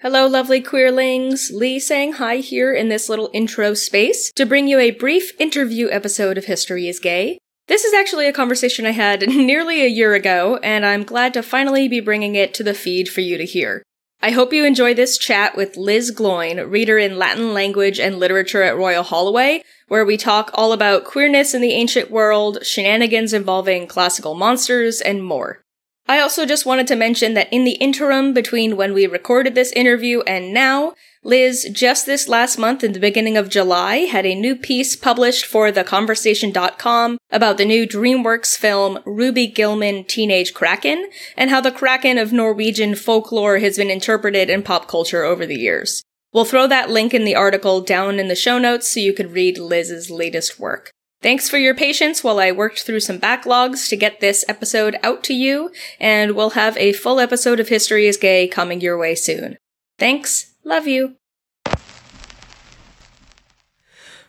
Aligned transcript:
Hello, 0.00 0.28
lovely 0.28 0.62
queerlings. 0.62 1.50
Leigh 1.52 1.80
saying 1.80 2.12
hi 2.12 2.36
here 2.36 2.72
in 2.72 2.88
this 2.88 3.08
little 3.08 3.30
intro 3.32 3.74
space 3.74 4.30
to 4.36 4.46
bring 4.46 4.68
you 4.68 4.78
a 4.78 4.92
brief 4.92 5.32
interview 5.40 5.88
episode 5.90 6.38
of 6.38 6.44
History 6.44 6.86
is 6.86 7.00
Gay. 7.00 7.40
This 7.66 7.82
is 7.82 7.92
actually 7.92 8.28
a 8.28 8.32
conversation 8.32 8.86
I 8.86 8.92
had 8.92 9.22
nearly 9.28 9.82
a 9.82 9.88
year 9.88 10.14
ago, 10.14 10.60
and 10.62 10.86
I'm 10.86 11.02
glad 11.02 11.34
to 11.34 11.42
finally 11.42 11.88
be 11.88 11.98
bringing 11.98 12.36
it 12.36 12.54
to 12.54 12.62
the 12.62 12.74
feed 12.74 13.08
for 13.08 13.22
you 13.22 13.36
to 13.38 13.44
hear. 13.44 13.82
I 14.22 14.30
hope 14.30 14.52
you 14.52 14.64
enjoy 14.64 14.94
this 14.94 15.18
chat 15.18 15.56
with 15.56 15.76
Liz 15.76 16.14
Gloyn, 16.14 16.70
reader 16.70 16.96
in 16.96 17.18
Latin 17.18 17.52
language 17.52 17.98
and 17.98 18.20
literature 18.20 18.62
at 18.62 18.76
Royal 18.76 19.02
Holloway, 19.02 19.64
where 19.88 20.04
we 20.04 20.16
talk 20.16 20.52
all 20.54 20.72
about 20.72 21.06
queerness 21.06 21.54
in 21.54 21.60
the 21.60 21.72
ancient 21.72 22.08
world, 22.08 22.64
shenanigans 22.64 23.32
involving 23.32 23.88
classical 23.88 24.36
monsters, 24.36 25.00
and 25.00 25.24
more. 25.24 25.64
I 26.08 26.20
also 26.20 26.46
just 26.46 26.64
wanted 26.64 26.86
to 26.86 26.96
mention 26.96 27.34
that 27.34 27.52
in 27.52 27.64
the 27.64 27.72
interim 27.72 28.32
between 28.32 28.78
when 28.78 28.94
we 28.94 29.06
recorded 29.06 29.54
this 29.54 29.72
interview 29.72 30.22
and 30.22 30.54
now, 30.54 30.94
Liz, 31.22 31.68
just 31.70 32.06
this 32.06 32.28
last 32.28 32.58
month 32.58 32.82
in 32.82 32.92
the 32.94 32.98
beginning 32.98 33.36
of 33.36 33.50
July, 33.50 33.98
had 33.98 34.24
a 34.24 34.34
new 34.34 34.56
piece 34.56 34.96
published 34.96 35.44
for 35.44 35.70
theconversation.com 35.70 37.18
about 37.30 37.58
the 37.58 37.66
new 37.66 37.86
DreamWorks 37.86 38.56
film 38.56 39.00
Ruby 39.04 39.48
Gillman 39.48 40.04
Teenage 40.04 40.54
Kraken 40.54 41.10
and 41.36 41.50
how 41.50 41.60
the 41.60 41.70
Kraken 41.70 42.16
of 42.16 42.32
Norwegian 42.32 42.94
folklore 42.94 43.58
has 43.58 43.76
been 43.76 43.90
interpreted 43.90 44.48
in 44.48 44.62
pop 44.62 44.88
culture 44.88 45.24
over 45.24 45.44
the 45.44 45.58
years. 45.58 46.02
We'll 46.32 46.46
throw 46.46 46.66
that 46.68 46.88
link 46.88 47.12
in 47.12 47.24
the 47.24 47.34
article 47.34 47.82
down 47.82 48.18
in 48.18 48.28
the 48.28 48.34
show 48.34 48.58
notes 48.58 48.88
so 48.88 49.00
you 49.00 49.12
can 49.12 49.30
read 49.30 49.58
Liz's 49.58 50.10
latest 50.10 50.58
work. 50.58 50.92
Thanks 51.20 51.48
for 51.48 51.58
your 51.58 51.74
patience 51.74 52.22
while 52.22 52.38
I 52.38 52.52
worked 52.52 52.84
through 52.84 53.00
some 53.00 53.18
backlogs 53.18 53.88
to 53.88 53.96
get 53.96 54.20
this 54.20 54.44
episode 54.48 54.96
out 55.02 55.24
to 55.24 55.34
you, 55.34 55.72
and 55.98 56.36
we'll 56.36 56.50
have 56.50 56.76
a 56.76 56.92
full 56.92 57.18
episode 57.18 57.58
of 57.58 57.68
History 57.68 58.06
is 58.06 58.16
Gay 58.16 58.46
coming 58.46 58.80
your 58.80 58.96
way 58.96 59.16
soon. 59.16 59.56
Thanks. 59.98 60.54
Love 60.62 60.86
you. 60.86 61.16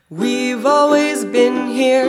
We've 0.09 0.65
always 0.65 1.23
been 1.25 1.67
here 1.67 2.07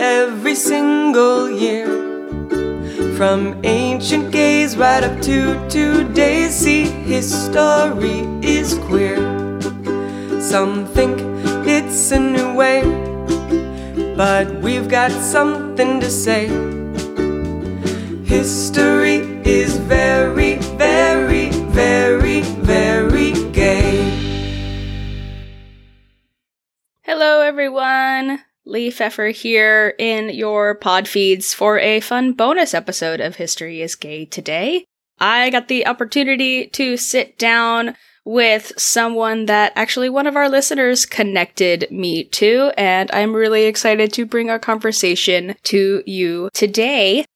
every 0.00 0.54
single 0.54 1.50
year. 1.50 1.86
From 3.18 3.60
ancient 3.64 4.32
gays 4.32 4.78
right 4.78 5.04
up 5.04 5.20
to 5.22 5.68
today's 5.68 6.54
see 6.54 6.84
history 6.84 8.20
is 8.40 8.78
queer. 8.78 9.16
Some 10.40 10.86
think 10.86 11.33
it's 11.76 12.12
a 12.12 12.20
new 12.20 12.54
way, 12.54 12.82
but 14.14 14.62
we've 14.62 14.88
got 14.88 15.10
something 15.10 15.98
to 15.98 16.08
say. 16.08 16.46
History 18.24 19.16
is 19.44 19.76
very, 19.78 20.58
very, 20.78 21.50
very, 21.50 22.42
very 22.42 23.32
gay. 23.50 24.08
Hello, 27.02 27.40
everyone. 27.40 28.44
Leigh 28.64 28.90
Pfeffer 28.90 29.30
here 29.30 29.94
in 29.98 30.30
your 30.30 30.76
pod 30.76 31.08
feeds 31.08 31.52
for 31.54 31.80
a 31.80 31.98
fun 31.98 32.34
bonus 32.34 32.72
episode 32.72 33.20
of 33.20 33.34
History 33.34 33.82
is 33.82 33.96
Gay 33.96 34.26
today. 34.26 34.84
I 35.18 35.50
got 35.50 35.66
the 35.66 35.88
opportunity 35.88 36.68
to 36.68 36.96
sit 36.96 37.36
down 37.36 37.96
with 38.24 38.72
someone 38.78 39.46
that 39.46 39.72
actually 39.76 40.08
one 40.08 40.26
of 40.26 40.36
our 40.36 40.48
listeners 40.48 41.06
connected 41.06 41.86
me 41.90 42.24
to, 42.24 42.72
and 42.76 43.10
I'm 43.12 43.34
really 43.34 43.64
excited 43.64 44.12
to 44.14 44.26
bring 44.26 44.50
our 44.50 44.58
conversation 44.58 45.54
to 45.64 46.02
you 46.06 46.48
today. 46.54 47.26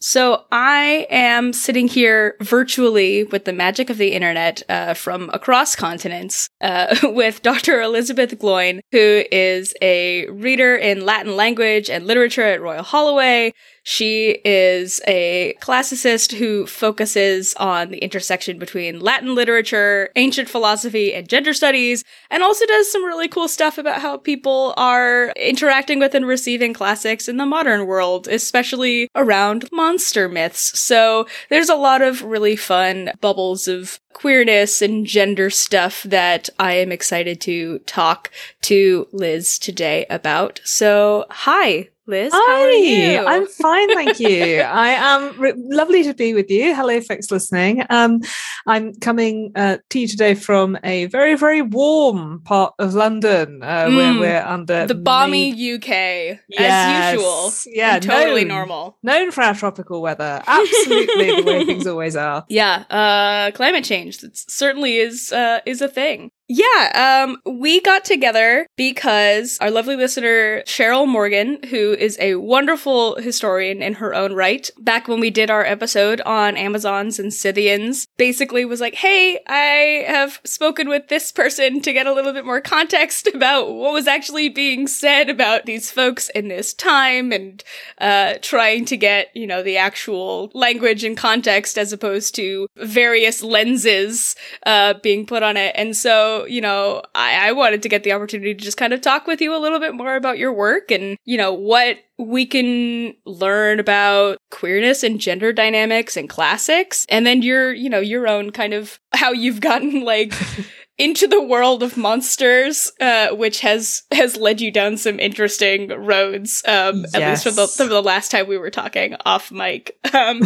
So 0.00 0.44
I 0.52 1.08
am 1.10 1.52
sitting 1.52 1.88
here 1.88 2.36
virtually 2.40 3.24
with 3.24 3.46
the 3.46 3.52
magic 3.52 3.90
of 3.90 3.98
the 3.98 4.12
internet 4.12 4.62
uh, 4.68 4.94
from 4.94 5.28
across 5.32 5.74
continents 5.74 6.48
uh, 6.60 6.94
with 7.02 7.42
Dr. 7.42 7.80
Elizabeth 7.80 8.38
Gloyn, 8.38 8.80
who 8.92 9.24
is 9.32 9.74
a 9.82 10.28
reader 10.28 10.76
in 10.76 11.04
Latin 11.04 11.34
language 11.36 11.90
and 11.90 12.06
literature 12.06 12.44
at 12.44 12.62
Royal 12.62 12.84
Holloway. 12.84 13.52
She 13.90 14.38
is 14.44 15.00
a 15.06 15.56
classicist 15.62 16.36
who 16.36 16.66
focuses 16.66 17.54
on 17.54 17.88
the 17.88 17.96
intersection 17.96 18.58
between 18.58 19.00
Latin 19.00 19.34
literature, 19.34 20.10
ancient 20.14 20.50
philosophy, 20.50 21.14
and 21.14 21.26
gender 21.26 21.54
studies, 21.54 22.04
and 22.30 22.42
also 22.42 22.66
does 22.66 22.92
some 22.92 23.02
really 23.02 23.28
cool 23.28 23.48
stuff 23.48 23.78
about 23.78 24.02
how 24.02 24.18
people 24.18 24.74
are 24.76 25.32
interacting 25.36 26.00
with 26.00 26.14
and 26.14 26.26
receiving 26.26 26.74
classics 26.74 27.28
in 27.28 27.38
the 27.38 27.46
modern 27.46 27.86
world, 27.86 28.28
especially 28.28 29.08
around 29.14 29.66
monster 29.72 30.28
myths. 30.28 30.78
So 30.78 31.26
there's 31.48 31.70
a 31.70 31.74
lot 31.74 32.02
of 32.02 32.22
really 32.22 32.56
fun 32.56 33.12
bubbles 33.22 33.68
of 33.68 34.00
queerness 34.12 34.82
and 34.82 35.06
gender 35.06 35.48
stuff 35.48 36.02
that 36.02 36.50
I 36.58 36.74
am 36.74 36.92
excited 36.92 37.40
to 37.42 37.78
talk 37.86 38.30
to 38.62 39.08
Liz 39.12 39.58
today 39.58 40.04
about. 40.10 40.60
So, 40.62 41.24
hi, 41.30 41.88
Liz, 42.08 42.32
Hi, 42.34 42.38
how 42.38 42.62
are 42.62 42.70
you? 42.70 43.18
I'm 43.26 43.46
fine, 43.46 43.88
thank 43.94 44.18
you. 44.18 44.60
I 44.66 44.88
am 44.92 45.38
re- 45.38 45.52
lovely 45.56 46.02
to 46.04 46.14
be 46.14 46.32
with 46.32 46.50
you. 46.50 46.74
Hello, 46.74 47.02
folks 47.02 47.30
listening. 47.30 47.84
Um, 47.90 48.22
I'm 48.66 48.94
coming 48.94 49.52
uh, 49.54 49.76
to 49.90 49.98
you 50.00 50.08
today 50.08 50.34
from 50.34 50.78
a 50.82 51.04
very, 51.06 51.34
very 51.34 51.60
warm 51.60 52.40
part 52.44 52.72
of 52.78 52.94
London, 52.94 53.62
uh, 53.62 53.90
where 53.90 54.12
Mm, 54.14 54.20
we're 54.20 54.42
under 54.42 54.86
the 54.86 54.94
balmy 54.94 55.52
May- 55.52 55.74
UK, 55.74 56.38
as 56.58 57.12
usual. 57.14 57.52
Yeah, 57.76 57.98
totally 57.98 58.44
known- 58.46 58.56
normal. 58.56 58.96
Known 59.02 59.30
for 59.30 59.42
our 59.42 59.54
tropical 59.54 60.00
weather, 60.00 60.42
absolutely 60.46 61.36
the 61.36 61.42
way 61.42 61.64
things 61.66 61.86
always 61.86 62.16
are. 62.16 62.46
Yeah, 62.48 62.84
uh, 62.88 63.50
climate 63.54 63.84
change 63.84 64.18
that 64.20 64.34
certainly 64.34 64.96
is 64.96 65.30
uh, 65.30 65.60
is 65.66 65.82
a 65.82 65.88
thing. 65.88 66.30
Yeah, 66.50 67.26
um, 67.26 67.36
we 67.44 67.82
got 67.82 68.06
together 68.06 68.66
because 68.74 69.58
our 69.60 69.70
lovely 69.70 69.96
listener 69.96 70.62
Cheryl 70.62 71.06
Morgan, 71.06 71.58
who 71.68 71.92
is 71.92 72.16
a 72.20 72.36
wonderful 72.36 73.16
historian 73.16 73.82
in 73.82 73.92
her 73.94 74.14
own 74.14 74.32
right, 74.32 74.70
back 74.78 75.08
when 75.08 75.20
we 75.20 75.28
did 75.28 75.50
our 75.50 75.62
episode 75.62 76.22
on 76.22 76.56
Amazons 76.56 77.18
and 77.18 77.34
Scythians, 77.34 78.06
basically 78.16 78.64
was 78.64 78.80
like, 78.80 78.94
"Hey, 78.94 79.40
I 79.46 80.06
have 80.08 80.40
spoken 80.42 80.88
with 80.88 81.08
this 81.08 81.30
person 81.32 81.82
to 81.82 81.92
get 81.92 82.06
a 82.06 82.14
little 82.14 82.32
bit 82.32 82.46
more 82.46 82.62
context 82.62 83.26
about 83.34 83.74
what 83.74 83.92
was 83.92 84.06
actually 84.06 84.48
being 84.48 84.86
said 84.86 85.28
about 85.28 85.66
these 85.66 85.90
folks 85.90 86.30
in 86.30 86.48
this 86.48 86.72
time, 86.72 87.30
and 87.30 87.62
uh, 87.98 88.34
trying 88.40 88.86
to 88.86 88.96
get 88.96 89.28
you 89.36 89.46
know 89.46 89.62
the 89.62 89.76
actual 89.76 90.50
language 90.54 91.04
and 91.04 91.16
context 91.16 91.76
as 91.76 91.92
opposed 91.92 92.34
to 92.36 92.68
various 92.76 93.42
lenses 93.42 94.34
uh, 94.64 94.94
being 95.02 95.26
put 95.26 95.42
on 95.42 95.58
it. 95.58 95.74
And 95.76 95.94
so, 95.96 96.37
you 96.46 96.60
know, 96.60 97.02
I, 97.14 97.48
I 97.48 97.52
wanted 97.52 97.82
to 97.82 97.88
get 97.88 98.02
the 98.02 98.12
opportunity 98.12 98.54
to 98.54 98.64
just 98.64 98.76
kind 98.76 98.92
of 98.92 99.00
talk 99.00 99.26
with 99.26 99.40
you 99.40 99.54
a 99.54 99.58
little 99.58 99.80
bit 99.80 99.94
more 99.94 100.16
about 100.16 100.38
your 100.38 100.52
work 100.52 100.90
and, 100.90 101.16
you 101.24 101.36
know, 101.36 101.52
what 101.52 101.98
we 102.18 102.46
can 102.46 103.14
learn 103.24 103.78
about 103.78 104.38
queerness 104.50 105.02
and 105.02 105.20
gender 105.20 105.52
dynamics 105.52 106.16
and 106.16 106.28
classics. 106.28 107.06
And 107.08 107.26
then 107.26 107.42
your, 107.42 107.72
you 107.72 107.88
know, 107.88 108.00
your 108.00 108.26
own 108.26 108.50
kind 108.50 108.74
of 108.74 108.98
how 109.12 109.32
you've 109.32 109.60
gotten 109.60 110.02
like 110.04 110.34
into 110.98 111.28
the 111.28 111.40
world 111.40 111.82
of 111.82 111.96
monsters, 111.96 112.90
uh, 113.00 113.28
which 113.28 113.60
has 113.60 114.02
has 114.10 114.36
led 114.36 114.60
you 114.60 114.70
down 114.70 114.96
some 114.96 115.20
interesting 115.20 115.88
roads. 115.88 116.62
Um, 116.66 117.04
at 117.14 117.30
least 117.30 117.44
from 117.44 117.54
the, 117.54 117.68
from 117.68 117.88
the 117.88 118.02
last 118.02 118.30
time 118.30 118.48
we 118.48 118.58
were 118.58 118.70
talking 118.70 119.14
off 119.24 119.50
mic. 119.52 119.96
Um, 120.12 120.40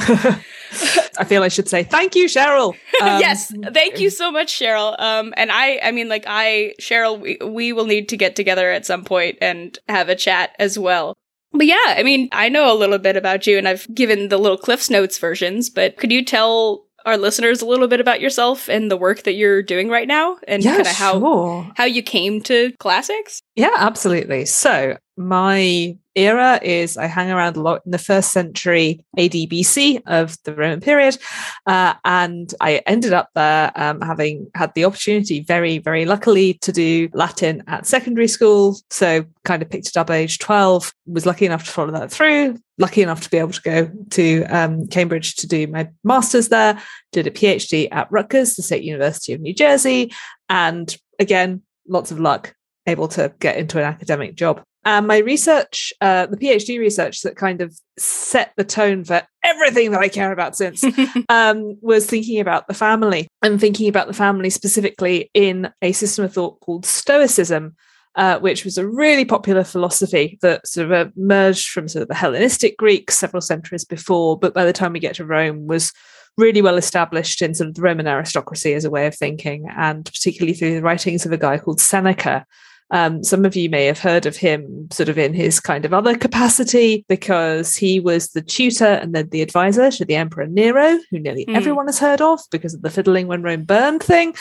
I 1.19 1.25
feel 1.25 1.43
I 1.43 1.49
should 1.49 1.69
say 1.69 1.83
thank 1.83 2.15
you, 2.15 2.27
Cheryl. 2.27 2.77
Um, 3.03 3.21
yes, 3.21 3.53
thank 3.73 3.99
you 3.99 4.11
so 4.11 4.31
much, 4.31 4.53
Cheryl. 4.53 4.95
Um, 5.01 5.35
and 5.37 5.51
I, 5.51 5.81
I 5.83 5.91
mean, 5.91 6.09
like 6.09 6.25
I, 6.29 6.75
Cheryl, 6.81 7.19
we, 7.19 7.37
we 7.45 7.73
will 7.73 7.87
need 7.87 8.09
to 8.11 8.17
get 8.17 8.37
together 8.37 8.71
at 8.71 8.87
some 8.87 9.03
point 9.03 9.39
and 9.41 9.77
have 9.89 10.09
a 10.09 10.15
chat 10.15 10.55
as 10.61 10.79
well. 10.79 11.17
But 11.53 11.67
yeah, 11.67 11.77
I 11.87 12.05
mean, 12.05 12.29
I 12.31 12.49
know 12.49 12.73
a 12.73 12.79
little 12.79 12.99
bit 12.99 13.17
about 13.17 13.47
you, 13.47 13.59
and 13.59 13.67
I've 13.67 13.93
given 13.93 14.29
the 14.29 14.39
little 14.39 14.57
Cliff's 14.57 14.89
Notes 14.89 15.19
versions. 15.19 15.69
But 15.69 15.97
could 15.97 16.13
you 16.13 16.25
tell 16.25 16.87
our 17.05 17.17
listeners 17.17 17.63
a 17.63 17.67
little 17.67 17.89
bit 17.89 18.01
about 18.01 18.21
yourself 18.21 18.69
and 18.69 18.91
the 18.91 18.97
work 18.97 19.23
that 19.25 19.33
you're 19.35 19.63
doing 19.63 19.89
right 19.89 20.09
now, 20.09 20.39
and 20.47 20.63
Yeah, 20.63 20.73
kind 20.77 20.87
of 20.87 20.93
how 20.95 21.19
sure. 21.21 21.71
how 21.77 21.85
you 21.85 22.03
came 22.03 22.41
to 22.43 22.73
classics? 22.79 23.43
Yeah, 23.57 23.75
absolutely. 23.77 24.45
So 24.47 24.97
my 25.27 25.97
era 26.15 26.61
is 26.63 26.97
I 26.97 27.07
hang 27.07 27.31
around 27.31 27.57
a 27.57 27.63
lot 27.63 27.83
in 27.85 27.93
the 27.93 27.99
first 27.99 28.33
century 28.33 29.05
AD 29.17 29.33
BC 29.33 30.03
of 30.07 30.37
the 30.45 30.55
Roman 30.55 30.81
period, 30.81 31.19
uh, 31.67 31.95
and 32.05 32.53
I 32.61 32.83
ended 32.87 33.13
up 33.13 33.31
there 33.35 33.73
um, 33.75 34.01
having 34.01 34.51
had 34.55 34.75
the 34.75 34.85
opportunity, 34.85 35.41
very 35.41 35.79
very 35.79 36.05
luckily, 36.05 36.55
to 36.55 36.73
do 36.73 37.09
Latin 37.15 37.63
at 37.67 37.87
secondary 37.87 38.29
school. 38.29 38.79
So 38.91 39.25
kind 39.45 39.63
of 39.63 39.71
picked 39.71 39.89
it 39.89 39.97
up 39.97 40.11
at 40.11 40.17
age 40.17 40.39
twelve. 40.39 40.93
Was 41.07 41.27
lucky 41.27 41.47
enough 41.47 41.65
to 41.65 41.71
follow 41.71 41.93
that 41.93 42.11
through. 42.11 42.59
Lucky 42.79 43.03
enough 43.03 43.23
to 43.23 43.31
be 43.31 43.39
able 43.39 43.53
to 43.53 43.63
go 43.63 43.91
to 44.11 44.45
um, 44.45 44.87
Cambridge 44.89 45.37
to 45.37 45.47
do 45.47 45.67
my 45.67 45.89
masters 46.05 46.49
there. 46.49 46.81
Did 47.13 47.27
a 47.27 47.31
PhD 47.31 47.89
at 47.91 48.11
Rutgers, 48.11 48.57
the 48.57 48.63
State 48.63 48.83
University 48.83 49.33
of 49.33 49.41
New 49.41 49.55
Jersey, 49.55 50.13
and 50.49 50.95
again, 51.19 51.63
lots 51.89 52.11
of 52.11 52.21
luck 52.21 52.55
able 52.87 53.07
to 53.07 53.33
get 53.39 53.57
into 53.57 53.79
an 53.79 53.85
academic 53.85 54.35
job 54.35 54.63
And 54.85 55.07
my 55.07 55.19
research, 55.19 55.93
uh, 56.01 56.27
the 56.27 56.37
PhD 56.37 56.79
research 56.79 57.23
that 57.23 57.37
kind 57.37 57.61
of 57.61 57.79
set 57.99 58.53
the 58.57 58.65
tone 58.65 59.05
for 59.05 59.23
everything 59.45 59.93
that 59.93 60.01
I 60.01 60.09
care 60.09 60.33
about 60.33 60.57
since, 60.57 60.85
um, 61.29 61.77
was 61.81 62.07
thinking 62.07 62.41
about 62.41 62.67
the 62.67 62.75
family 62.75 63.29
and 63.43 63.61
thinking 63.61 63.89
about 63.89 64.09
the 64.09 64.13
family 64.13 64.51
specifically 64.51 65.31
in 65.35 65.71
a 65.83 65.93
system 65.93 66.25
of 66.25 66.33
thought 66.33 66.59
called 66.61 66.85
Stoicism, 66.85 67.77
uh, 68.17 68.39
which 68.41 68.65
was 68.65 68.77
a 68.77 68.87
really 68.87 69.25
popular 69.25 69.63
philosophy 69.63 70.39
that 70.43 70.67
sort 70.67 70.91
of 70.91 71.13
emerged 71.17 71.69
from 71.71 71.87
sort 71.87 72.03
of 72.03 72.09
the 72.09 72.15
Hellenistic 72.15 72.77
Greeks 72.77 73.19
several 73.19 73.41
centuries 73.41 73.85
before, 73.85 74.39
but 74.39 74.53
by 74.53 74.65
the 74.65 74.73
time 74.73 74.93
we 74.93 75.01
get 75.01 75.15
to 75.17 75.25
Rome 75.25 75.67
was 75.69 75.93
really 76.37 76.63
well 76.63 76.77
established 76.77 77.43
in 77.43 77.55
sort 77.55 77.69
of 77.69 77.75
the 77.75 77.83
Roman 77.83 78.07
aristocracy 78.07 78.75
as 78.75 78.85
a 78.85 78.91
way 78.91 79.07
of 79.07 79.15
thinking, 79.15 79.67
and 79.77 80.05
particularly 80.05 80.55
through 80.55 80.75
the 80.75 80.83
writings 80.83 81.25
of 81.25 81.33
a 81.33 81.39
guy 81.39 81.59
called 81.59 81.81
Seneca. 81.81 82.47
Um, 82.91 83.25
some 83.25 83.45
of 83.45 83.57
you 83.57 83.71
may 83.71 83.87
have 83.87 83.99
heard 83.99 84.27
of 84.27 84.37
him 84.37 84.89
sort 84.91 85.09
of 85.09 85.17
in 85.17 85.33
his 85.33 85.61
kind 85.61 85.85
of 85.85 85.95
other 85.95 86.17
capacity 86.17 87.07
because 87.09 87.75
he 87.75 88.01
was 88.01 88.29
the 88.29 88.43
tutor 88.43 88.85
and 88.85 89.15
then 89.15 89.31
the 89.31 89.41
advisor 89.41 89.91
to 89.91 90.05
the 90.05 90.17
Emperor 90.17 90.47
Nero, 90.47 90.99
who 91.11 91.19
nearly 91.19 91.47
mm. 91.47 91.55
everyone 91.57 91.87
has 91.87 91.99
heard 91.99 92.21
of 92.21 92.41
because 92.51 92.75
of 92.75 92.83
the 92.83 92.91
fiddling 92.91 93.29
when 93.29 93.43
Rome 93.43 93.65
burned 93.65 94.03
thing 94.03 94.35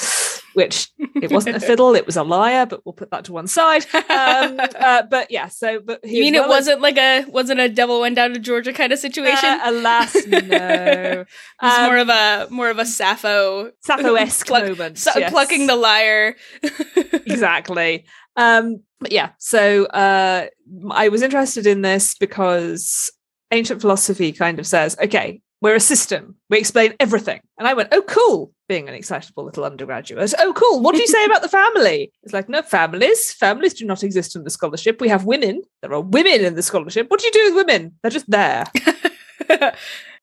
which 0.54 0.90
it 0.98 1.32
wasn't 1.32 1.56
a 1.56 1.60
fiddle, 1.68 1.96
it 1.96 2.06
was 2.06 2.18
a 2.18 2.24
lyre, 2.24 2.66
but 2.66 2.86
we'll 2.86 2.94
put 2.94 3.12
that 3.12 3.26
to 3.26 3.34
one 3.34 3.48
side. 3.48 3.86
Um, 3.94 4.60
uh, 4.80 5.04
but 5.04 5.32
yeah, 5.32 5.48
so 5.48 5.80
but 5.80 6.00
you 6.04 6.22
mean 6.22 6.34
well 6.34 6.46
it 6.46 6.50
wasn't 6.50 6.78
as, 6.78 6.82
like 6.82 6.98
a 6.98 7.26
wasn't 7.28 7.60
a 7.60 7.70
devil 7.70 8.02
went 8.02 8.16
down 8.16 8.34
to 8.34 8.40
Georgia 8.40 8.74
kind 8.74 8.92
of 8.92 9.00
situation? 9.00 9.50
Uh, 9.50 9.60
alas, 9.66 10.16
no. 10.28 11.26
it's 11.64 11.78
um, 11.78 11.86
more 11.86 11.98
of 11.98 12.10
a 12.10 12.48
more 12.50 12.70
of 12.70 12.80
a 12.80 12.86
Sappho 12.86 13.72
Sappho 13.82 14.16
esque 14.16 14.50
moment, 14.50 15.04
yes. 15.16 15.32
plucking 15.32 15.68
the 15.68 15.76
lyre. 15.76 16.36
exactly. 17.26 18.06
Um, 18.36 18.81
but 19.00 19.12
yeah, 19.12 19.31
so 19.39 19.86
uh, 19.88 20.48
I 20.92 21.10
was 21.10 21.22
interested 21.22 21.66
in 21.68 21.81
this 21.81 22.16
because 22.16 23.12
ancient 23.51 23.81
philosophy 23.81 24.31
kind 24.31 24.60
of 24.60 24.68
says, 24.68 24.95
okay, 25.01 25.42
we're 25.62 25.75
a 25.75 25.80
system. 25.80 26.36
We 26.50 26.57
explain 26.57 26.95
everything. 27.00 27.39
And 27.57 27.68
I 27.68 27.74
went, 27.74 27.89
oh, 27.92 28.01
cool, 28.01 28.51
being 28.68 28.89
an 28.89 28.95
excitable 28.95 29.45
little 29.45 29.63
undergraduate. 29.63 30.33
Oh, 30.39 30.54
cool. 30.54 30.81
What 30.81 30.95
do 30.95 31.01
you 31.01 31.07
say 31.07 31.24
about 31.25 31.44
the 31.44 31.50
family? 31.50 32.12
It's 32.24 32.33
like, 32.33 32.50
no, 32.50 32.63
families. 32.63 33.31
Families 33.33 33.75
do 33.75 33.86
not 33.86 34.04
exist 34.04 34.36
in 34.36 34.44
the 34.44 34.50
scholarship. 34.50 35.00
We 35.00 35.10
have 35.10 35.25
women. 35.25 35.62
There 35.81 35.94
are 35.94 36.01
women 36.01 36.44
in 36.44 36.56
the 36.56 36.63
scholarship. 36.63 37.10
What 37.10 37.19
do 37.19 37.28
you 37.28 37.31
do 37.31 37.44
with 37.45 37.66
women? 37.66 37.94
They're 38.01 38.12
just 38.12 38.30
there. 38.30 38.66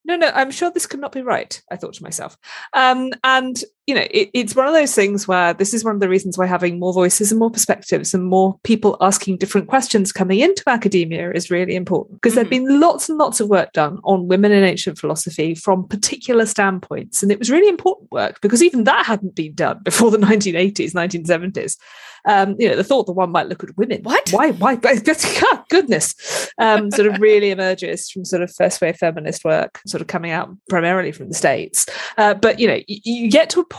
no, 0.05 0.17
no, 0.17 0.31
I'm 0.35 0.51
sure 0.51 0.73
this 0.73 0.87
could 0.87 1.01
not 1.01 1.13
be 1.13 1.23
right, 1.23 1.61
I 1.71 1.77
thought 1.77 1.95
to 1.95 2.03
myself. 2.03 2.37
Um, 2.73 3.13
and, 3.23 3.63
you 3.89 3.95
know, 3.95 4.07
it, 4.11 4.29
it's 4.35 4.55
one 4.55 4.67
of 4.67 4.75
those 4.75 4.95
things 4.95 5.27
where 5.27 5.55
this 5.55 5.73
is 5.73 5.83
one 5.83 5.95
of 5.95 6.01
the 6.03 6.11
reasons 6.11 6.37
why 6.37 6.45
having 6.45 6.79
more 6.79 6.93
voices 6.93 7.33
and 7.33 7.39
more 7.39 7.51
perspectives 7.51 8.13
and 8.13 8.23
more 8.23 8.61
people 8.63 8.99
asking 9.01 9.39
different 9.39 9.67
questions 9.67 10.13
coming 10.13 10.41
into 10.41 10.63
academia 10.67 11.31
is 11.33 11.51
really 11.51 11.75
important. 11.75 12.21
Because 12.21 12.33
mm-hmm. 12.33 12.37
there 12.37 12.45
have 12.45 12.51
been 12.51 12.81
lots 12.81 13.09
and 13.09 13.17
lots 13.17 13.41
of 13.41 13.49
work 13.49 13.73
done 13.73 13.99
on 14.05 14.29
women 14.29 14.53
in 14.53 14.63
ancient 14.63 14.99
philosophy 14.99 15.55
from 15.55 15.89
particular 15.89 16.45
standpoints. 16.45 17.23
And 17.23 17.33
it 17.33 17.39
was 17.39 17.51
really 17.51 17.67
important 17.67 18.13
work 18.13 18.43
because 18.43 18.63
even 18.63 18.85
that 18.85 19.07
hadn't 19.07 19.35
been 19.35 19.55
done 19.55 19.81
before 19.83 20.11
the 20.11 20.19
1980s, 20.19 20.93
1970s 20.93 21.79
um, 22.25 22.57
you 22.59 22.69
know, 22.69 22.77
the 22.77 22.85
thought 22.85 23.07
that 23.07 23.13
one 23.13 23.31
might 23.31 23.49
look 23.49 23.65
at 23.65 23.77
women. 23.77 24.03
What? 24.03 24.31
Why? 24.31 24.53
Why? 24.53 24.77
Goodness. 25.71 26.51
Um, 26.59 26.91
sort 26.91 27.09
of 27.09 27.21
really 27.21 27.51
emerges 27.51 28.11
from 28.11 28.25
sort 28.25 28.43
of 28.43 28.55
first 28.55 28.81
wave 28.81 28.97
feminist 28.97 29.45
work, 29.45 29.81
sort 29.87 30.01
of 30.01 30.07
coming 30.07 30.31
out 30.31 30.51
primarily 30.69 31.13
from 31.13 31.29
the 31.29 31.35
States. 31.35 31.87
Uh, 32.17 32.35
but, 32.35 32.59
you 32.59 32.67
know, 32.67 32.81
you, 32.87 33.01
you 33.05 33.31
get 33.31 33.51
to 33.51 33.61
a 33.61 33.65
point 33.65 33.78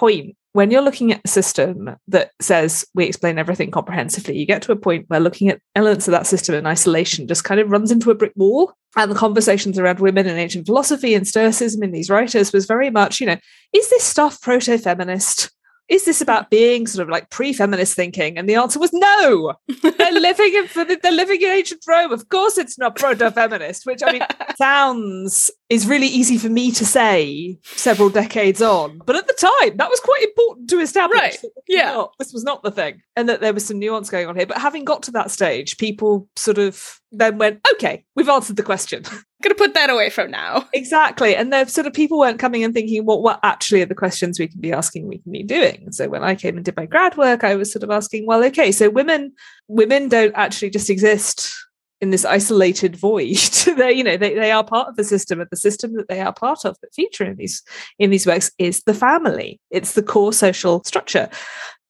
when 0.54 0.72
you're 0.72 0.81
looking 0.81 1.12
at 1.12 1.22
a 1.24 1.28
system 1.28 1.96
that 2.07 2.31
says 2.42 2.86
we 2.96 3.06
explain 3.06 3.38
everything 3.38 3.69
comprehensively, 3.69 4.38
you 4.38 4.46
get 4.46 4.62
to 4.63 4.72
a 4.72 4.75
point 4.75 5.06
where 5.07 5.19
looking 5.19 5.50
at 5.50 5.62
elements 5.75 6.07
of 6.07 6.12
that 6.12 6.25
system 6.25 6.56
in 6.56 6.66
isolation 6.66 7.28
just 7.28 7.44
kind 7.44 7.60
of 7.60 7.69
runs 7.69 7.92
into 7.92 8.10
a 8.10 8.16
brick 8.16 8.34
wall. 8.36 8.74
And 8.96 9.12
the 9.12 9.16
conversations 9.16 9.78
around 9.78 10.00
women 10.00 10.25
and 10.25 10.40
ancient 10.40 10.66
philosophy 10.66 11.13
and 11.13 11.28
Stoicism 11.28 11.84
in 11.84 11.92
these 11.92 12.10
writers 12.10 12.51
was 12.51 12.66
very 12.66 12.90
much, 12.90 13.22
you 13.22 13.28
know, 13.28 13.38
is 13.72 13.90
this 13.90 14.04
stuff 14.04 14.42
proto 14.42 14.78
feminist? 14.80 15.51
Is 15.90 16.06
this 16.06 16.22
about 16.22 16.50
being 16.50 16.86
sort 16.88 17.02
of 17.02 17.10
like 17.10 17.30
pre-feminist 17.30 17.96
thinking? 17.96 18.38
And 18.38 18.48
the 18.48 18.56
answer 18.56 18.80
was 18.80 18.94
no. 18.94 19.54
they're 19.82 20.12
living 20.12 20.54
in 20.54 21.00
they're 21.02 21.12
living 21.12 21.42
in 21.42 21.50
ancient 21.50 21.84
Rome. 21.88 22.12
Of 22.12 22.30
course, 22.30 22.58
it's 22.58 22.78
not 22.78 22.96
proto-feminist, 22.96 23.86
which 23.86 24.02
I 24.06 24.12
mean 24.12 24.22
sounds 24.58 25.50
is 25.70 25.88
really 25.88 26.08
easy 26.08 26.38
for 26.38 26.50
me 26.50 26.72
to 26.72 26.86
say 26.86 27.58
several 27.64 28.10
decades 28.10 28.62
on. 28.62 29.02
But 29.06 29.16
at 29.16 29.28
the 29.28 29.34
time, 29.34 29.78
that 29.78 29.90
was 29.90 30.00
quite 30.00 30.24
important 30.24 30.70
to 30.70 30.80
establish. 30.80 31.20
Right. 31.20 31.38
Yeah. 31.68 31.94
Not, 31.94 32.14
this 32.20 32.34
was 32.34 32.44
not 32.44 32.64
the 32.64 32.72
thing, 32.72 33.02
and 33.16 33.28
that 33.28 33.42
there 33.42 33.54
was 33.54 33.66
some 33.66 33.80
nuance 33.80 34.10
going 34.10 34.28
on 34.28 34.36
here. 34.36 34.46
But 34.46 34.60
having 34.60 34.86
got 34.86 35.04
to 35.04 35.12
that 35.12 35.32
stage, 35.32 35.78
people 35.78 36.28
sort 36.36 36.58
of 36.60 37.00
then 37.12 37.38
went, 37.38 37.62
okay, 37.74 38.06
we've 38.16 38.30
answered 38.30 38.56
the 38.56 38.64
question. 38.64 39.04
gonna 39.42 39.56
put 39.56 39.74
that 39.74 39.90
away 39.90 40.10
from 40.10 40.32
now. 40.32 40.68
Exactly. 40.74 41.36
And 41.36 41.52
the 41.54 41.66
sort 41.66 41.88
of 41.88 41.94
people 41.94 42.20
weren't 42.20 42.40
coming 42.40 42.64
and 42.64 42.74
thinking, 42.74 43.06
what 43.06 43.22
what 43.22 43.40
actually 43.44 43.82
are 43.82 43.88
the 43.88 43.96
questions 43.96 44.40
we 44.40 44.48
can 44.48 44.62
be 44.62 44.74
asking, 44.74 45.08
we 45.08 45.20
can 45.20 45.32
be 45.32 45.44
doing. 45.44 45.92
So 45.92 46.10
when 46.10 46.24
I 46.24 46.36
came 46.36 46.56
and 46.56 46.66
did 46.66 46.76
my 46.76 46.86
grad 46.86 47.18
work, 47.18 47.44
I 47.44 47.56
was 47.56 47.72
sort 47.72 47.84
of 47.84 47.92
asking, 47.92 48.26
well, 48.26 48.44
okay, 48.46 48.72
so 48.72 48.90
women 48.90 49.34
women 49.68 50.10
don't 50.10 50.34
actually 50.36 50.70
just 50.70 50.90
exist 50.90 51.54
in 52.02 52.12
this 52.12 52.26
isolated 52.26 52.96
void. 52.96 53.38
they, 53.78 53.92
you 53.92 54.04
know, 54.04 54.18
they, 54.18 54.34
they 54.34 54.52
are 54.52 54.64
part 54.64 54.88
of 54.88 54.96
the 54.96 55.04
system, 55.04 55.40
and 55.40 55.50
the 55.50 55.58
system 55.58 55.94
that 55.94 56.08
they 56.08 56.22
are 56.22 56.34
part 56.34 56.66
of 56.66 56.78
that 56.82 56.94
feature 56.94 57.26
in 57.26 57.38
these 57.38 57.62
in 57.98 58.10
these 58.10 58.26
works 58.26 58.52
is 58.58 58.84
the 58.84 58.94
family. 58.94 59.60
It's 59.70 59.94
the 59.94 60.04
core 60.04 60.34
social 60.34 60.84
structure. 60.84 61.30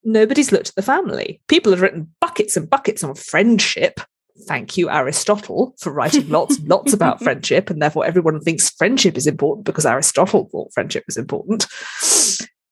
Nobody's 0.02 0.50
looked 0.50 0.70
at 0.70 0.74
the 0.76 0.82
family. 0.82 1.40
People 1.48 1.72
have 1.72 1.82
written 1.82 2.12
buckets 2.20 2.56
and 2.56 2.68
buckets 2.68 3.04
on 3.04 3.14
friendship, 3.14 4.00
thank 4.46 4.76
you, 4.76 4.90
Aristotle, 4.90 5.74
for 5.78 5.92
writing 5.92 6.28
lots 6.28 6.58
and 6.58 6.68
lots 6.68 6.92
about 6.92 7.20
friendship. 7.22 7.70
And 7.70 7.80
therefore, 7.80 8.04
everyone 8.04 8.40
thinks 8.40 8.70
friendship 8.70 9.16
is 9.16 9.26
important 9.26 9.66
because 9.66 9.86
Aristotle 9.86 10.48
thought 10.50 10.72
friendship 10.72 11.04
was 11.06 11.16
important. 11.16 11.66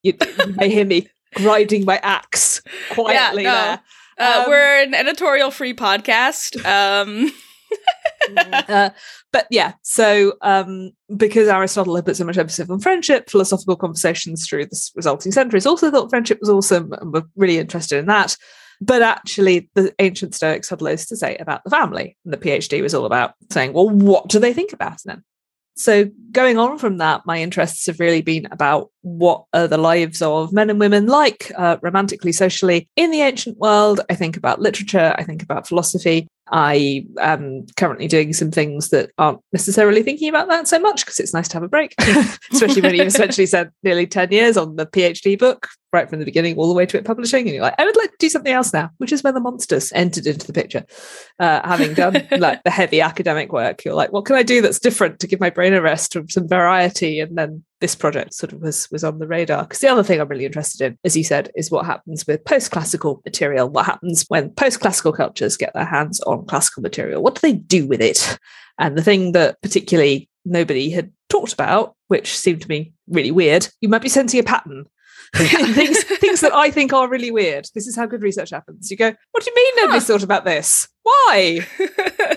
You, 0.02 0.14
you 0.38 0.54
may 0.56 0.68
hear 0.68 0.84
me 0.84 1.08
grinding 1.34 1.84
my 1.84 1.98
axe 2.02 2.62
quietly 2.90 3.42
yeah, 3.44 3.50
no. 3.50 3.54
there. 3.54 3.80
Uh, 4.20 4.42
um, 4.42 4.50
we're 4.50 4.82
an 4.82 4.94
editorial 4.94 5.50
free 5.50 5.74
podcast. 5.74 6.64
Um. 6.64 7.30
uh, 8.36 8.90
but 9.32 9.46
yeah, 9.50 9.74
so 9.82 10.34
um, 10.40 10.92
because 11.16 11.48
Aristotle 11.48 11.96
had 11.96 12.06
put 12.06 12.16
so 12.16 12.24
much 12.24 12.38
emphasis 12.38 12.68
on 12.70 12.80
friendship, 12.80 13.28
philosophical 13.28 13.76
conversations 13.76 14.48
through 14.48 14.66
the 14.66 14.90
resulting 14.96 15.32
centuries 15.32 15.66
also 15.66 15.90
thought 15.90 16.10
friendship 16.10 16.38
was 16.40 16.48
awesome 16.48 16.92
and 16.94 17.12
were 17.12 17.24
really 17.36 17.58
interested 17.58 17.98
in 17.98 18.06
that. 18.06 18.36
But 18.80 19.02
actually, 19.02 19.70
the 19.74 19.92
ancient 19.98 20.34
Stoics 20.34 20.68
had 20.68 20.82
loads 20.82 21.06
to 21.06 21.16
say 21.16 21.36
about 21.38 21.64
the 21.64 21.70
family. 21.70 22.16
And 22.24 22.32
the 22.32 22.38
PhD 22.38 22.80
was 22.82 22.94
all 22.94 23.06
about 23.06 23.34
saying, 23.50 23.72
well, 23.72 23.88
what 23.88 24.28
do 24.28 24.38
they 24.38 24.52
think 24.52 24.72
about 24.72 25.02
them? 25.04 25.24
So, 25.78 26.10
going 26.32 26.58
on 26.58 26.76
from 26.76 26.98
that, 26.98 27.24
my 27.24 27.40
interests 27.40 27.86
have 27.86 28.00
really 28.00 28.20
been 28.20 28.48
about 28.50 28.90
what 29.02 29.44
are 29.54 29.68
the 29.68 29.78
lives 29.78 30.20
of 30.20 30.52
men 30.52 30.70
and 30.70 30.80
women 30.80 31.06
like 31.06 31.52
uh, 31.56 31.76
romantically, 31.82 32.32
socially 32.32 32.88
in 32.96 33.12
the 33.12 33.20
ancient 33.20 33.58
world. 33.58 34.00
I 34.10 34.16
think 34.16 34.36
about 34.36 34.60
literature, 34.60 35.14
I 35.16 35.22
think 35.22 35.40
about 35.40 35.68
philosophy. 35.68 36.26
I 36.50 37.06
am 37.20 37.66
currently 37.76 38.08
doing 38.08 38.32
some 38.32 38.50
things 38.50 38.88
that 38.88 39.10
aren't 39.18 39.40
necessarily 39.52 40.02
thinking 40.02 40.28
about 40.28 40.48
that 40.48 40.66
so 40.66 40.80
much 40.80 41.04
because 41.04 41.20
it's 41.20 41.34
nice 41.34 41.46
to 41.48 41.54
have 41.54 41.62
a 41.62 41.68
break, 41.68 41.94
especially 42.52 42.82
when 42.82 42.94
you've 42.94 43.06
essentially 43.14 43.46
spent 43.46 43.70
nearly 43.84 44.06
10 44.06 44.32
years 44.32 44.56
on 44.56 44.74
the 44.76 44.86
PhD 44.86 45.38
book 45.38 45.68
right 45.92 46.08
from 46.08 46.18
the 46.18 46.24
beginning 46.24 46.56
all 46.56 46.68
the 46.68 46.74
way 46.74 46.86
to 46.86 46.98
it 46.98 47.04
publishing. 47.04 47.46
And 47.46 47.54
you're 47.54 47.62
like, 47.62 47.74
I 47.78 47.84
would 47.84 47.96
like 47.96 48.10
to 48.10 48.16
do 48.18 48.28
something 48.28 48.52
else 48.52 48.72
now, 48.72 48.90
which 48.98 49.12
is 49.12 49.22
where 49.22 49.32
the 49.32 49.40
monsters 49.40 49.92
entered 49.94 50.26
into 50.26 50.46
the 50.46 50.52
picture. 50.52 50.84
Uh, 51.38 51.66
having 51.66 51.94
done 51.94 52.26
like 52.38 52.62
the 52.64 52.70
heavy 52.70 53.00
academic 53.00 53.52
work, 53.52 53.84
you're 53.84 53.94
like, 53.94 54.12
what 54.12 54.24
can 54.24 54.36
I 54.36 54.42
do 54.42 54.60
that's 54.60 54.78
different 54.78 55.20
to 55.20 55.26
give 55.26 55.40
my 55.40 55.50
brain 55.50 55.74
a 55.74 55.80
rest 55.80 56.12
from 56.12 56.28
some 56.28 56.48
variety? 56.48 57.20
And 57.20 57.36
then 57.36 57.64
this 57.80 57.94
project 57.94 58.34
sort 58.34 58.52
of 58.52 58.60
was 58.60 58.88
was 58.90 59.04
on 59.04 59.18
the 59.18 59.26
radar 59.26 59.62
because 59.62 59.78
the 59.78 59.88
other 59.88 60.02
thing 60.02 60.20
i'm 60.20 60.28
really 60.28 60.44
interested 60.44 60.84
in 60.84 60.98
as 61.04 61.16
you 61.16 61.22
said 61.22 61.50
is 61.54 61.70
what 61.70 61.86
happens 61.86 62.26
with 62.26 62.44
post-classical 62.44 63.20
material 63.24 63.68
what 63.68 63.86
happens 63.86 64.24
when 64.28 64.50
post-classical 64.50 65.12
cultures 65.12 65.56
get 65.56 65.72
their 65.74 65.84
hands 65.84 66.20
on 66.22 66.44
classical 66.46 66.82
material 66.82 67.22
what 67.22 67.34
do 67.34 67.40
they 67.40 67.52
do 67.52 67.86
with 67.86 68.00
it 68.00 68.38
and 68.78 68.96
the 68.96 69.02
thing 69.02 69.32
that 69.32 69.60
particularly 69.62 70.28
nobody 70.44 70.90
had 70.90 71.12
talked 71.28 71.52
about 71.52 71.94
which 72.08 72.36
seemed 72.36 72.62
to 72.62 72.68
me 72.68 72.92
really 73.08 73.30
weird 73.30 73.68
you 73.80 73.88
might 73.88 74.02
be 74.02 74.08
sensing 74.08 74.40
a 74.40 74.44
pattern 74.44 74.84
things 75.36 76.02
things 76.04 76.40
that 76.40 76.54
I 76.54 76.70
think 76.70 76.92
are 76.92 77.08
really 77.08 77.30
weird. 77.30 77.66
This 77.74 77.86
is 77.86 77.96
how 77.96 78.06
good 78.06 78.22
research 78.22 78.50
happens. 78.50 78.90
You 78.90 78.96
go, 78.96 79.12
what 79.32 79.44
do 79.44 79.50
you 79.50 79.54
mean 79.54 79.72
nobody's 79.76 80.06
huh. 80.06 80.14
thought 80.14 80.22
about 80.22 80.44
this? 80.44 80.88
Why? 81.02 81.66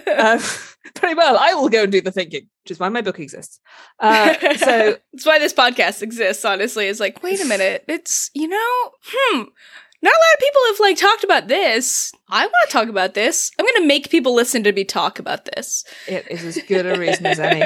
uh, 0.08 0.42
very 1.00 1.16
well. 1.16 1.38
I 1.38 1.54
will 1.54 1.70
go 1.70 1.84
and 1.84 1.92
do 1.92 2.02
the 2.02 2.12
thinking, 2.12 2.48
which 2.64 2.72
is 2.72 2.80
why 2.80 2.90
my 2.90 3.02
book 3.02 3.20
exists. 3.20 3.60
Uh, 4.00 4.34
so 4.58 4.98
it's 5.14 5.26
why 5.26 5.40
this 5.40 5.54
podcast 5.54 6.02
exists. 6.02 6.44
Honestly, 6.46 6.88
is 6.88 7.00
like, 7.00 7.24
wait 7.24 7.42
a 7.42 7.46
minute. 7.46 7.86
It's 7.88 8.30
you 8.34 8.48
know, 8.48 8.92
hmm. 9.04 9.44
Not 10.04 10.14
a 10.14 10.18
lot 10.18 10.34
of 10.34 10.40
people 10.40 10.62
have 10.68 10.80
like 10.80 10.98
talked 10.98 11.24
about 11.24 11.48
this. 11.48 12.12
I 12.28 12.46
want 12.46 12.70
to 12.70 12.74
talk 12.74 12.88
about 12.88 13.14
this. 13.14 13.52
I'm 13.60 13.66
going 13.66 13.84
to 13.84 13.88
make 13.88 14.10
people 14.10 14.34
listen 14.34 14.64
to 14.64 14.72
me 14.72 14.84
talk 14.84 15.20
about 15.20 15.46
this. 15.46 15.86
It 16.08 16.26
is 16.28 16.44
as 16.44 16.58
good 16.64 16.88
a 16.88 17.00
reason 17.00 17.28
as 17.28 17.40
any. 17.40 17.62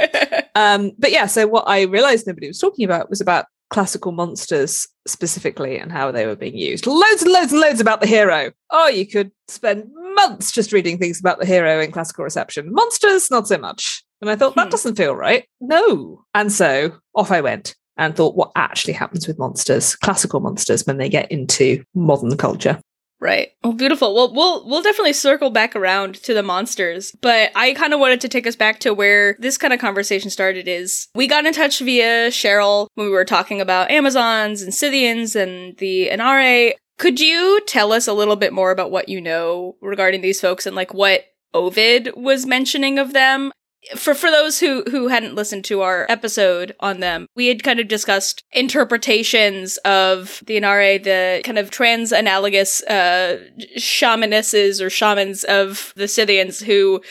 Um, 0.53 0.91
but 0.99 1.13
yeah, 1.13 1.27
so 1.27 1.47
what 1.47 1.63
I 1.65 1.83
realized 1.83 2.27
nobody 2.27 2.47
was 2.47 2.59
talking 2.59 2.83
about 2.83 3.09
was 3.09 3.21
about 3.21 3.45
classical 3.69 4.11
monsters 4.11 4.87
specifically 5.07 5.77
and 5.77 5.91
how 5.91 6.11
they 6.11 6.25
were 6.25 6.35
being 6.35 6.57
used. 6.57 6.87
Loads 6.87 7.21
and 7.21 7.31
loads 7.31 7.51
and 7.51 7.61
loads 7.61 7.79
about 7.79 8.01
the 8.01 8.07
hero. 8.07 8.51
Oh, 8.71 8.87
you 8.87 9.05
could 9.07 9.31
spend 9.47 9.89
months 10.15 10.51
just 10.51 10.71
reading 10.71 10.97
things 10.97 11.19
about 11.19 11.39
the 11.39 11.45
hero 11.45 11.79
in 11.81 11.91
classical 11.91 12.23
reception. 12.23 12.73
Monsters, 12.73 13.29
not 13.29 13.47
so 13.47 13.57
much. 13.57 14.03
And 14.21 14.29
I 14.29 14.35
thought, 14.35 14.53
Hmm. 14.53 14.59
that 14.61 14.71
doesn't 14.71 14.95
feel 14.95 15.15
right. 15.15 15.45
No. 15.61 16.23
And 16.33 16.51
so 16.51 16.93
off 17.13 17.31
I 17.31 17.41
went 17.41 17.75
and 17.97 18.15
thought, 18.15 18.35
what 18.35 18.51
actually 18.55 18.93
happens 18.93 19.27
with 19.27 19.37
monsters, 19.39 19.95
classical 19.95 20.39
monsters, 20.39 20.85
when 20.85 20.97
they 20.97 21.09
get 21.09 21.31
into 21.31 21.83
modern 21.93 22.35
culture? 22.37 22.79
Right. 23.19 23.49
Well, 23.63 23.73
beautiful. 23.73 24.13
Well, 24.13 24.33
we'll 24.33 24.67
we'll 24.67 24.81
definitely 24.81 25.13
circle 25.13 25.49
back 25.49 25.75
around 25.75 26.15
to 26.23 26.33
the 26.33 26.43
monsters, 26.43 27.13
but 27.21 27.51
I 27.55 27.73
kind 27.73 27.93
of 27.93 27.99
wanted 27.99 28.21
to 28.21 28.29
take 28.29 28.45
us 28.45 28.55
back 28.55 28.79
to 28.81 28.93
where 28.93 29.37
this 29.39 29.57
kind 29.57 29.73
of 29.73 29.79
conversation 29.79 30.29
started. 30.29 30.67
Is 30.67 31.07
we 31.15 31.27
got 31.27 31.45
in 31.45 31.53
touch 31.53 31.79
via 31.79 32.29
Cheryl 32.29 32.87
when 32.95 33.07
we 33.07 33.13
were 33.13 33.25
talking 33.25 33.61
about 33.61 33.89
Amazons 33.89 34.61
and 34.61 34.73
Scythians 34.73 35.35
and 35.35 35.77
the 35.77 36.09
Enarei. 36.11 36.73
Could 36.97 37.19
you 37.19 37.61
tell 37.67 37.93
us 37.93 38.07
a 38.07 38.13
little 38.13 38.35
bit 38.35 38.53
more 38.53 38.71
about 38.71 38.91
what 38.91 39.09
you 39.09 39.21
know 39.21 39.75
regarding 39.81 40.21
these 40.21 40.41
folks 40.41 40.65
and 40.65 40.75
like 40.75 40.93
what 40.93 41.25
Ovid 41.53 42.11
was 42.15 42.45
mentioning 42.45 42.99
of 42.99 43.13
them? 43.13 43.51
For 43.95 44.13
for 44.13 44.31
those 44.31 44.59
who 44.59 44.83
who 44.89 45.07
hadn't 45.07 45.35
listened 45.35 45.65
to 45.65 45.81
our 45.81 46.05
episode 46.09 46.75
on 46.79 46.99
them, 46.99 47.27
we 47.35 47.47
had 47.47 47.63
kind 47.63 47.79
of 47.79 47.87
discussed 47.87 48.43
interpretations 48.51 49.77
of 49.77 50.41
the 50.45 50.59
Enarei, 50.59 51.03
the 51.03 51.41
kind 51.43 51.59
of 51.59 51.69
trans 51.69 52.11
analogous 52.11 52.81
uh 52.83 53.39
shamanesses 53.77 54.81
or 54.81 54.89
shamans 54.89 55.43
of 55.43 55.93
the 55.95 56.07
Scythians 56.07 56.61
who 56.61 57.01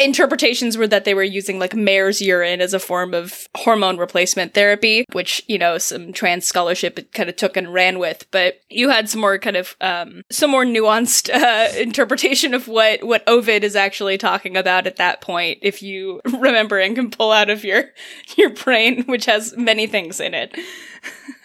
interpretations 0.00 0.76
were 0.76 0.86
that 0.86 1.04
they 1.04 1.14
were 1.14 1.22
using 1.22 1.58
like 1.58 1.74
mare's 1.74 2.20
urine 2.20 2.60
as 2.60 2.72
a 2.72 2.78
form 2.78 3.14
of 3.14 3.48
hormone 3.56 3.98
replacement 3.98 4.54
therapy, 4.54 5.04
which, 5.12 5.42
you 5.46 5.58
know, 5.58 5.78
some 5.78 6.12
trans 6.12 6.46
scholarship 6.46 7.12
kind 7.12 7.28
of 7.28 7.36
took 7.36 7.56
and 7.56 7.72
ran 7.72 7.98
with. 7.98 8.26
But 8.30 8.60
you 8.70 8.88
had 8.88 9.08
some 9.08 9.20
more 9.20 9.38
kind 9.38 9.56
of, 9.56 9.76
um, 9.80 10.22
some 10.30 10.50
more 10.50 10.64
nuanced, 10.64 11.30
uh, 11.34 11.76
interpretation 11.78 12.54
of 12.54 12.68
what, 12.68 13.02
what 13.04 13.22
Ovid 13.26 13.64
is 13.64 13.76
actually 13.76 14.18
talking 14.18 14.56
about 14.56 14.86
at 14.86 14.96
that 14.96 15.20
point, 15.20 15.58
if 15.62 15.82
you 15.82 16.20
remember 16.38 16.78
and 16.78 16.96
can 16.96 17.10
pull 17.10 17.32
out 17.32 17.50
of 17.50 17.64
your, 17.64 17.90
your 18.36 18.50
brain, 18.50 19.04
which 19.04 19.26
has 19.26 19.54
many 19.56 19.86
things 19.86 20.20
in 20.20 20.34
it. 20.34 20.56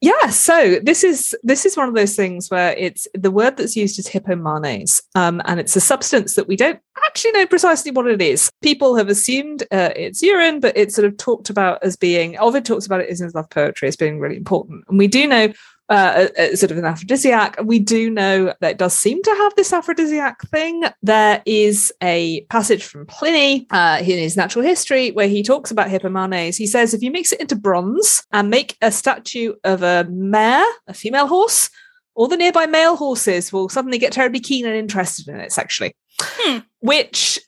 Yeah, 0.00 0.28
so 0.28 0.78
this 0.80 1.02
is 1.02 1.34
this 1.42 1.66
is 1.66 1.76
one 1.76 1.88
of 1.88 1.94
those 1.94 2.14
things 2.14 2.50
where 2.50 2.72
it's 2.76 3.08
the 3.14 3.32
word 3.32 3.56
that's 3.56 3.74
used 3.74 3.98
is 3.98 4.06
hippomanes, 4.06 5.02
um, 5.16 5.42
and 5.44 5.58
it's 5.58 5.74
a 5.74 5.80
substance 5.80 6.36
that 6.36 6.46
we 6.46 6.54
don't 6.54 6.78
actually 7.04 7.32
know 7.32 7.46
precisely 7.46 7.90
what 7.90 8.06
it 8.06 8.22
is. 8.22 8.48
People 8.62 8.94
have 8.94 9.08
assumed 9.08 9.62
uh, 9.72 9.90
it's 9.96 10.22
urine, 10.22 10.60
but 10.60 10.76
it's 10.76 10.94
sort 10.94 11.06
of 11.06 11.16
talked 11.16 11.50
about 11.50 11.82
as 11.82 11.96
being. 11.96 12.38
Ovid 12.38 12.64
talks 12.64 12.86
about 12.86 13.00
it 13.00 13.08
in 13.08 13.16
his 13.16 13.34
love 13.34 13.50
poetry 13.50 13.88
as 13.88 13.96
being 13.96 14.20
really 14.20 14.36
important, 14.36 14.84
and 14.88 14.98
we 14.98 15.08
do 15.08 15.26
know 15.26 15.52
uh, 15.88 16.28
sort 16.54 16.70
of 16.70 16.78
an 16.78 16.84
aphrodisiac. 16.84 17.56
We 17.64 17.78
do 17.78 18.10
know 18.10 18.54
that 18.60 18.70
it 18.72 18.78
does 18.78 18.94
seem 18.94 19.22
to 19.22 19.30
have 19.30 19.54
this 19.56 19.72
aphrodisiac 19.72 20.40
thing. 20.48 20.84
There 21.02 21.42
is 21.46 21.92
a 22.02 22.42
passage 22.50 22.84
from 22.84 23.06
Pliny 23.06 23.66
uh, 23.70 23.98
in 24.00 24.06
his 24.18 24.36
natural 24.36 24.64
history 24.64 25.10
where 25.12 25.28
he 25.28 25.42
talks 25.42 25.70
about 25.70 25.88
hippomanes. 25.88 26.56
He 26.56 26.66
says 26.66 26.94
if 26.94 27.02
you 27.02 27.10
mix 27.10 27.32
it 27.32 27.40
into 27.40 27.56
bronze 27.56 28.24
and 28.32 28.50
make 28.50 28.76
a 28.82 28.92
statue 28.92 29.54
of 29.64 29.82
a 29.82 30.06
mare, 30.10 30.66
a 30.86 30.94
female 30.94 31.26
horse, 31.26 31.70
all 32.14 32.28
the 32.28 32.36
nearby 32.36 32.66
male 32.66 32.96
horses 32.96 33.52
will 33.52 33.68
suddenly 33.68 33.98
get 33.98 34.12
terribly 34.12 34.40
keen 34.40 34.66
and 34.66 34.74
interested 34.74 35.28
in 35.28 35.40
it 35.40 35.52
sexually, 35.52 35.94
Hmm. 36.20 36.58
which 36.80 37.40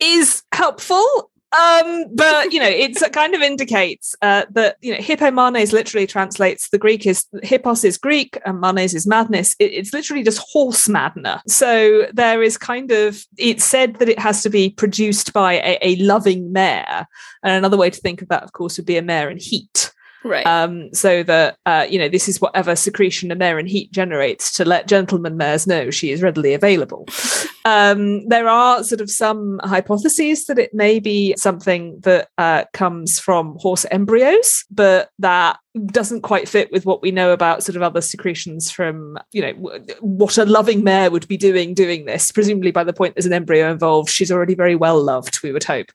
is 0.00 0.42
helpful 0.52 1.30
um 1.56 2.04
but 2.14 2.52
you 2.52 2.58
know 2.58 2.68
it's 2.68 3.00
it 3.02 3.12
kind 3.12 3.34
of 3.34 3.40
indicates 3.40 4.14
uh 4.22 4.44
that 4.50 4.76
you 4.80 4.92
know 4.92 4.98
hippomanes 4.98 5.72
literally 5.72 6.06
translates 6.06 6.68
the 6.70 6.78
greek 6.78 7.06
is 7.06 7.26
hippos 7.42 7.84
is 7.84 7.96
greek 7.96 8.38
and 8.44 8.60
manes 8.60 8.94
is 8.94 9.06
madness 9.06 9.54
it, 9.58 9.72
it's 9.72 9.92
literally 9.92 10.22
just 10.22 10.44
horse 10.50 10.88
madner 10.88 11.40
so 11.46 12.06
there 12.12 12.42
is 12.42 12.58
kind 12.58 12.90
of 12.90 13.24
it's 13.36 13.64
said 13.64 13.96
that 13.96 14.08
it 14.08 14.18
has 14.18 14.42
to 14.42 14.50
be 14.50 14.70
produced 14.70 15.32
by 15.32 15.54
a, 15.54 15.78
a 15.80 15.96
loving 15.96 16.52
mare 16.52 17.06
and 17.42 17.54
another 17.54 17.76
way 17.76 17.90
to 17.90 18.00
think 18.00 18.20
of 18.20 18.28
that 18.28 18.42
of 18.42 18.52
course 18.52 18.76
would 18.76 18.86
be 18.86 18.96
a 18.96 19.02
mare 19.02 19.30
in 19.30 19.38
heat 19.38 19.92
Right. 20.24 20.46
um, 20.46 20.92
so 20.92 21.22
that 21.22 21.56
uh, 21.64 21.86
you 21.88 21.98
know 21.98 22.08
this 22.08 22.28
is 22.28 22.40
whatever 22.40 22.74
secretion 22.74 23.30
a 23.30 23.36
mare 23.36 23.58
in 23.58 23.66
heat 23.66 23.92
generates 23.92 24.52
to 24.54 24.64
let 24.64 24.88
gentleman 24.88 25.36
mares 25.36 25.66
know 25.66 25.90
she 25.90 26.10
is 26.10 26.22
readily 26.22 26.54
available. 26.54 27.06
um, 27.64 28.26
there 28.28 28.48
are 28.48 28.82
sort 28.84 29.00
of 29.00 29.10
some 29.10 29.60
hypotheses 29.64 30.46
that 30.46 30.58
it 30.58 30.74
may 30.74 31.00
be 31.00 31.34
something 31.36 32.00
that 32.00 32.28
uh, 32.38 32.64
comes 32.72 33.18
from 33.18 33.56
horse 33.58 33.84
embryos, 33.90 34.64
but 34.70 35.10
that 35.18 35.58
doesn't 35.86 36.22
quite 36.22 36.48
fit 36.48 36.72
with 36.72 36.86
what 36.86 37.02
we 37.02 37.10
know 37.10 37.32
about 37.32 37.62
sort 37.62 37.76
of 37.76 37.82
other 37.82 38.00
secretions 38.00 38.70
from 38.70 39.18
you 39.32 39.42
know 39.42 39.52
w- 39.52 39.84
what 40.00 40.38
a 40.38 40.44
loving 40.44 40.82
mare 40.82 41.10
would 41.10 41.28
be 41.28 41.36
doing 41.36 41.74
doing 41.74 42.06
this. 42.06 42.32
Presumably 42.32 42.70
by 42.70 42.84
the 42.84 42.92
point 42.92 43.14
there's 43.14 43.26
an 43.26 43.32
embryo 43.32 43.70
involved, 43.70 44.10
she's 44.10 44.32
already 44.32 44.54
very 44.54 44.74
well 44.74 45.02
loved. 45.02 45.42
We 45.42 45.52
would 45.52 45.64
hope. 45.64 45.90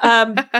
Um, 0.00 0.36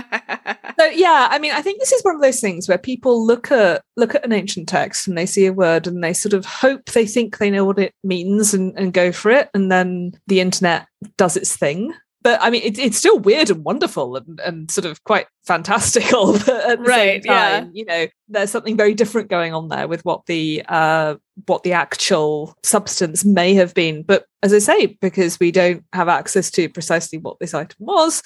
so 0.79 0.87
yeah, 0.87 1.29
I 1.31 1.39
mean, 1.39 1.53
I 1.53 1.63
think 1.63 1.81
this 1.81 1.93
is 1.93 2.03
one 2.03 2.15
of 2.15 2.23
those 2.23 2.41
things 2.41 2.69
where 2.69 2.79
people 2.79 3.25
look 3.25 3.53
at 3.53 3.83
look 3.97 4.15
at 4.15 4.25
an 4.25 4.33
ancient 4.33 4.69
text 4.69 5.07
and 5.07 5.17
they 5.17 5.27
see 5.27 5.47
a 5.47 5.53
word 5.53 5.87
and 5.87 6.03
they 6.03 6.13
sort 6.13 6.33
of 6.33 6.45
hope 6.45 6.87
they 6.87 7.07
think 7.07 7.39
they 7.39 7.51
know 7.51 7.65
what 7.65 7.79
it 7.79 7.95
means 8.03 8.55
and, 8.55 8.77
and 8.79 8.93
go 8.93 9.13
for 9.13 9.31
it, 9.31 9.51
and 9.55 9.71
then 9.71 10.13
the 10.27 10.41
internet 10.41 10.89
does 11.17 11.37
its 11.37 11.57
thing. 11.57 11.93
But 12.25 12.41
I 12.43 12.49
mean, 12.49 12.63
it, 12.65 12.79
it's 12.79 12.97
still 12.97 13.19
weird 13.19 13.51
and 13.51 13.63
wonderful 13.63 14.17
and, 14.17 14.41
and 14.41 14.71
sort 14.71 14.87
of 14.87 15.05
quite 15.05 15.27
fantastical. 15.47 16.33
But 16.47 16.71
at 16.71 16.79
the 16.79 16.85
Right, 16.85 17.23
same 17.23 17.23
time, 17.23 17.71
you 17.75 17.85
know, 17.85 18.07
there's 18.29 18.51
something 18.51 18.79
very 18.79 18.95
different 18.95 19.29
going 19.29 19.53
on 19.53 19.69
there 19.69 19.87
with 19.87 20.03
what 20.07 20.25
the 20.25 20.65
uh, 20.69 21.17
what 21.47 21.63
the 21.65 21.75
actual 21.75 22.57
substance 22.63 23.25
may 23.27 23.55
have 23.55 23.75
been. 23.75 24.03
But 24.03 24.25
as 24.43 24.55
I 24.55 24.59
say, 24.59 24.87
because 25.03 25.39
we 25.39 25.53
don't 25.53 25.85
have 25.93 26.09
access 26.09 26.51
to 26.53 26.69
precisely 26.71 27.19
what 27.19 27.39
this 27.41 27.53
item 27.53 27.77
was, 27.79 28.23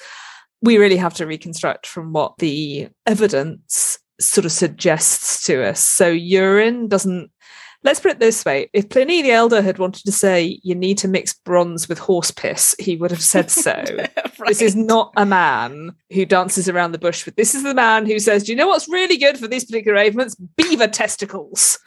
we 0.61 0.77
really 0.77 0.97
have 0.97 1.13
to 1.15 1.27
reconstruct 1.27 1.85
from 1.85 2.13
what 2.13 2.37
the 2.37 2.87
evidence 3.05 3.99
sort 4.21 4.45
of 4.45 4.51
suggests 4.53 5.45
to 5.45 5.63
us. 5.67 5.81
So 5.81 6.07
urine 6.09 6.87
doesn't. 6.87 7.31
Let's 7.81 7.99
put 7.99 8.11
it 8.11 8.19
this 8.19 8.43
way: 8.43 8.69
if 8.73 8.89
Pliny 8.89 9.21
the 9.21 9.31
Elder 9.31 9.61
had 9.61 9.79
wanted 9.79 10.03
to 10.05 10.11
say 10.11 10.59
you 10.63 10.75
need 10.75 10.97
to 10.99 11.07
mix 11.07 11.33
bronze 11.33 11.87
with 11.87 11.97
horse 11.97 12.31
piss, 12.31 12.75
he 12.77 12.97
would 12.97 13.11
have 13.11 13.21
said 13.21 13.49
so. 13.49 13.83
This 14.47 14.61
is 14.61 14.75
not 14.75 15.11
a 15.17 15.25
man 15.25 15.93
who 16.13 16.25
dances 16.25 16.69
around 16.69 16.93
the 16.93 16.97
bush 16.97 17.25
with. 17.25 17.35
This 17.35 17.53
is 17.53 17.63
the 17.63 17.73
man 17.73 18.05
who 18.05 18.19
says, 18.19 18.43
"Do 18.43 18.53
you 18.53 18.55
know 18.55 18.69
what's 18.69 18.87
really 18.87 19.17
good 19.17 19.37
for 19.37 19.47
these 19.47 19.65
particular 19.65 19.97
ailments? 19.97 20.35
Beaver 20.55 20.87
testicles. 20.87 21.77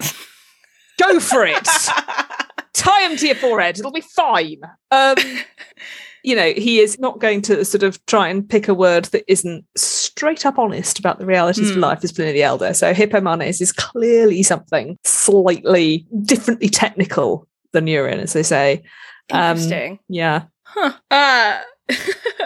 Go 0.98 1.18
for 1.18 1.46
it. 1.46 1.64
Tie 2.74 3.08
them 3.08 3.16
to 3.16 3.26
your 3.26 3.36
forehead. 3.36 3.78
It'll 3.78 3.90
be 3.90 4.02
fine." 4.02 4.60
Um, 4.90 5.16
you 6.24 6.36
know, 6.36 6.52
he 6.52 6.78
is 6.80 6.98
not 6.98 7.18
going 7.20 7.42
to 7.42 7.64
sort 7.64 7.82
of 7.82 8.04
try 8.06 8.28
and 8.28 8.48
pick 8.48 8.68
a 8.68 8.74
word 8.74 9.06
that 9.06 9.24
isn't 9.26 9.64
straight 9.76 10.46
up 10.46 10.58
honest 10.58 10.98
about 10.98 11.18
the 11.18 11.26
realities 11.26 11.70
of 11.70 11.74
Hmm. 11.76 11.82
life 11.82 12.04
as 12.04 12.12
Pliny 12.12 12.32
the 12.32 12.42
Elder. 12.42 12.74
So 12.74 12.92
hippomanes 12.94 13.60
is 13.60 13.72
clearly 13.72 14.42
something 14.42 14.98
slightly 15.04 16.06
differently 16.22 16.68
technical 16.68 17.46
than 17.72 17.86
urine, 17.86 18.20
as 18.20 18.32
they 18.34 18.42
say. 18.42 18.82
Um, 19.30 19.56
Interesting. 19.56 19.98
Yeah. 20.08 20.44
huh. 20.64 20.92
Uh, 21.10 21.60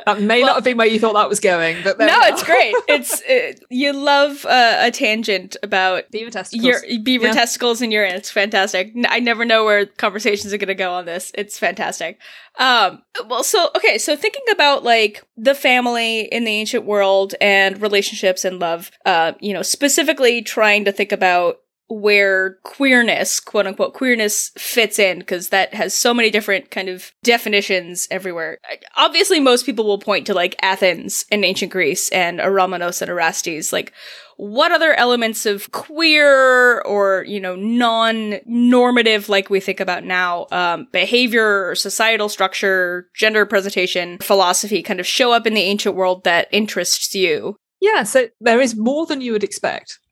That 0.07 0.21
may 0.21 0.38
Well- 0.38 0.47
not 0.49 0.55
have 0.57 0.64
been 0.64 0.76
where 0.76 0.87
you 0.87 1.00
thought 1.00 1.14
that 1.14 1.28
was 1.28 1.40
going, 1.40 1.78
but 1.83 1.99
no, 1.99 2.07
it's 2.25 2.45
great. 2.45 2.75
It's 2.88 3.21
uh, 3.23 3.52
you 3.71 3.93
love 3.93 4.45
uh, 4.47 4.76
a 4.83 4.90
tangent 4.93 5.57
about 5.64 6.09
beaver 6.12 6.31
testicles. 6.31 6.64
your 6.64 7.02
beaver 7.02 7.26
Yeah. 7.26 7.33
testicles 7.33 7.83
and 7.83 7.93
urine. 7.93 8.14
It's 8.14 8.31
fantastic. 8.31 8.93
I 9.09 9.19
never 9.19 9.45
know 9.45 9.64
where 9.64 9.85
conversations 9.87 10.52
are 10.52 10.59
going 10.59 10.69
to 10.69 10.75
go 10.76 10.93
on 10.93 11.07
this. 11.07 11.33
It's 11.35 11.59
fantastic. 11.59 12.21
Um, 12.57 13.02
well, 13.28 13.43
so 13.43 13.71
okay, 13.76 13.99
so 13.99 14.14
thinking 14.14 14.45
about 14.52 14.85
like 14.85 15.25
the 15.37 15.55
family 15.57 16.21
in 16.21 16.45
the 16.45 16.52
ancient 16.52 16.85
world 16.85 17.35
and 17.40 17.81
relationships 17.83 18.45
and 18.45 18.61
love, 18.61 18.93
uh, 19.07 19.33
you 19.40 19.52
know, 19.52 19.62
specifically 19.62 20.40
trying 20.40 20.85
to 20.85 20.93
think 20.93 21.11
about 21.11 21.59
where 21.88 22.59
queerness, 22.64 23.38
quote 23.38 23.66
unquote, 23.66 23.95
queerness 23.95 24.50
fits 24.57 24.99
in, 24.99 25.21
because 25.21 25.50
that 25.50 25.75
has 25.75 25.95
so 25.95 26.12
many 26.12 26.31
different 26.31 26.71
kind 26.71 26.88
of 26.88 27.12
definitions 27.23 28.09
everywhere. 28.11 28.59
Obviously, 28.97 29.40
most 29.40 29.66
people 29.66 29.85
will 29.85 29.99
point 29.99 30.26
to 30.26 30.35
like 30.35 30.57
Athens 30.62 31.25
and 31.31 31.45
ancient 31.45 31.71
Greece 31.71 32.09
and 32.11 32.40
Eromenos 32.40 33.02
and 33.02 33.11
Erastes. 33.11 33.73
Like, 33.73 33.93
what 34.37 34.71
other 34.71 34.93
elements 34.95 35.47
of 35.47 35.73
queer 35.73 36.81
or, 36.83 37.25
you 37.26 37.40
know, 37.40 37.57
non 37.57 38.35
normative, 38.45 39.28
like 39.28 39.49
we 39.49 39.61
think 39.61 39.81
about 39.81 40.05
now, 40.05 40.47
um, 40.52 40.88
behavior 40.93 41.69
or 41.69 41.75
societal 41.75 42.28
structure, 42.28 43.09
gender 43.14 43.47
presentation, 43.47 44.19
philosophy 44.19 44.83
kind 44.83 45.00
of 45.00 45.07
show 45.07 45.33
up 45.33 45.47
in 45.47 45.55
the 45.55 45.62
ancient 45.62 45.95
world 45.95 46.25
that 46.25 46.49
interests 46.50 47.14
you? 47.14 47.57
Yeah, 47.87 48.02
so 48.02 48.28
there 48.40 48.61
is 48.61 48.75
more 48.76 49.07
than 49.07 49.21
you 49.21 49.33
would 49.33 49.45
expect. 49.45 49.99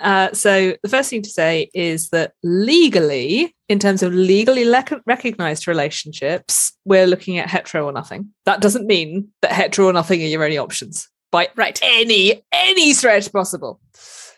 Uh, 0.00 0.32
so 0.32 0.74
the 0.82 0.88
first 0.88 1.08
thing 1.08 1.22
to 1.22 1.30
say 1.30 1.70
is 1.72 2.08
that 2.08 2.32
legally, 2.42 3.54
in 3.68 3.78
terms 3.78 4.02
of 4.02 4.12
legally 4.12 4.64
le- 4.64 5.00
recognized 5.06 5.68
relationships, 5.68 6.72
we're 6.84 7.06
looking 7.06 7.38
at 7.38 7.48
hetero 7.48 7.84
or 7.86 7.92
nothing. 7.92 8.28
That 8.44 8.60
doesn't 8.60 8.86
mean 8.88 9.28
that 9.40 9.52
hetero 9.52 9.86
or 9.86 9.92
nothing 9.92 10.20
are 10.20 10.26
your 10.26 10.42
only 10.42 10.58
options 10.58 11.08
by 11.30 11.48
Right. 11.54 11.78
any 11.82 12.42
any 12.52 12.92
stretch 12.92 13.32
possible. 13.32 13.80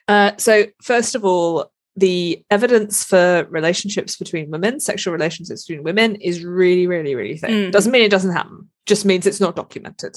Uh, 0.09 0.33
so 0.37 0.67
first 0.83 1.14
of 1.14 1.25
all, 1.25 1.73
the 1.97 2.45
evidence 2.50 3.03
for 3.03 3.47
relationships 3.50 4.17
between 4.17 4.50
women, 4.50 4.79
sexual 4.79 5.12
relationships 5.12 5.64
between 5.67 5.85
women, 5.85 6.17
is 6.17 6.45
really, 6.45 6.87
really, 6.87 7.14
really 7.14 7.38
thin. 7.38 7.50
Mm. 7.50 7.73
Doesn't 7.73 7.93
mean 7.93 8.03
it 8.03 8.11
doesn't 8.11 8.33
happen. 8.33 8.69
Just 8.87 9.05
means 9.07 9.26
it's 9.26 9.41
not 9.41 9.57
documented. 9.57 10.17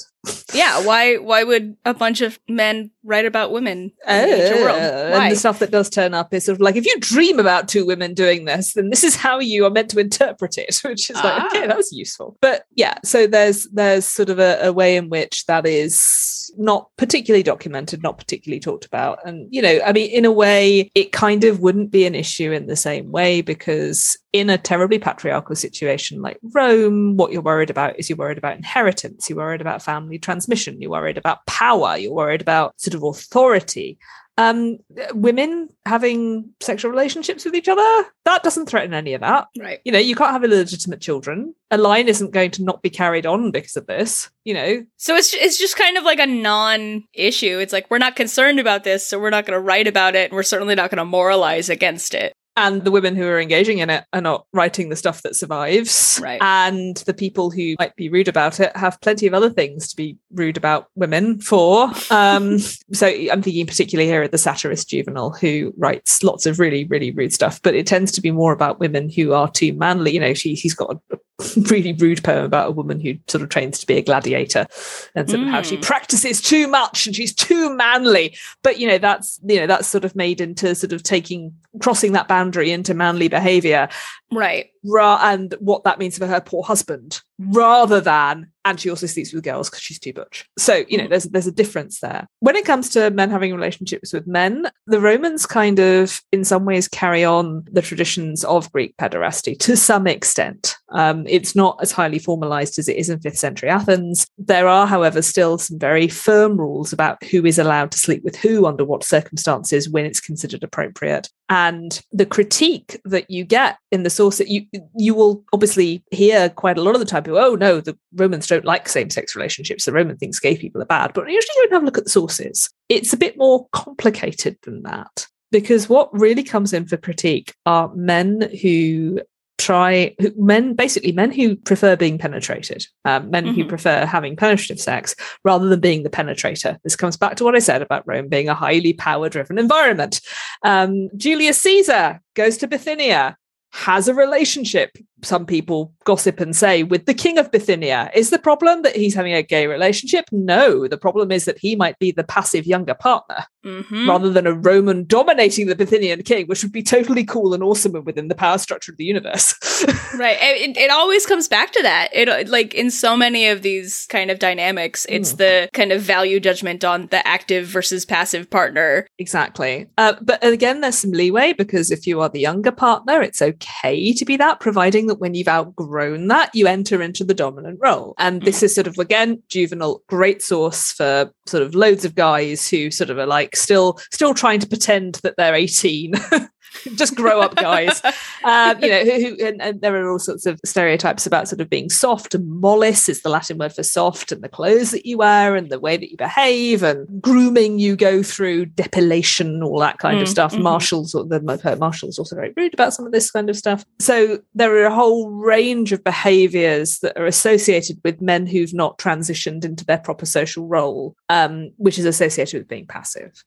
Yeah, 0.52 0.84
why 0.84 1.16
why 1.16 1.42
would 1.44 1.76
a 1.86 1.94
bunch 1.94 2.20
of 2.20 2.38
men 2.48 2.90
write 3.02 3.24
about 3.24 3.50
women 3.50 3.78
in 3.78 4.28
the 4.28 4.42
ancient 4.42 4.60
world? 4.60 4.78
Uh, 4.78 5.10
Why? 5.10 5.24
and 5.24 5.32
the 5.32 5.36
stuff 5.36 5.58
that 5.60 5.70
does 5.70 5.88
turn 5.88 6.12
up 6.12 6.34
is 6.34 6.44
sort 6.44 6.56
of 6.56 6.60
like 6.60 6.76
if 6.76 6.84
you 6.84 6.94
dream 7.00 7.38
about 7.38 7.68
two 7.68 7.86
women 7.86 8.12
doing 8.12 8.44
this, 8.44 8.74
then 8.74 8.90
this 8.90 9.04
is 9.04 9.16
how 9.16 9.38
you 9.38 9.64
are 9.64 9.70
meant 9.70 9.88
to 9.90 9.98
interpret 10.00 10.58
it, 10.58 10.76
which 10.84 11.08
is 11.08 11.16
like 11.16 11.24
Ah. 11.42 11.46
okay, 11.46 11.66
that 11.66 11.76
was 11.76 11.92
useful. 11.92 12.36
But 12.42 12.64
yeah, 12.74 12.98
so 13.04 13.26
there's 13.26 13.64
there's 13.72 14.04
sort 14.06 14.28
of 14.28 14.38
a, 14.38 14.58
a 14.62 14.72
way 14.72 14.96
in 14.96 15.08
which 15.08 15.46
that 15.46 15.66
is 15.66 16.52
not 16.58 16.90
particularly 16.98 17.42
documented, 17.42 18.02
not 18.02 18.18
particularly 18.18 18.60
talked 18.60 18.84
about, 18.84 19.18
and 19.26 19.46
you 19.50 19.62
know, 19.62 19.80
I 19.84 19.92
mean, 19.92 20.10
in 20.10 20.24
a 20.26 20.32
way, 20.32 20.90
it 20.94 21.12
kind 21.12 21.44
of 21.44 21.60
wouldn't 21.60 21.90
be 21.90 22.04
an 22.04 22.14
issue 22.14 22.52
in 22.52 22.66
the 22.66 22.76
same 22.76 23.12
way 23.12 23.40
because 23.40 24.18
in 24.32 24.50
a 24.50 24.58
terribly 24.58 24.98
patriarchal 24.98 25.56
situation 25.56 26.20
like 26.20 26.38
Rome, 26.42 27.16
what 27.16 27.32
you're 27.32 27.42
worried 27.42 27.70
about 27.70 27.98
is 27.98 28.08
you're 28.08 28.18
worried 28.18 28.38
about 28.38 28.56
inheritance, 28.56 29.28
you're 29.28 29.38
worried 29.38 29.60
about 29.60 29.82
family 29.82 30.18
transmission, 30.18 30.80
you're 30.80 30.90
worried 30.90 31.18
about 31.18 31.46
power, 31.46 31.96
you're 31.96 32.12
worried 32.12 32.42
about 32.42 32.78
sort 32.80 32.94
of 32.94 33.02
authority. 33.02 33.98
Um, 34.36 34.78
women 35.14 35.68
having 35.84 36.50
sexual 36.60 36.92
relationships 36.92 37.44
with 37.44 37.56
each 37.56 37.66
other, 37.66 38.06
that 38.24 38.44
doesn't 38.44 38.66
threaten 38.68 38.94
any 38.94 39.14
of 39.14 39.20
that. 39.22 39.48
right. 39.58 39.80
You 39.84 39.90
know, 39.90 39.98
you 39.98 40.14
can't 40.14 40.30
have 40.30 40.44
illegitimate 40.44 41.00
children. 41.00 41.56
A 41.72 41.76
line 41.76 42.06
isn't 42.06 42.30
going 42.30 42.52
to 42.52 42.62
not 42.62 42.80
be 42.80 42.88
carried 42.88 43.26
on 43.26 43.50
because 43.50 43.76
of 43.76 43.88
this. 43.88 44.30
You 44.44 44.54
know, 44.54 44.86
So 44.96 45.16
it's 45.16 45.34
it's 45.34 45.58
just 45.58 45.76
kind 45.76 45.96
of 45.96 46.04
like 46.04 46.20
a 46.20 46.26
non-issue. 46.26 47.58
It's 47.58 47.72
like 47.72 47.90
we're 47.90 47.98
not 47.98 48.14
concerned 48.14 48.60
about 48.60 48.84
this, 48.84 49.04
so 49.04 49.18
we're 49.18 49.30
not 49.30 49.44
going 49.44 49.58
to 49.58 49.60
write 49.60 49.88
about 49.88 50.14
it, 50.14 50.30
and 50.30 50.36
we're 50.36 50.44
certainly 50.44 50.76
not 50.76 50.90
going 50.90 50.98
to 50.98 51.04
moralize 51.04 51.68
against 51.68 52.14
it. 52.14 52.32
And 52.58 52.84
the 52.84 52.90
women 52.90 53.16
who 53.16 53.24
are 53.24 53.40
engaging 53.40 53.78
in 53.78 53.90
it 53.90 54.04
are 54.12 54.20
not 54.20 54.46
writing 54.52 54.88
the 54.88 54.96
stuff 54.96 55.22
that 55.22 55.36
survives. 55.36 56.20
Right. 56.22 56.40
And 56.42 56.96
the 56.98 57.14
people 57.14 57.50
who 57.50 57.76
might 57.78 57.96
be 57.96 58.08
rude 58.08 58.28
about 58.28 58.60
it 58.60 58.76
have 58.76 59.00
plenty 59.00 59.26
of 59.26 59.34
other 59.34 59.50
things 59.50 59.88
to 59.88 59.96
be 59.96 60.18
rude 60.32 60.56
about 60.56 60.88
women 60.94 61.40
for. 61.40 61.90
Um, 62.10 62.58
so 62.92 63.06
I'm 63.06 63.42
thinking 63.42 63.66
particularly 63.66 64.10
here 64.10 64.22
at 64.22 64.32
the 64.32 64.38
satirist 64.38 64.88
Juvenal, 64.88 65.30
who 65.30 65.72
writes 65.76 66.22
lots 66.22 66.46
of 66.46 66.58
really, 66.58 66.84
really 66.84 67.10
rude 67.10 67.32
stuff, 67.32 67.62
but 67.62 67.74
it 67.74 67.86
tends 67.86 68.12
to 68.12 68.20
be 68.20 68.30
more 68.30 68.52
about 68.52 68.80
women 68.80 69.08
who 69.08 69.32
are 69.32 69.50
too 69.50 69.72
manly. 69.72 70.12
You 70.12 70.20
know, 70.20 70.34
she, 70.34 70.54
he's 70.54 70.74
got 70.74 71.00
a 71.10 71.18
really 71.70 71.92
rude 71.92 72.22
poem 72.24 72.44
about 72.44 72.68
a 72.68 72.72
woman 72.72 72.98
who 73.00 73.14
sort 73.28 73.42
of 73.42 73.48
trains 73.48 73.78
to 73.78 73.86
be 73.86 73.96
a 73.96 74.02
gladiator 74.02 74.66
and 75.14 75.30
sort 75.30 75.42
of 75.42 75.48
how 75.48 75.62
she 75.62 75.76
Mm. 75.76 75.82
practices 75.82 76.42
too 76.42 76.66
much 76.66 77.06
and 77.06 77.14
she's 77.14 77.32
too 77.34 77.72
manly 77.76 78.36
but 78.64 78.78
you 78.80 78.88
know 78.88 78.98
that's 78.98 79.38
you 79.44 79.56
know 79.56 79.66
that's 79.68 79.86
sort 79.86 80.04
of 80.04 80.16
made 80.16 80.40
into 80.40 80.74
sort 80.74 80.92
of 80.92 81.02
taking 81.04 81.54
crossing 81.80 82.10
that 82.12 82.26
boundary 82.26 82.70
into 82.72 82.92
manly 82.94 83.28
behavior 83.28 83.88
Right. 84.30 84.70
Ra- 84.84 85.20
and 85.22 85.54
what 85.60 85.84
that 85.84 85.98
means 85.98 86.18
for 86.18 86.26
her 86.26 86.40
poor 86.40 86.62
husband 86.62 87.20
rather 87.40 88.00
than 88.00 88.50
and 88.64 88.80
she 88.80 88.90
also 88.90 89.06
sleeps 89.06 89.32
with 89.32 89.44
girls 89.44 89.70
because 89.70 89.80
she's 89.82 89.98
too 89.98 90.12
butch. 90.12 90.44
So 90.58 90.84
you 90.88 90.98
know 90.98 91.04
Mm. 91.04 91.10
there's 91.10 91.24
there's 91.24 91.46
a 91.46 91.52
difference 91.52 92.00
there. 92.00 92.26
When 92.40 92.56
it 92.56 92.64
comes 92.64 92.88
to 92.90 93.10
men 93.10 93.30
having 93.30 93.54
relationships 93.54 94.12
with 94.12 94.26
men 94.26 94.66
the 94.86 95.00
romans 95.00 95.46
kind 95.46 95.78
of 95.78 96.20
in 96.32 96.44
some 96.44 96.64
ways 96.64 96.88
carry 96.88 97.24
on 97.24 97.64
the 97.70 97.80
traditions 97.82 98.44
of 98.44 98.70
greek 98.72 98.96
pederasty 98.96 99.56
to 99.60 99.76
some 99.76 100.06
extent. 100.06 100.76
Um, 100.90 101.26
it's 101.28 101.54
not 101.54 101.78
as 101.80 101.92
highly 101.92 102.18
formalized 102.18 102.78
as 102.78 102.88
it 102.88 102.96
is 102.96 103.08
in 103.08 103.20
fifth 103.20 103.38
century 103.38 103.68
athens. 103.68 104.26
There 104.38 104.66
are 104.66 104.86
however 104.86 105.22
still 105.22 105.58
some 105.58 105.78
very 105.78 106.08
firm 106.08 106.58
rules 106.58 106.92
about 106.92 107.22
who 107.24 107.44
is 107.46 107.58
allowed 107.58 107.92
to 107.92 107.98
sleep 107.98 108.24
with 108.24 108.36
who 108.36 108.66
under 108.66 108.84
what 108.84 109.04
circumstances 109.04 109.88
when 109.88 110.04
it's 110.06 110.20
considered 110.20 110.62
appropriate 110.64 111.28
and 111.48 112.00
the 112.12 112.26
critique 112.26 113.00
that 113.04 113.30
you 113.30 113.44
get 113.44 113.78
in 113.90 114.02
the 114.02 114.10
source 114.10 114.38
that 114.38 114.48
you 114.48 114.66
you 114.96 115.14
will 115.14 115.42
obviously 115.52 116.02
hear 116.10 116.48
quite 116.50 116.76
a 116.78 116.82
lot 116.82 116.94
of 116.94 117.00
the 117.00 117.06
time 117.06 117.22
people 117.22 117.38
oh 117.38 117.54
no 117.54 117.80
the 117.80 117.96
romans 118.14 118.46
don't 118.46 118.64
like 118.64 118.88
same-sex 118.88 119.34
relationships. 119.34 119.84
The 119.84 119.92
roman 119.92 120.16
thinks 120.16 120.38
gay 120.40 120.56
people 120.56 120.82
are 120.82 120.86
bad. 120.86 121.12
But 121.14 121.26
usually 121.30 121.54
you 121.56 121.62
don't 121.64 121.72
have 121.72 121.82
a 121.82 121.86
look 121.86 121.98
at 121.98 122.04
the 122.04 122.10
sources. 122.10 122.68
It's 122.88 123.12
a 123.12 123.16
bit 123.16 123.36
more 123.38 123.66
complicated 123.72 124.58
than 124.62 124.82
that. 124.82 125.26
Because 125.50 125.88
what 125.88 126.10
really 126.12 126.42
comes 126.42 126.72
in 126.72 126.86
for 126.86 126.96
critique 126.98 127.54
are 127.64 127.90
men 127.94 128.50
who 128.60 129.20
try 129.58 130.14
who, 130.20 130.32
men 130.36 130.72
basically 130.74 131.10
men 131.10 131.32
who 131.32 131.56
prefer 131.56 131.96
being 131.96 132.16
penetrated 132.16 132.86
um, 133.04 133.28
men 133.28 133.44
who 133.44 133.64
Mhm. 133.64 133.68
prefer 133.68 134.06
having 134.06 134.36
penetrative 134.36 134.78
sex 134.80 135.16
rather 135.44 135.68
than 135.68 135.80
being 135.80 136.04
the 136.04 136.10
penetrator. 136.10 136.78
This 136.84 136.94
comes 136.94 137.16
back 137.16 137.34
to 137.36 137.44
what 137.44 137.56
i 137.56 137.58
said 137.58 137.82
about 137.82 138.06
rome 138.06 138.28
being 138.28 138.48
a 138.48 138.54
highly 138.54 138.92
power 138.92 139.28
driven 139.28 139.58
environment 139.58 140.20
um, 140.62 141.08
julius 141.16 141.60
caesar 141.60 142.20
goes 142.34 142.56
to 142.56 142.66
bithynia 142.66 143.36
has 143.70 144.08
a 144.08 144.14
relationship 144.14 144.96
some 145.22 145.44
people 145.46 145.92
gossip 146.04 146.40
and 146.40 146.54
say 146.54 146.82
with 146.82 147.06
the 147.06 147.14
king 147.14 147.38
of 147.38 147.50
bithynia 147.50 148.10
is 148.14 148.30
the 148.30 148.38
problem 148.38 148.82
that 148.82 148.94
he's 148.96 149.14
having 149.14 149.34
a 149.34 149.42
gay 149.42 149.66
relationship 149.66 150.24
no 150.32 150.86
the 150.86 150.96
problem 150.98 151.30
is 151.32 151.44
that 151.44 151.58
he 151.58 151.74
might 151.76 151.98
be 151.98 152.10
the 152.12 152.24
passive 152.24 152.66
younger 152.66 152.94
partner 152.94 153.44
hmm 153.64 154.08
rather 154.08 154.30
than 154.30 154.46
a 154.46 154.52
roman 154.52 155.04
dominating 155.04 155.66
the 155.66 155.74
bithynian 155.76 156.22
king 156.24 156.46
which 156.46 156.62
would 156.62 156.72
be 156.72 156.82
totally 156.82 157.24
cool 157.24 157.52
and 157.52 157.62
awesome 157.62 157.94
and 157.94 158.06
within 158.06 158.28
the 158.28 158.34
power 158.34 158.58
structure 158.58 158.92
of 158.92 158.98
the 158.98 159.04
universe 159.04 159.54
Right. 160.18 160.38
It, 160.40 160.76
it 160.76 160.90
always 160.90 161.26
comes 161.26 161.46
back 161.48 161.70
to 161.72 161.82
that. 161.82 162.08
It 162.12 162.48
like 162.48 162.74
in 162.74 162.90
so 162.90 163.16
many 163.16 163.46
of 163.48 163.62
these 163.62 164.06
kind 164.08 164.30
of 164.30 164.38
dynamics, 164.38 165.06
it's 165.08 165.34
Mm. 165.34 165.36
the 165.36 165.68
kind 165.74 165.92
of 165.92 166.00
value 166.00 166.40
judgment 166.40 166.82
on 166.84 167.06
the 167.08 167.26
active 167.26 167.66
versus 167.66 168.04
passive 168.06 168.48
partner. 168.50 169.06
Exactly. 169.18 169.86
Uh, 169.98 170.14
but 170.22 170.42
again, 170.44 170.80
there's 170.80 170.98
some 170.98 171.12
leeway 171.12 171.52
because 171.52 171.90
if 171.90 172.06
you 172.06 172.20
are 172.20 172.28
the 172.28 172.40
younger 172.40 172.72
partner, 172.72 173.20
it's 173.22 173.42
okay 173.42 174.12
to 174.14 174.24
be 174.24 174.36
that, 174.38 174.60
providing 174.60 175.07
that 175.08 175.20
when 175.20 175.34
you've 175.34 175.48
outgrown 175.48 176.28
that, 176.28 176.54
you 176.54 176.66
enter 176.66 177.02
into 177.02 177.24
the 177.24 177.34
dominant 177.34 177.78
role. 177.82 178.14
And 178.18 178.42
this 178.42 178.58
mm-hmm. 178.58 178.66
is 178.66 178.74
sort 178.74 178.86
of, 178.86 178.98
again, 178.98 179.42
Juvenal, 179.48 180.02
great 180.08 180.42
source 180.42 180.92
for 180.92 181.32
sort 181.46 181.62
of 181.62 181.74
loads 181.74 182.04
of 182.04 182.14
guys 182.14 182.68
who 182.68 182.90
sort 182.90 183.10
of 183.10 183.18
are 183.18 183.26
like 183.26 183.56
still, 183.56 183.98
still 184.12 184.34
trying 184.34 184.60
to 184.60 184.68
pretend 184.68 185.16
that 185.16 185.34
they're 185.36 185.54
18. 185.54 186.14
Just 186.94 187.14
grow 187.14 187.40
up, 187.40 187.54
guys. 187.56 188.02
um, 188.44 188.78
you 188.82 188.88
know, 188.88 189.04
who, 189.04 189.12
who 189.36 189.46
and, 189.46 189.60
and 189.60 189.80
there 189.80 189.96
are 189.96 190.10
all 190.10 190.18
sorts 190.18 190.46
of 190.46 190.60
stereotypes 190.64 191.26
about 191.26 191.48
sort 191.48 191.60
of 191.60 191.68
being 191.68 191.90
soft. 191.90 192.34
And 192.34 192.48
mollis 192.60 193.08
is 193.08 193.22
the 193.22 193.28
Latin 193.28 193.58
word 193.58 193.72
for 193.72 193.82
soft, 193.82 194.32
and 194.32 194.42
the 194.42 194.48
clothes 194.48 194.90
that 194.92 195.06
you 195.06 195.18
wear, 195.18 195.56
and 195.56 195.70
the 195.70 195.80
way 195.80 195.96
that 195.96 196.10
you 196.10 196.16
behave, 196.16 196.82
and 196.82 197.20
grooming 197.22 197.78
you 197.78 197.96
go 197.96 198.22
through, 198.22 198.66
depilation, 198.66 199.62
all 199.64 199.78
that 199.80 199.98
kind 199.98 200.20
of 200.20 200.28
Mm, 200.28 200.30
stuff. 200.30 200.54
mhm. 200.54 200.62
Martial's, 200.62 201.12
the 201.12 201.76
Martial's 201.78 202.18
also 202.18 202.36
very 202.36 202.52
rude 202.56 202.74
about 202.74 202.94
some 202.94 203.06
of 203.06 203.12
this 203.12 203.30
kind 203.30 203.48
of 203.50 203.56
stuff. 203.56 203.84
So 203.98 204.40
there 204.54 204.74
are 204.76 204.84
a 204.86 204.94
whole 204.94 205.30
range 205.30 205.92
of 205.92 206.02
behaviours 206.04 206.98
that 207.00 207.16
are 207.18 207.26
associated 207.26 208.00
with 208.04 208.20
men 208.20 208.46
who've 208.46 208.74
not 208.74 208.98
transitioned 208.98 209.64
into 209.64 209.84
their 209.84 209.98
proper 209.98 210.26
social 210.26 210.66
role, 210.66 211.16
um, 211.28 211.70
which 211.76 211.98
is 211.98 212.04
associated 212.04 212.58
with 212.60 212.68
being 212.68 212.86
passive. 212.86 213.42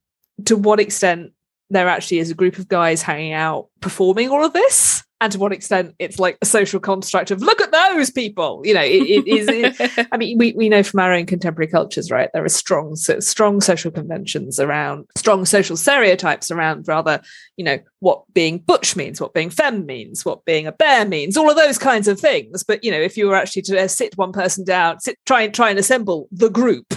To 0.45 0.55
what 0.57 0.79
extent 0.79 1.31
there 1.71 1.87
actually 1.89 2.19
is 2.19 2.29
a 2.29 2.35
group 2.35 2.57
of 2.57 2.67
guys 2.67 3.01
hanging 3.01 3.33
out 3.33 3.67
performing 3.79 4.29
all 4.29 4.43
of 4.45 4.53
this. 4.53 5.03
And 5.21 5.31
to 5.33 5.37
what 5.37 5.53
extent 5.53 5.93
it's 5.99 6.17
like 6.17 6.39
a 6.41 6.47
social 6.47 6.79
construct 6.79 7.29
of 7.29 7.43
look 7.43 7.61
at 7.61 7.71
those 7.71 8.09
people. 8.09 8.63
You 8.65 8.73
know 8.73 8.81
it, 8.81 9.03
it 9.07 9.27
is 9.27 9.47
it- 9.47 10.07
i 10.11 10.17
mean 10.17 10.37
we, 10.39 10.51
we 10.53 10.67
know 10.67 10.81
from 10.81 10.99
our 10.99 11.13
own 11.13 11.27
contemporary 11.27 11.69
cultures 11.69 12.09
right 12.09 12.29
there 12.33 12.43
are 12.43 12.49
strong 12.49 12.95
strong 12.95 13.61
social 13.61 13.91
conventions 13.91 14.59
around 14.59 15.05
strong 15.15 15.45
social 15.45 15.77
stereotypes 15.77 16.49
around 16.49 16.87
rather 16.87 17.21
you 17.55 17.63
know 17.63 17.77
what 17.99 18.23
being 18.33 18.57
butch 18.57 18.95
means 18.95 19.21
what 19.21 19.33
being 19.35 19.51
femme 19.51 19.85
means 19.85 20.25
what 20.25 20.43
being 20.45 20.65
a 20.65 20.71
bear 20.71 21.05
means 21.05 21.37
all 21.37 21.49
of 21.51 21.55
those 21.55 21.77
kinds 21.77 22.07
of 22.07 22.19
things. 22.19 22.63
But 22.63 22.83
you 22.83 22.89
know 22.89 22.99
if 22.99 23.15
you 23.15 23.27
were 23.27 23.35
actually 23.35 23.61
to 23.63 23.79
uh, 23.83 23.87
sit 23.87 24.17
one 24.17 24.31
person 24.31 24.65
down 24.65 24.99
sit 25.01 25.17
try 25.27 25.43
and 25.43 25.53
try 25.53 25.69
and 25.69 25.77
assemble 25.77 26.27
the 26.31 26.49
group 26.49 26.95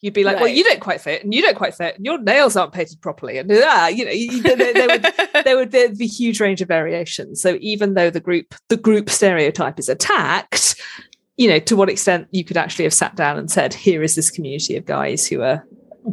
you'd 0.00 0.14
be 0.14 0.24
like, 0.24 0.36
well, 0.36 0.48
you 0.48 0.64
don't 0.64 0.80
quite 0.80 1.00
fit, 1.00 1.24
and 1.24 1.34
you 1.34 1.42
don't 1.42 1.56
quite 1.56 1.74
fit, 1.74 1.96
and 1.96 2.04
your 2.04 2.18
nails 2.18 2.56
aren't 2.56 2.72
painted 2.72 3.00
properly, 3.00 3.38
and 3.38 3.50
ah, 3.52 3.88
you 3.88 4.04
know, 4.04 4.10
you, 4.10 4.42
there, 4.42 4.56
there 4.56 4.88
would 4.88 5.06
there 5.44 5.56
would 5.56 5.70
there'd 5.72 5.98
be 5.98 6.06
huge 6.06 6.40
range 6.40 6.60
of 6.60 6.68
variations. 6.68 7.40
So 7.40 7.58
even 7.60 7.94
though 7.94 8.10
the 8.10 8.20
group 8.20 8.54
the 8.68 8.76
group 8.76 9.10
stereotype 9.10 9.78
is 9.78 9.88
attacked, 9.88 10.80
you 11.36 11.48
know, 11.48 11.58
to 11.60 11.76
what 11.76 11.88
extent 11.88 12.28
you 12.30 12.44
could 12.44 12.56
actually 12.56 12.84
have 12.84 12.94
sat 12.94 13.16
down 13.16 13.38
and 13.38 13.50
said, 13.50 13.72
here 13.72 14.02
is 14.02 14.14
this 14.14 14.30
community 14.30 14.76
of 14.76 14.84
guys 14.84 15.26
who 15.26 15.42
are 15.42 15.64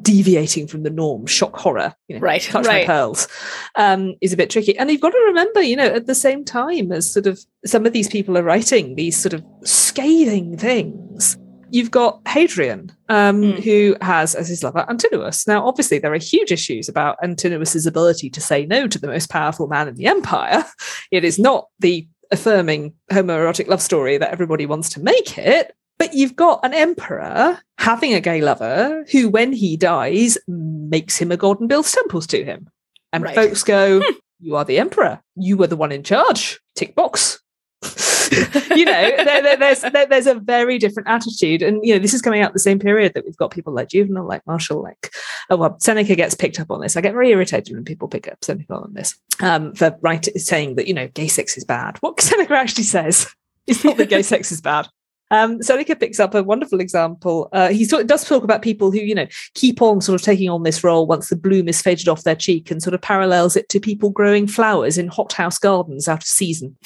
deviating 0.01 0.67
from 0.67 0.83
the 0.83 0.89
norm, 0.89 1.25
shock 1.25 1.55
horror, 1.55 1.93
you 2.07 2.15
know, 2.15 2.21
Right, 2.21 2.41
touch 2.41 2.65
right. 2.65 2.87
my 2.87 2.93
pearls, 2.93 3.27
um, 3.75 4.15
is 4.21 4.33
a 4.33 4.37
bit 4.37 4.49
tricky. 4.49 4.77
And 4.77 4.89
you've 4.89 5.01
got 5.01 5.11
to 5.11 5.23
remember, 5.25 5.61
you 5.61 5.75
know, 5.75 5.87
at 5.87 6.05
the 6.05 6.15
same 6.15 6.43
time 6.43 6.91
as 6.91 7.11
sort 7.11 7.27
of 7.27 7.39
some 7.65 7.85
of 7.85 7.93
these 7.93 8.07
people 8.07 8.37
are 8.37 8.43
writing 8.43 8.95
these 8.95 9.17
sort 9.17 9.33
of 9.33 9.43
scathing 9.63 10.57
things. 10.57 11.37
You've 11.71 11.91
got 11.91 12.21
Hadrian, 12.27 12.91
um, 13.09 13.41
Mm. 13.41 13.63
who 13.63 13.95
has 14.01 14.35
as 14.35 14.47
his 14.47 14.63
lover 14.63 14.85
Antinous. 14.89 15.47
Now, 15.47 15.65
obviously, 15.67 15.99
there 15.99 16.13
are 16.13 16.17
huge 16.17 16.51
issues 16.51 16.87
about 16.89 17.17
Antinous's 17.23 17.85
ability 17.85 18.29
to 18.31 18.41
say 18.41 18.65
no 18.65 18.87
to 18.87 18.99
the 18.99 19.07
most 19.07 19.29
powerful 19.29 19.67
man 19.67 19.87
in 19.87 19.95
the 19.95 20.07
empire. 20.07 20.63
It 21.11 21.23
is 21.23 21.37
not 21.39 21.67
the 21.79 22.07
affirming 22.31 22.93
homoerotic 23.11 23.67
love 23.67 23.81
story 23.81 24.17
that 24.17 24.31
everybody 24.31 24.65
wants 24.65 24.89
to 24.89 24.99
make 24.99 25.37
it. 25.37 25.73
But 25.97 26.13
you've 26.13 26.35
got 26.35 26.59
an 26.65 26.73
emperor 26.73 27.59
having 27.77 28.13
a 28.13 28.19
gay 28.19 28.41
lover 28.41 29.05
who, 29.11 29.29
when 29.29 29.53
he 29.53 29.77
dies, 29.77 30.37
makes 30.47 31.17
him 31.17 31.31
a 31.31 31.37
god 31.37 31.59
and 31.59 31.69
builds 31.69 31.91
temples 31.93 32.27
to 32.27 32.43
him. 32.43 32.67
And 33.13 33.23
Right. 33.23 33.35
folks 33.35 33.63
go, 33.63 34.01
You 34.41 34.57
are 34.57 34.65
the 34.65 34.79
emperor. 34.79 35.21
You 35.37 35.55
were 35.55 35.67
the 35.67 35.77
one 35.77 35.93
in 35.93 36.03
charge. 36.03 36.59
Tick 36.75 36.93
box. 36.95 37.39
you 38.75 38.85
know, 38.85 38.91
there, 38.91 39.41
there, 39.41 39.57
there's 39.57 39.81
there, 39.81 40.05
there's 40.05 40.27
a 40.27 40.35
very 40.35 40.77
different 40.77 41.07
attitude, 41.07 41.61
and 41.61 41.79
you 41.83 41.93
know, 41.93 41.99
this 41.99 42.13
is 42.13 42.21
coming 42.21 42.41
out 42.41 42.53
the 42.53 42.59
same 42.59 42.79
period 42.79 43.13
that 43.13 43.25
we've 43.25 43.37
got 43.37 43.51
people 43.51 43.73
like 43.73 43.89
Juvenal, 43.89 44.27
like 44.27 44.45
Martial, 44.47 44.81
like 44.81 45.13
oh 45.49 45.57
well, 45.57 45.77
Seneca 45.79 46.15
gets 46.15 46.35
picked 46.35 46.59
up 46.59 46.71
on 46.71 46.81
this. 46.81 46.97
I 46.97 47.01
get 47.01 47.13
very 47.13 47.29
irritated 47.29 47.75
when 47.75 47.85
people 47.85 48.07
pick 48.07 48.27
up 48.27 48.43
Seneca 48.43 48.73
on 48.73 48.93
this 48.93 49.15
um, 49.41 49.73
for 49.75 49.95
right 50.01 50.27
saying 50.39 50.75
that 50.75 50.87
you 50.87 50.93
know 50.93 51.07
gay 51.09 51.27
sex 51.27 51.57
is 51.57 51.63
bad. 51.63 51.97
What 51.99 52.19
Seneca 52.21 52.53
actually 52.53 52.83
says 52.83 53.27
is 53.67 53.83
not 53.83 53.97
that 53.97 54.09
gay 54.09 54.23
sex 54.23 54.51
is 54.51 54.61
bad. 54.61 54.87
Um, 55.31 55.61
Seneca 55.61 55.95
picks 55.95 56.19
up 56.19 56.35
a 56.35 56.43
wonderful 56.43 56.79
example. 56.79 57.49
Uh, 57.51 57.69
he 57.69 57.85
sort 57.85 58.01
of 58.01 58.07
does 58.07 58.27
talk 58.27 58.43
about 58.43 58.61
people 58.61 58.91
who, 58.91 58.99
you 58.99 59.15
know, 59.15 59.27
keep 59.53 59.81
on 59.81 60.01
sort 60.01 60.19
of 60.19 60.25
taking 60.25 60.49
on 60.49 60.63
this 60.63 60.83
role 60.83 61.07
once 61.07 61.29
the 61.29 61.35
bloom 61.35 61.67
is 61.67 61.81
faded 61.81 62.07
off 62.07 62.23
their 62.23 62.35
cheek 62.35 62.69
and 62.69 62.81
sort 62.83 62.93
of 62.93 63.01
parallels 63.01 63.55
it 63.55 63.69
to 63.69 63.79
people 63.79 64.09
growing 64.09 64.47
flowers 64.47 64.97
in 64.97 65.07
hothouse 65.07 65.57
gardens 65.57 66.07
out 66.07 66.23
of 66.23 66.27
season. 66.27 66.75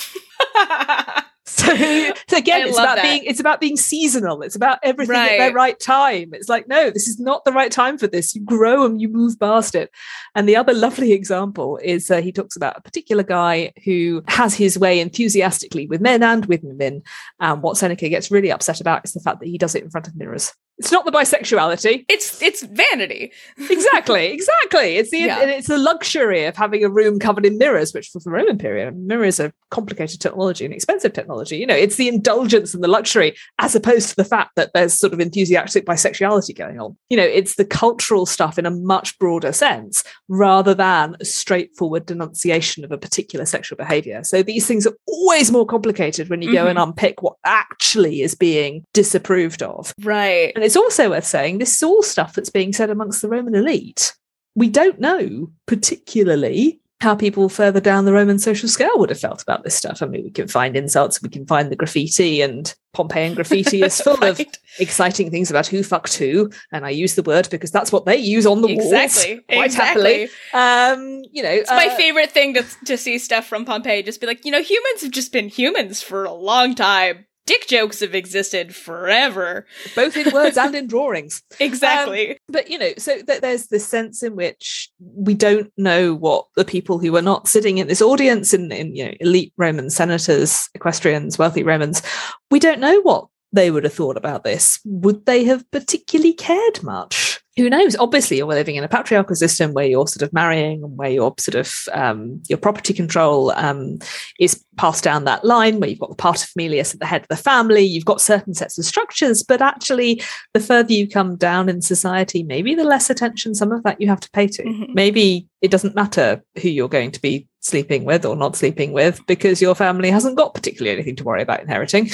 So, 1.49 2.13
so 2.27 2.38
again, 2.38 2.62
I 2.63 2.67
it's 2.69 2.77
about 2.77 2.95
that. 2.95 3.03
being 3.03 3.23
it's 3.25 3.39
about 3.39 3.59
being 3.59 3.77
seasonal. 3.77 4.41
It's 4.41 4.55
about 4.55 4.79
everything 4.83 5.15
at 5.15 5.19
Right. 5.19 5.38
their 5.39 5.53
right 5.53 5.79
time. 5.79 6.29
It's 6.33 6.49
like, 6.49 6.67
no, 6.67 6.89
this 6.89 7.07
is 7.07 7.19
not 7.19 7.43
the 7.45 7.51
right 7.51 7.71
time 7.71 7.97
for 7.97 8.07
this. 8.07 8.35
You 8.35 8.41
grow 8.41 8.85
and 8.85 9.01
you 9.01 9.07
move 9.09 9.39
past 9.39 9.75
it. 9.75 9.91
And 10.35 10.47
the 10.47 10.55
other 10.55 10.73
lovely 10.73 11.12
example 11.13 11.79
is 11.83 12.09
uh, 12.12 12.21
he 12.21 12.31
talks 12.31 12.55
about 12.55 12.77
a 12.77 12.81
particular 12.81 13.23
guy 13.23 13.73
who 13.85 14.23
has 14.27 14.53
his 14.55 14.77
way 14.77 14.99
enthusiastically 14.99 15.88
with 15.88 16.01
men 16.01 16.23
and 16.23 16.45
with 16.45 16.62
women. 16.63 17.01
And 17.39 17.62
what 17.62 17.77
Seneca 17.77 18.09
gets 18.09 18.31
really 18.31 18.51
upset 18.51 18.79
about 18.81 19.03
is 19.05 19.13
the 19.13 19.19
fact 19.19 19.39
that 19.39 19.47
he 19.47 19.57
does 19.57 19.75
it 19.75 19.83
in 19.83 19.89
front 19.89 20.07
of 20.07 20.15
mirrors. 20.15 20.53
It's 20.79 20.93
not 20.93 21.05
the 21.05 21.11
bisexuality. 21.11 22.05
It's 22.07 22.41
it's 22.41 22.63
vanity. 22.63 23.33
exactly, 23.69 24.27
exactly. 24.27 24.95
It's 24.95 25.11
the 25.11 25.19
Yeah. 25.19 25.41
it's 25.41 25.67
the 25.67 25.77
luxury 25.77 26.45
of 26.45 26.55
having 26.55 26.85
a 26.85 26.89
room 26.89 27.19
covered 27.19 27.45
in 27.45 27.57
mirrors, 27.57 27.93
which 27.93 28.07
for 28.07 28.19
the 28.19 28.31
Roman 28.31 28.57
period, 28.57 28.95
mirrors 28.97 29.41
are 29.41 29.51
complicated 29.71 30.21
technology 30.21 30.63
and 30.63 30.73
expensive 30.73 31.11
technology. 31.11 31.57
You 31.57 31.67
know, 31.67 31.75
it's 31.75 31.97
the 31.97 32.07
indulgence 32.07 32.73
and 32.73 32.81
the 32.81 32.87
luxury, 32.87 33.35
as 33.59 33.75
opposed 33.75 34.09
to 34.09 34.15
the 34.15 34.23
fact 34.23 34.51
that 34.55 34.71
there's 34.73 34.93
sort 34.93 35.11
of 35.11 35.19
enthusiastic 35.19 35.85
bisexuality 35.85 36.55
going 36.55 36.79
on. 36.79 36.97
You 37.09 37.17
know, 37.17 37.25
it's 37.25 37.55
the 37.55 37.65
cultural 37.65 38.25
stuff 38.25 38.57
in 38.57 38.65
a 38.65 38.71
much 38.71 39.19
broader 39.19 39.51
sense, 39.51 40.03
rather 40.29 40.73
than 40.73 41.17
a 41.19 41.25
straightforward 41.25 42.05
denunciation 42.05 42.85
of 42.85 42.91
a 42.93 42.97
particular 42.97 43.45
sexual 43.45 43.75
behavior. 43.75 44.21
So 44.23 44.43
these 44.43 44.65
things 44.65 44.87
are 44.87 44.95
always 45.07 45.51
more 45.51 45.65
complicated 45.65 46.29
when 46.29 46.41
you 46.41 46.53
go 46.53 46.67
and 46.67 46.79
mm-hmm. 46.79 46.89
unpick 46.91 47.21
what 47.21 47.35
actually 47.45 48.21
is 48.21 48.33
being 48.33 48.85
disapproved 48.93 49.61
of. 49.61 49.93
Right. 50.01 50.53
And 50.55 50.68
it's 50.69 50.77
also 50.77 51.10
worth 51.10 51.25
saying 51.25 51.58
this 51.58 51.75
is 51.75 51.82
all 51.82 52.03
stuff 52.03 52.34
that's 52.36 52.51
being 52.51 52.73
said 52.73 52.91
amongst 52.91 53.23
the 53.23 53.27
Roman 53.27 53.55
elite. 53.55 54.15
We 54.53 54.69
don't 54.69 54.99
know 54.99 55.49
particularly 55.65 56.79
how 57.01 57.15
people 57.15 57.49
further 57.49 57.79
down 57.79 58.05
the 58.05 58.13
Roman 58.13 58.38
social 58.38 58.69
scale 58.69 58.99
would 58.99 59.10
have 59.10 59.19
felt 59.19 59.41
about 59.41 59.63
this 59.63 59.73
stuff. 59.73 60.03
I 60.03 60.05
mean, 60.05 60.25
we 60.25 60.29
can 60.29 60.47
find 60.47 60.75
insults, 60.75 61.23
we 61.23 61.29
can 61.29 61.47
find 61.47 61.71
the 61.71 61.75
graffiti, 61.75 62.41
and 62.41 62.71
Pompeian 62.95 63.34
graffiti 63.34 63.82
is 63.82 63.99
full 64.03 64.23
of 64.23 64.39
exciting 64.77 65.32
things 65.32 65.49
about 65.49 65.65
who 65.65 65.82
fucked 65.82 66.17
who. 66.17 66.51
And 66.71 66.86
I 66.86 66.91
use 66.91 67.15
the 67.15 67.23
word 67.23 67.47
because 67.49 67.71
that's 67.71 67.91
what 67.91 68.05
they 68.05 68.17
use 68.17 68.45
on 68.45 68.62
the 68.62 68.67
Exactly. 68.67 69.36
walls 69.36 69.43
quite 69.49 69.65
exactly. 69.65 70.29
happily. 70.53 71.01
Um, 71.01 71.23
you 71.32 71.41
know, 71.41 71.49
It's 71.49 71.71
my 71.71 71.88
uh, 71.88 71.95
favorite 71.95 72.29
thing 72.29 72.53
to 72.53 72.65
to 72.86 72.95
see 72.95 73.17
stuff 73.17 73.47
from 73.47 73.65
Pompeii. 73.65 74.03
Just 74.03 74.21
be 74.21 74.27
like, 74.27 74.45
you 74.45 74.51
know, 74.51 74.62
humans 74.62 75.01
have 75.01 75.12
just 75.12 75.32
been 75.32 75.49
humans 75.49 76.03
for 76.03 76.25
a 76.25 76.34
long 76.34 76.75
time. 76.75 77.25
Dick 77.49 77.65
jokes 77.67 77.99
have 78.01 78.13
existed 78.13 78.75
forever. 78.75 79.65
both 79.95 80.15
in 80.15 80.31
words 80.31 80.55
and 80.55 80.75
in 80.75 80.85
drawings. 80.93 81.41
Exactly. 81.59 82.29
Um, 82.29 82.35
but 82.47 82.69
you 82.69 82.77
know 82.77 82.91
so 82.99 83.19
th- 83.23 83.41
there's 83.41 83.67
this 83.67 83.88
sense 83.88 84.21
in 84.21 84.35
which 84.35 84.88
we 84.99 85.33
don't 85.33 85.73
know 85.75 86.13
what 86.13 86.45
the 86.55 86.63
people 86.63 86.99
who 86.99 87.15
are 87.15 87.23
not 87.23 87.47
sitting 87.47 87.79
in 87.79 87.88
this 87.88 88.03
audience 88.03 88.53
in, 88.53 88.71
in 88.71 88.95
you 88.95 89.05
know 89.05 89.13
elite 89.19 89.51
roman 89.57 89.89
senators 89.89 90.69
equestrians 90.75 91.39
wealthy 91.39 91.63
romans 91.63 92.03
we 92.51 92.59
don't 92.59 92.79
know 92.79 93.01
what 93.01 93.27
they 93.51 93.71
would 93.71 93.83
have 93.83 93.93
thought 93.93 94.17
about 94.17 94.43
this 94.43 94.79
would 94.85 95.25
they 95.25 95.43
have 95.43 95.69
particularly 95.71 96.33
cared 96.33 96.81
much 96.83 97.41
who 97.57 97.69
knows 97.69 97.95
obviously 97.97 98.38
you're 98.38 98.47
living 98.47 98.75
in 98.77 98.85
a 98.85 98.88
patriarchal 98.88 99.35
system 99.35 99.73
where 99.73 99.85
you're 99.85 100.07
sort 100.07 100.21
of 100.21 100.31
marrying 100.31 100.81
and 100.81 100.97
where 100.97 101.09
your 101.09 101.33
sort 101.38 101.55
of 101.55 101.73
um, 101.91 102.41
your 102.47 102.57
property 102.57 102.93
control 102.93 103.51
um, 103.51 103.99
is 104.39 104.63
passed 104.77 105.03
down 105.03 105.25
that 105.25 105.43
line 105.43 105.79
where 105.79 105.89
you've 105.89 105.99
got 105.99 106.09
the 106.09 106.15
part 106.15 106.41
of 106.41 106.47
paterfamilias 106.49 106.93
at 106.93 107.01
the 107.01 107.05
head 107.05 107.21
of 107.23 107.27
the 107.27 107.35
family 107.35 107.81
you've 107.81 108.05
got 108.05 108.21
certain 108.21 108.53
sets 108.53 108.77
of 108.77 108.85
structures 108.85 109.43
but 109.43 109.62
actually 109.62 110.21
the 110.53 110.62
further 110.62 110.93
you 110.93 111.07
come 111.07 111.35
down 111.35 111.67
in 111.67 111.81
society, 111.81 112.43
maybe 112.43 112.75
the 112.75 112.85
less 112.85 113.09
attention 113.09 113.53
some 113.53 113.73
of 113.73 113.83
that 113.83 113.99
you 113.99 114.07
have 114.07 114.21
to 114.21 114.31
pay 114.31 114.47
to. 114.47 114.63
Mhm. 114.63 114.93
Maybe 114.93 115.47
it 115.62 115.71
doesn't 115.71 115.95
matter 115.95 116.41
who 116.62 116.69
you're 116.69 116.88
going 116.88 117.12
to 117.12 117.21
be 117.21 117.48
sleeping 117.59 118.05
with 118.05 118.25
or 118.25 118.35
not 118.35 118.55
sleeping 118.55 118.91
with 118.91 119.25
because 119.27 119.61
your 119.61 119.75
family 119.75 120.09
hasn't 120.09 120.37
got 120.37 120.53
particularly 120.53 120.95
anything 120.95 121.15
to 121.17 121.23
worry 121.23 121.41
about 121.41 121.61
inheriting. 121.61 122.03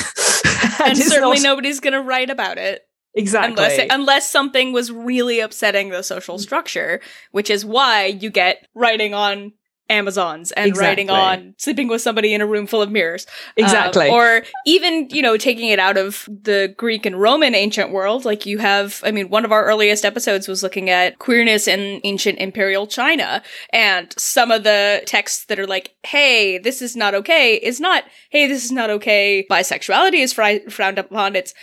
and 0.84 0.98
it's 0.98 1.08
certainly 1.08 1.38
not- 1.38 1.44
nobody's 1.44 1.80
going 1.80 1.94
to 1.94 2.02
write 2.02 2.30
about 2.30 2.58
it 2.58 2.88
exactly. 3.16 3.52
unless 3.52 3.78
it, 3.78 3.88
unless 3.92 4.30
something 4.30 4.74
was 4.74 4.92
really 4.92 5.40
upsetting 5.40 5.90
the 5.90 6.04
social 6.04 6.38
mm. 6.38 6.42
structure, 6.42 7.00
which 7.32 7.50
is 7.50 7.66
why 7.66 8.06
you 8.06 8.30
get 8.30 8.68
writing 8.74 9.14
on 9.14 9.54
Amazons 9.90 10.52
and 10.54 10.76
writing 10.76 11.10
on 11.10 11.54
sleeping 11.58 11.88
with 11.88 12.02
somebody 12.02 12.34
in 12.34 12.42
a 12.42 12.48
room 12.48 12.66
full 12.66 12.82
of 12.82 12.92
mirrors. 12.92 13.28
Um, 13.58 13.66
exactly. 13.66 14.10
or 14.10 14.44
even, 14.66 15.10
you 15.12 15.22
know, 15.22 15.38
taking 15.38 15.70
it 15.70 15.78
out 15.78 15.98
of 15.98 16.28
the 16.28 16.74
Greek 16.76 17.06
and 17.06 17.22
Roman 17.22 17.54
ancient 17.54 17.92
world, 17.92 18.26
like 18.26 18.46
you 18.46 18.58
have, 18.58 19.02
I 19.06 19.12
mean, 19.12 19.30
one 19.30 19.46
of 19.46 19.52
our 19.52 19.66
earliest 19.66 20.04
episodes 20.04 20.48
was 20.48 20.64
looking 20.64 20.90
at 20.90 21.20
queerness 21.20 21.68
in 21.68 22.02
ancient 22.04 22.40
imperial 22.40 22.88
China. 22.88 23.44
And 23.72 24.14
some 24.18 24.50
of 24.52 24.64
the 24.64 25.04
texts 25.06 25.46
that 25.46 25.60
are 25.60 25.68
like, 25.68 25.96
hey, 26.04 26.58
this 26.58 26.82
is 26.82 26.96
not 26.96 27.14
okay, 27.14 27.56
is 27.56 27.80
not, 27.80 28.06
hey, 28.32 28.48
this 28.48 28.66
is 28.66 28.72
not 28.72 28.90
okay, 28.90 29.46
bisexuality 29.50 30.16
is 30.16 30.34
frowned 30.34 30.98
upon. 30.98 31.36
It's, 31.36 31.54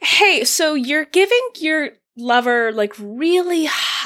hey, 0.00 0.44
so 0.44 0.74
you're 0.74 1.06
giving 1.06 1.40
your 1.56 1.90
lover 2.20 2.72
like 2.72 2.92
really 2.98 3.66
high 3.66 3.97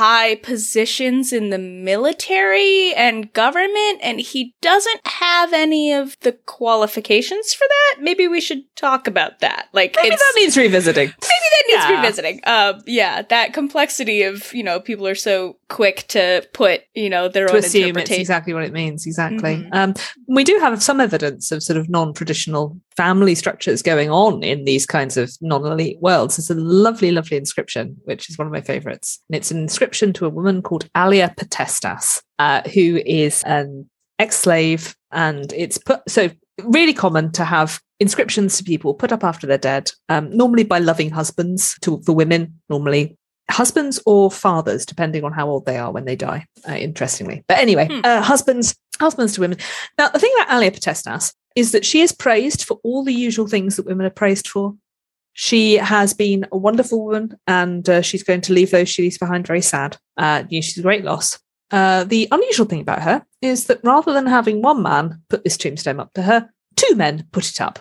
positions 0.42 1.32
in 1.32 1.50
the 1.50 1.58
military 1.58 2.92
and 2.94 3.32
government 3.32 3.98
and 4.02 4.20
he 4.20 4.54
doesn't 4.60 5.00
have 5.06 5.52
any 5.52 5.92
of 5.92 6.16
the 6.20 6.32
qualifications 6.32 7.52
for 7.52 7.64
that 7.68 8.02
maybe 8.02 8.26
we 8.28 8.40
should 8.40 8.62
talk 8.76 9.06
about 9.06 9.40
that 9.40 9.68
like 9.72 9.94
maybe 9.96 10.08
it's 10.08 10.22
that 10.22 10.32
needs 10.40 10.56
revisiting. 10.56 11.06
maybe 11.08 11.16
that 11.20 11.64
needs 11.68 11.84
Yeah. 11.84 11.96
revisiting 12.00 12.40
uh 12.44 12.80
yeah 12.86 13.22
that 13.22 13.52
complexity 13.52 14.22
of 14.22 14.52
you 14.54 14.62
know 14.62 14.80
people 14.80 15.06
are 15.06 15.14
so 15.14 15.56
quick 15.68 16.06
to 16.08 16.46
put 16.52 16.82
you 16.94 17.08
know 17.10 17.28
their 17.28 17.46
to 17.46 17.52
own 17.54 17.58
assume 17.58 17.96
it's 17.96 18.10
exactly 18.10 18.52
what 18.52 18.62
it 18.62 18.72
means. 18.72 19.06
Exactly. 19.06 19.56
Mhm. 19.56 19.68
Um, 19.72 19.94
we 20.28 20.44
do 20.44 20.58
have 20.58 20.82
some 20.82 21.00
evidence 21.00 21.50
of 21.50 21.62
sort 21.62 21.78
of 21.78 21.88
non-traditional 21.88 22.78
family 22.96 23.34
structures 23.34 23.80
going 23.82 24.10
on 24.10 24.42
in 24.42 24.64
these 24.64 24.84
kinds 24.84 25.16
of 25.16 25.30
non-elite 25.40 25.98
worlds. 26.00 26.36
There's 26.36 26.50
a 26.50 26.54
lovely, 26.54 27.10
lovely 27.10 27.38
inscription, 27.38 27.96
which 28.04 28.28
is 28.28 28.36
one 28.36 28.46
of 28.46 28.52
my 28.52 28.60
favorites. 28.60 29.18
And 29.30 29.36
it's 29.36 29.50
an 29.50 29.58
inscription 29.58 29.81
to 29.90 30.26
a 30.26 30.28
woman 30.28 30.62
called 30.62 30.88
Allia 30.94 31.34
Potestas, 31.34 32.22
uh, 32.38 32.62
who 32.68 33.00
is 33.04 33.42
an 33.44 33.88
ex-slave, 34.18 34.94
and 35.10 35.52
it's 35.52 35.78
put 35.78 36.00
so 36.08 36.30
really 36.64 36.92
common 36.92 37.32
to 37.32 37.44
have 37.44 37.80
inscriptions 37.98 38.58
to 38.58 38.64
people 38.64 38.94
put 38.94 39.12
up 39.12 39.24
after 39.24 39.46
they're 39.46 39.58
dead, 39.58 39.90
um, 40.08 40.30
normally 40.36 40.64
by 40.64 40.78
loving 40.78 41.10
husbands 41.10 41.76
to 41.80 42.00
for 42.02 42.12
women, 42.14 42.60
normally 42.68 43.16
husbands 43.50 44.00
or 44.06 44.30
fathers, 44.30 44.86
depending 44.86 45.24
on 45.24 45.32
how 45.32 45.48
old 45.48 45.66
they 45.66 45.76
are 45.76 45.90
when 45.92 46.04
they 46.04 46.16
die. 46.16 46.46
Uh, 46.68 46.74
interestingly, 46.74 47.44
but 47.48 47.58
anyway, 47.58 47.86
Hmm. 47.90 48.00
uh, 48.04 48.22
husbands, 48.22 48.74
husbands 49.00 49.34
to 49.34 49.40
women. 49.40 49.58
Now, 49.98 50.08
the 50.08 50.18
thing 50.18 50.32
about 50.36 50.48
Allia 50.60 50.70
Potestas 50.70 51.32
is 51.56 51.72
that 51.72 51.84
she 51.84 52.00
is 52.00 52.12
praised 52.12 52.64
for 52.64 52.78
all 52.82 53.04
the 53.04 53.12
usual 53.12 53.46
things 53.46 53.76
that 53.76 53.86
women 53.86 54.06
are 54.06 54.10
praised 54.10 54.48
for. 54.48 54.74
She 55.34 55.74
has 55.74 56.12
been 56.14 56.46
a 56.52 56.56
wonderful 56.58 57.04
woman, 57.04 57.38
and 57.46 57.88
uh, 57.88 58.02
she's 58.02 58.22
going 58.22 58.42
to 58.42 58.52
leave 58.52 58.70
those 58.70 58.88
she 58.88 59.02
leaves 59.02 59.18
behind 59.18 59.46
very 59.46 59.62
sad. 59.62 59.96
Uh, 60.16 60.44
she's 60.50 60.78
a 60.78 60.82
great 60.82 61.04
loss. 61.04 61.38
Uh, 61.70 62.04
the 62.04 62.28
unusual 62.30 62.66
thing 62.66 62.82
about 62.82 63.00
her 63.02 63.24
is 63.40 63.64
that 63.66 63.80
rather 63.82 64.12
than 64.12 64.26
having 64.26 64.60
one 64.60 64.82
man 64.82 65.22
put 65.30 65.42
this 65.42 65.56
tombstone 65.56 66.00
up 66.00 66.12
to 66.12 66.22
her, 66.22 66.50
two 66.76 66.94
men 66.94 67.26
put 67.32 67.48
it 67.48 67.60
up, 67.62 67.78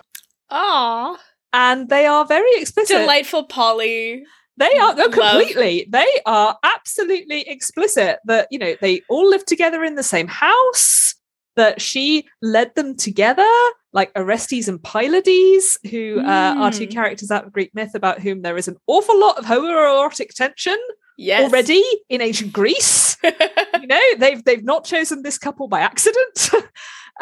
Ah. 0.50 1.18
and 1.52 1.88
they 1.90 2.06
are 2.06 2.24
very 2.24 2.50
explicit. 2.56 2.96
delightful 2.96 3.44
poly. 3.44 4.24
They 4.56 4.76
are 4.78 4.94
no, 4.94 5.08
completely. 5.08 5.86
They 5.90 6.06
are 6.24 6.58
absolutely 6.62 7.42
explicit 7.48 8.18
that 8.24 8.48
you 8.50 8.58
know 8.58 8.76
they 8.80 9.02
all 9.10 9.28
live 9.28 9.44
together 9.44 9.84
in 9.84 9.94
the 9.96 10.02
same 10.02 10.28
house. 10.28 11.14
That 11.56 11.82
she 11.82 12.26
led 12.40 12.74
them 12.76 12.96
together, 12.96 13.46
like 13.92 14.10
Orestes 14.16 14.68
and 14.68 14.82
Pylades, 14.82 15.76
who 15.90 16.20
uh, 16.20 16.54
are 16.58 16.70
two 16.70 16.86
Mm. 16.86 16.92
characters 16.92 17.30
out 17.30 17.44
of 17.46 17.52
Greek 17.52 17.74
myth 17.74 17.94
about 17.94 18.20
whom 18.20 18.42
there 18.42 18.56
is 18.56 18.68
an 18.68 18.76
awful 18.86 19.18
lot 19.20 19.38
of 19.38 19.44
homoerotic 19.44 20.30
tension 20.34 20.78
Yes. 21.18 21.42
already 21.42 21.82
in 22.08 22.20
ancient 22.22 22.52
Greece. 22.52 23.16
you 23.24 23.86
know, 23.86 24.00
they've 24.18 24.42
they've 24.44 24.64
not 24.64 24.84
chosen 24.84 25.22
this 25.22 25.38
couple 25.38 25.68
by 25.68 25.80
accident. 25.80 26.50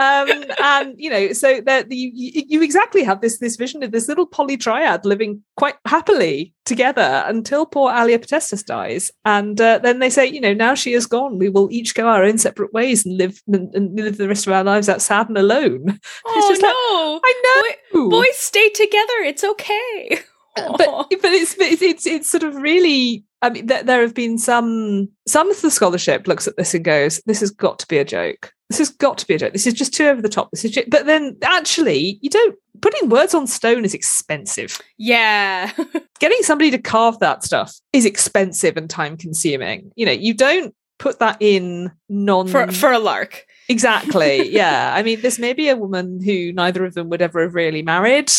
um, 0.01 0.45
and 0.63 0.95
you 0.97 1.11
know, 1.11 1.33
so 1.35 1.61
that 1.67 1.93
you, 1.93 2.11
you 2.15 2.63
exactly 2.63 3.03
have 3.03 3.21
this 3.21 3.39
this 3.39 3.57
vision 3.57 3.83
of 3.83 3.93
this 3.93 4.09
little 4.09 4.25
poly 4.25 4.57
triad 4.57 5.05
living 5.05 5.43
quite 5.59 5.75
happily 5.87 6.55
together 6.65 7.23
until 7.27 7.67
poor 7.67 7.93
Allia 7.93 8.19
Potestas 8.19 8.65
dies, 8.65 9.11
and 9.27 9.61
uh, 9.61 9.79
then 9.79 9.99
they 9.99 10.09
say, 10.09 10.27
you 10.27 10.41
know, 10.41 10.55
now 10.55 10.75
she 10.75 10.95
is 10.95 11.07
gone, 11.07 11.39
we 11.39 11.51
will 11.51 11.71
each 11.71 11.95
go 11.95 12.09
our 12.09 12.25
own 12.25 12.39
separate 12.39 12.73
ways 12.73 13.05
and 13.05 13.19
live 13.19 13.43
and, 13.47 13.75
and 13.75 13.95
live 13.95 14.17
the 14.17 14.29
rest 14.29 14.47
of 14.47 14.55
our 14.55 14.65
lives 14.65 14.89
out 14.89 15.03
sad 15.03 15.29
and 15.29 15.37
alone. 15.37 16.01
Oh 16.27 16.57
no! 16.61 17.21
Like, 17.23 17.23
I 17.25 17.73
know. 17.93 18.09
Boy, 18.09 18.23
boys 18.23 18.37
stay 18.37 18.69
together. 18.71 19.23
It's 19.25 19.45
okay. 19.45 20.21
but 20.55 20.77
but 20.79 21.33
it's, 21.33 21.55
it's 21.59 21.83
it's 21.83 22.07
it's 22.07 22.31
sort 22.31 22.43
of 22.43 22.55
really 22.57 23.25
I 23.43 23.51
mean, 23.51 23.67
there, 23.67 23.83
there 23.83 24.01
have 24.01 24.15
been 24.15 24.39
some 24.39 25.09
some 25.27 25.51
of 25.51 25.61
the 25.61 25.71
scholarship 25.71 26.27
looks 26.27 26.47
at 26.47 26.57
this 26.57 26.75
and 26.75 26.85
goes, 26.85 27.21
"This 27.27 27.41
has 27.41 27.51
got 27.51 27.79
to 27.81 27.89
be 27.89 27.99
a 27.99 28.05
joke. 28.05 28.53
This 28.71 28.79
has 28.79 28.89
got 28.89 29.19
to 29.19 29.27
be 29.27 29.35
a 29.35 29.39
joke. 29.39 29.53
This 29.53 29.67
is 29.67 29.75
just 29.75 29.93
too 29.93 30.07
over 30.07 30.23
the 30.23 30.29
top. 30.29 30.51
This 30.53 30.65
is." 30.65 30.71
Just, 30.71 30.89
but 30.89 31.05
then, 31.05 31.37
actually, 31.43 32.19
you 32.23 32.31
don't. 32.31 32.57
Putting 32.81 33.11
words 33.11 33.35
on 33.35 33.47
stone 33.47 33.85
is 33.85 33.93
expensive. 33.93 34.81
Yeah, 34.97 35.71
getting 36.21 36.43
somebody 36.43 36.71
to 36.71 36.79
carve 36.79 37.19
that 37.19 37.45
stuff 37.45 37.75
is 37.93 38.07
expensive 38.07 38.79
and 38.79 38.89
time 38.89 39.19
consuming. 39.19 39.93
You 39.97 40.07
know, 40.07 40.13
you 40.13 40.33
don't 40.33 40.75
put 40.99 41.19
that 41.19 41.37
in 41.41 41.91
non 42.09 42.49
for 42.49 42.71
for 42.71 42.93
a 42.93 42.99
lark. 42.99 43.45
Exactly. 43.69 44.49
yeah. 44.53 44.93
I 44.95 45.03
mean, 45.03 45.21
this 45.21 45.39
may 45.39 45.53
be 45.53 45.69
a 45.69 45.77
woman 45.77 46.23
who 46.23 46.53
neither 46.53 46.85
of 46.85 46.95
them 46.95 47.09
would 47.11 47.23
ever 47.23 47.43
have 47.43 47.55
really 47.55 47.83
married 47.83 48.31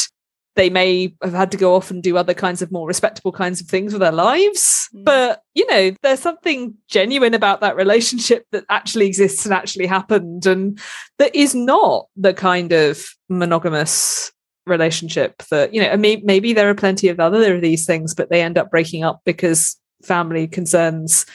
they 0.56 0.70
may 0.70 1.16
have 1.24 1.34
had 1.34 1.52
to 1.52 1.58
go 1.58 1.76
off 1.76 1.92
and 1.92 2.04
do 2.04 2.18
other 2.18 2.34
kinds 2.34 2.62
of 2.62 2.72
more 2.72 2.88
respectable 2.88 3.32
kinds 3.32 3.62
of 3.62 3.68
things 3.68 3.94
with 3.94 4.02
their 4.02 4.12
lives. 4.12 4.90
Mm. 4.94 5.06
But, 5.06 5.42
you 5.54 5.66
know, 5.68 5.96
there's 6.02 6.20
something 6.20 6.76
genuine 6.90 7.34
about 7.34 7.62
that 7.62 7.76
relationship 7.76 8.46
that 8.52 8.66
actually 8.70 9.08
exists 9.08 9.46
and 9.46 9.54
actually 9.54 9.88
happened 9.88 10.46
and 10.46 10.80
that 11.20 11.34
is 11.36 11.56
not 11.56 12.08
the 12.16 12.34
kind 12.34 12.74
of 12.74 13.06
monogamous 13.30 14.32
relationship 14.66 15.42
that, 15.50 15.74
you 15.74 15.82
know, 15.82 15.90
I 15.90 15.96
mean, 15.96 16.22
maybe 16.24 16.54
there 16.54 16.70
are 16.70 16.76
plenty 16.76 17.08
of 17.08 17.20
other 17.20 17.56
of 17.56 17.62
these 17.62 17.86
things, 17.86 18.14
but 18.14 18.30
they 18.30 18.42
end 18.42 18.58
up 18.58 18.70
breaking 18.70 19.04
up 19.04 19.22
because 19.26 19.78
family 20.04 20.48
concerns. 20.48 21.26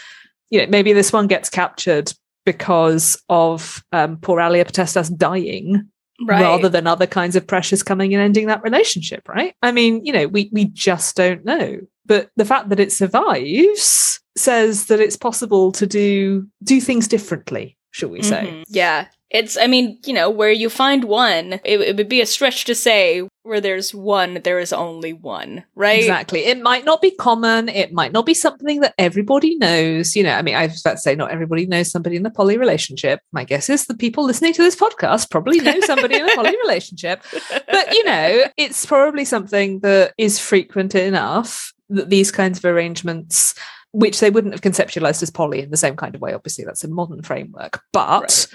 You 0.50 0.60
know, 0.60 0.66
maybe 0.68 0.92
this 0.92 1.12
one 1.12 1.26
gets 1.26 1.48
captured 1.48 2.12
because 2.44 3.20
of 3.28 3.82
um, 3.92 4.18
poor 4.18 4.38
Allia 4.38 4.64
Potestas 4.64 5.14
dying 5.16 5.90
right. 6.24 6.42
rather 6.42 6.68
than 6.68 6.86
other 6.86 7.06
kinds 7.06 7.36
of 7.36 7.46
pressures 7.46 7.82
coming 7.82 8.14
and 8.14 8.22
ending 8.22 8.46
that 8.46 8.62
relationship, 8.62 9.28
right? 9.28 9.54
I 9.62 9.72
mean, 9.72 10.04
you 10.04 10.12
know, 10.12 10.26
we 10.26 10.50
we 10.52 10.66
just 10.66 11.16
don't 11.16 11.44
know. 11.44 11.78
But 12.04 12.30
the 12.36 12.44
fact 12.44 12.68
that 12.68 12.80
it 12.80 12.92
survives 12.92 14.20
says 14.36 14.86
that 14.86 15.00
it's 15.00 15.16
possible 15.16 15.72
to 15.72 15.86
do 15.86 16.46
do 16.62 16.80
things 16.80 17.08
differently, 17.08 17.76
shall 17.90 18.10
we 18.10 18.22
say? 18.22 18.46
Mm-hmm. 18.46 18.62
Yeah. 18.68 19.06
It's, 19.30 19.56
I 19.56 19.66
mean, 19.66 19.98
you 20.06 20.14
know, 20.14 20.30
where 20.30 20.52
you 20.52 20.70
find 20.70 21.04
one, 21.04 21.54
it, 21.64 21.80
it, 21.80 21.96
would 21.96 22.08
be 22.08 22.20
a 22.20 22.26
stretch 22.26 22.64
to 22.66 22.76
say 22.76 23.26
where 23.42 23.60
there's 23.60 23.92
one, 23.92 24.40
there 24.44 24.60
is 24.60 24.72
only 24.72 25.12
one, 25.12 25.64
right? 25.74 25.98
Exactly. 25.98 26.44
It 26.44 26.62
might 26.62 26.84
not 26.84 27.02
be 27.02 27.10
common. 27.10 27.68
It 27.68 27.92
might 27.92 28.12
not 28.12 28.24
be 28.24 28.34
something 28.34 28.80
that 28.80 28.94
everybody 28.98 29.56
knows. 29.56 30.14
You 30.14 30.22
know, 30.22 30.32
I 30.32 30.42
mean, 30.42 30.54
I 30.54 30.66
was 30.66 30.80
about 30.80 30.92
to 30.92 30.98
say 30.98 31.16
not 31.16 31.32
everybody 31.32 31.66
knows 31.66 31.90
somebody 31.90 32.16
in 32.16 32.26
a 32.26 32.30
poly 32.30 32.56
relationship. 32.56 33.20
My 33.32 33.42
guess 33.42 33.68
is 33.68 33.86
the 33.86 33.96
people 33.96 34.24
listening 34.24 34.52
to 34.54 34.62
this 34.62 34.76
podcast 34.76 35.30
probably 35.30 35.58
know 35.58 35.80
somebody 35.80 36.16
in 36.16 36.28
a 36.28 36.34
poly 36.36 36.56
relationship. 36.62 37.22
But, 37.50 37.94
you 37.94 38.04
know, 38.04 38.44
it's 38.56 38.86
probably 38.86 39.24
something 39.24 39.80
that 39.80 40.12
is 40.18 40.38
frequent 40.38 40.94
enough 40.94 41.72
that 41.88 42.10
these 42.10 42.30
kinds 42.30 42.58
of 42.58 42.64
arrangements 42.64 43.54
which 43.92 44.20
they 44.20 44.28
wouldn't 44.28 44.52
have 44.52 44.60
conceptualized 44.60 45.22
as 45.22 45.30
poly 45.30 45.62
in 45.62 45.70
the 45.70 45.76
same 45.76 45.96
kind 45.96 46.14
of 46.14 46.20
way. 46.20 46.34
Obviously, 46.34 46.64
that's 46.64 46.84
a 46.84 46.88
modern 46.88 47.22
framework, 47.22 47.82
but 47.92 48.20
right 48.20 48.46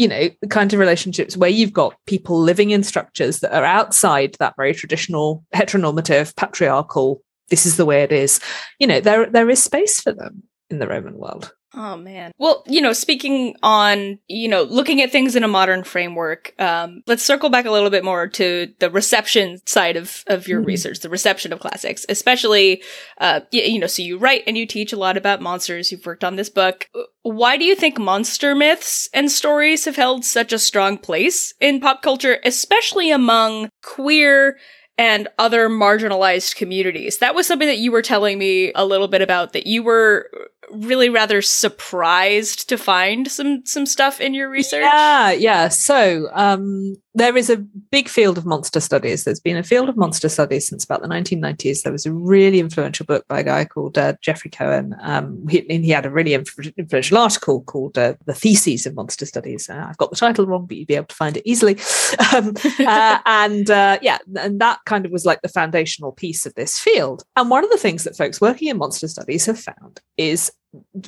you 0.00 0.08
know, 0.08 0.30
the 0.40 0.48
kind 0.48 0.72
of 0.72 0.78
relationships 0.78 1.36
where 1.36 1.50
you've 1.50 1.74
got 1.74 1.94
people 2.06 2.40
living 2.40 2.70
in 2.70 2.82
structures 2.82 3.40
that 3.40 3.52
are 3.52 3.66
outside 3.66 4.34
that 4.38 4.56
very 4.56 4.72
traditional, 4.72 5.44
heteronormative, 5.54 6.34
patriarchal, 6.36 7.22
this 7.50 7.66
is 7.66 7.76
the 7.76 7.84
way 7.84 8.02
it 8.02 8.10
is, 8.10 8.40
you 8.78 8.86
know, 8.86 8.98
there 8.98 9.26
there 9.26 9.50
is 9.50 9.62
space 9.62 10.00
for 10.00 10.12
them 10.12 10.42
in 10.70 10.78
the 10.78 10.88
Roman 10.88 11.18
world. 11.18 11.52
Oh 11.74 11.96
man. 11.96 12.32
Well, 12.36 12.64
you 12.66 12.80
know, 12.80 12.92
speaking 12.92 13.54
on, 13.62 14.18
you 14.26 14.48
know, 14.48 14.62
looking 14.62 15.00
at 15.02 15.12
things 15.12 15.36
in 15.36 15.44
a 15.44 15.48
modern 15.48 15.84
framework, 15.84 16.52
um, 16.58 17.02
let's 17.06 17.22
circle 17.22 17.48
back 17.48 17.64
a 17.64 17.70
little 17.70 17.90
bit 17.90 18.04
more 18.04 18.26
to 18.26 18.72
the 18.80 18.90
reception 18.90 19.58
side 19.66 19.96
of, 19.96 20.24
of 20.26 20.48
your 20.48 20.60
mm-hmm. 20.60 20.66
research, 20.66 21.00
the 21.00 21.08
reception 21.08 21.52
of 21.52 21.60
classics, 21.60 22.04
especially, 22.08 22.82
uh, 23.18 23.40
you, 23.52 23.62
you 23.62 23.78
know, 23.78 23.86
so 23.86 24.02
you 24.02 24.18
write 24.18 24.42
and 24.48 24.58
you 24.58 24.66
teach 24.66 24.92
a 24.92 24.98
lot 24.98 25.16
about 25.16 25.40
monsters. 25.40 25.92
You've 25.92 26.06
worked 26.06 26.24
on 26.24 26.34
this 26.34 26.50
book. 26.50 26.88
Why 27.22 27.56
do 27.56 27.64
you 27.64 27.76
think 27.76 27.98
monster 27.98 28.54
myths 28.56 29.08
and 29.14 29.30
stories 29.30 29.84
have 29.84 29.96
held 29.96 30.24
such 30.24 30.52
a 30.52 30.58
strong 30.58 30.98
place 30.98 31.54
in 31.60 31.78
pop 31.78 32.02
culture, 32.02 32.40
especially 32.44 33.12
among 33.12 33.68
queer 33.82 34.58
and 34.98 35.28
other 35.38 35.70
marginalized 35.70 36.56
communities. 36.56 37.18
That 37.18 37.34
was 37.34 37.46
something 37.46 37.68
that 37.68 37.78
you 37.78 37.90
were 37.90 38.02
telling 38.02 38.38
me 38.38 38.70
a 38.74 38.84
little 38.84 39.08
bit 39.08 39.22
about 39.22 39.54
that 39.54 39.66
you 39.66 39.82
were 39.82 40.30
really 40.72 41.08
rather 41.08 41.42
surprised 41.42 42.68
to 42.68 42.78
find 42.78 43.30
some 43.30 43.64
some 43.64 43.86
stuff 43.86 44.20
in 44.20 44.34
your 44.34 44.48
research. 44.48 44.82
Yeah, 44.82 45.30
yeah. 45.32 45.68
So 45.68 46.28
um, 46.32 46.96
there 47.14 47.36
is 47.36 47.50
a 47.50 47.56
big 47.56 48.08
field 48.08 48.38
of 48.38 48.46
monster 48.46 48.80
studies. 48.80 49.24
There's 49.24 49.40
been 49.40 49.56
a 49.56 49.62
field 49.62 49.88
of 49.88 49.96
monster 49.96 50.28
studies 50.28 50.68
since 50.68 50.84
about 50.84 51.02
the 51.02 51.08
1990s. 51.08 51.82
There 51.82 51.92
was 51.92 52.06
a 52.06 52.12
really 52.12 52.60
influential 52.60 53.04
book 53.04 53.26
by 53.28 53.40
a 53.40 53.44
guy 53.44 53.64
called 53.64 53.98
uh, 53.98 54.14
Jeffrey 54.22 54.50
Cohen. 54.50 54.94
Um, 55.00 55.46
he, 55.48 55.60
he, 55.68 55.90
had 55.90 56.06
a 56.06 56.10
really 56.10 56.34
influential 56.34 57.18
article 57.18 57.62
called 57.62 57.98
uh, 57.98 58.14
"The 58.26 58.34
Theses 58.34 58.86
of 58.86 58.94
Monster 58.94 59.26
Studies." 59.26 59.68
Uh, 59.68 59.86
I've 59.88 59.98
got 59.98 60.10
the 60.10 60.16
title 60.16 60.46
wrong, 60.46 60.66
but 60.66 60.76
you'd 60.76 60.88
be 60.88 60.96
able 60.96 61.06
to 61.06 61.16
find 61.16 61.36
it 61.36 61.46
easily. 61.46 61.78
Um, 62.34 62.54
uh, 62.80 63.18
and 63.26 63.70
uh, 63.70 63.98
yeah, 64.02 64.18
and 64.36 64.60
that 64.60 64.80
kind 64.84 65.06
of 65.06 65.12
was 65.12 65.24
like 65.24 65.42
the 65.42 65.48
foundational 65.48 66.12
piece 66.12 66.44
of 66.44 66.54
this 66.54 66.78
field. 66.78 67.24
And 67.36 67.50
one 67.50 67.64
of 67.64 67.70
the 67.70 67.78
things 67.78 68.04
that 68.04 68.16
folks 68.16 68.40
working 68.40 68.68
in 68.68 68.78
monster 68.78 69.08
studies 69.08 69.46
have 69.46 69.58
found 69.58 70.00
is 70.16 70.52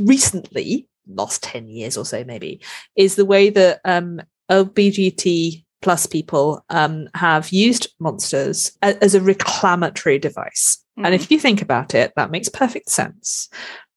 recently, 0.01 0.89
last 1.07 1.43
10 1.43 1.69
years 1.69 1.97
or 1.97 2.05
so 2.05 2.25
maybe, 2.25 2.61
is 2.97 3.17
the 3.17 3.25
way 3.25 3.51
that 3.51 3.81
um, 3.85 4.21
LBGT 4.51 5.65
plus 5.81 6.07
people 6.07 6.65
um, 6.71 7.09
have 7.15 7.51
used 7.51 7.89
monsters 7.99 8.73
as, 8.83 8.97
as 8.97 9.15
a 9.15 9.21
reclamatory 9.21 10.19
device. 10.19 10.83
Mm-hmm. 10.99 11.07
And 11.07 11.15
if 11.15 11.31
you 11.31 11.39
think 11.39 11.61
about 11.61 11.95
it, 11.95 12.13
that 12.17 12.31
makes 12.31 12.49
perfect 12.49 12.91
sense 12.91 13.49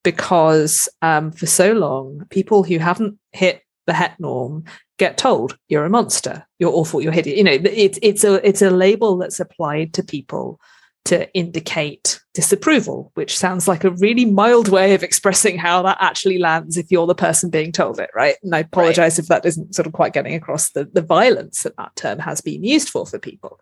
because 0.04 0.89
um, 1.01 1.32
for 1.32 1.45
so 1.45 1.73
long, 1.73 2.25
people 2.30 2.63
who 2.63 2.78
haven't 2.78 3.17
hit 3.32 3.62
the 3.88 3.93
het 3.93 4.19
norm 4.19 4.63
get 4.97 5.17
told 5.17 5.58
you're 5.67 5.86
a 5.86 5.89
monster, 5.89 6.45
you're 6.60 6.71
awful, 6.71 7.01
you're 7.01 7.12
hideous. 7.12 7.38
You 7.38 7.43
know, 7.43 7.58
it's 7.63 7.99
it's 8.01 8.23
a 8.23 8.47
it's 8.47 8.62
a 8.62 8.69
label 8.69 9.17
that's 9.17 9.39
applied 9.39 9.93
to 9.93 10.04
people 10.04 10.60
to 11.05 11.31
indicate 11.33 12.19
disapproval, 12.33 13.11
which 13.13 13.37
sounds 13.37 13.67
like 13.67 13.83
a 13.83 13.91
really 13.91 14.25
mild 14.25 14.67
way 14.67 14.93
of 14.93 15.03
expressing 15.03 15.57
how 15.57 15.81
that 15.83 15.97
actually 16.01 16.37
lands 16.37 16.77
if 16.77 16.91
you're 16.91 17.07
the 17.07 17.15
person 17.15 17.49
being 17.49 17.71
told 17.71 17.99
it, 17.99 18.09
right? 18.13 18.35
And 18.43 18.53
I 18.55 18.59
apologize 18.59 19.13
right. 19.13 19.19
if 19.19 19.27
that 19.27 19.45
isn't 19.45 19.75
sort 19.75 19.87
of 19.87 19.93
quite 19.93 20.13
getting 20.13 20.35
across 20.35 20.71
the, 20.71 20.85
the 20.85 21.01
violence 21.01 21.63
that 21.63 21.77
that 21.77 21.95
term 21.95 22.19
has 22.19 22.41
been 22.41 22.63
used 22.63 22.89
for 22.89 23.05
for 23.05 23.19
people. 23.19 23.59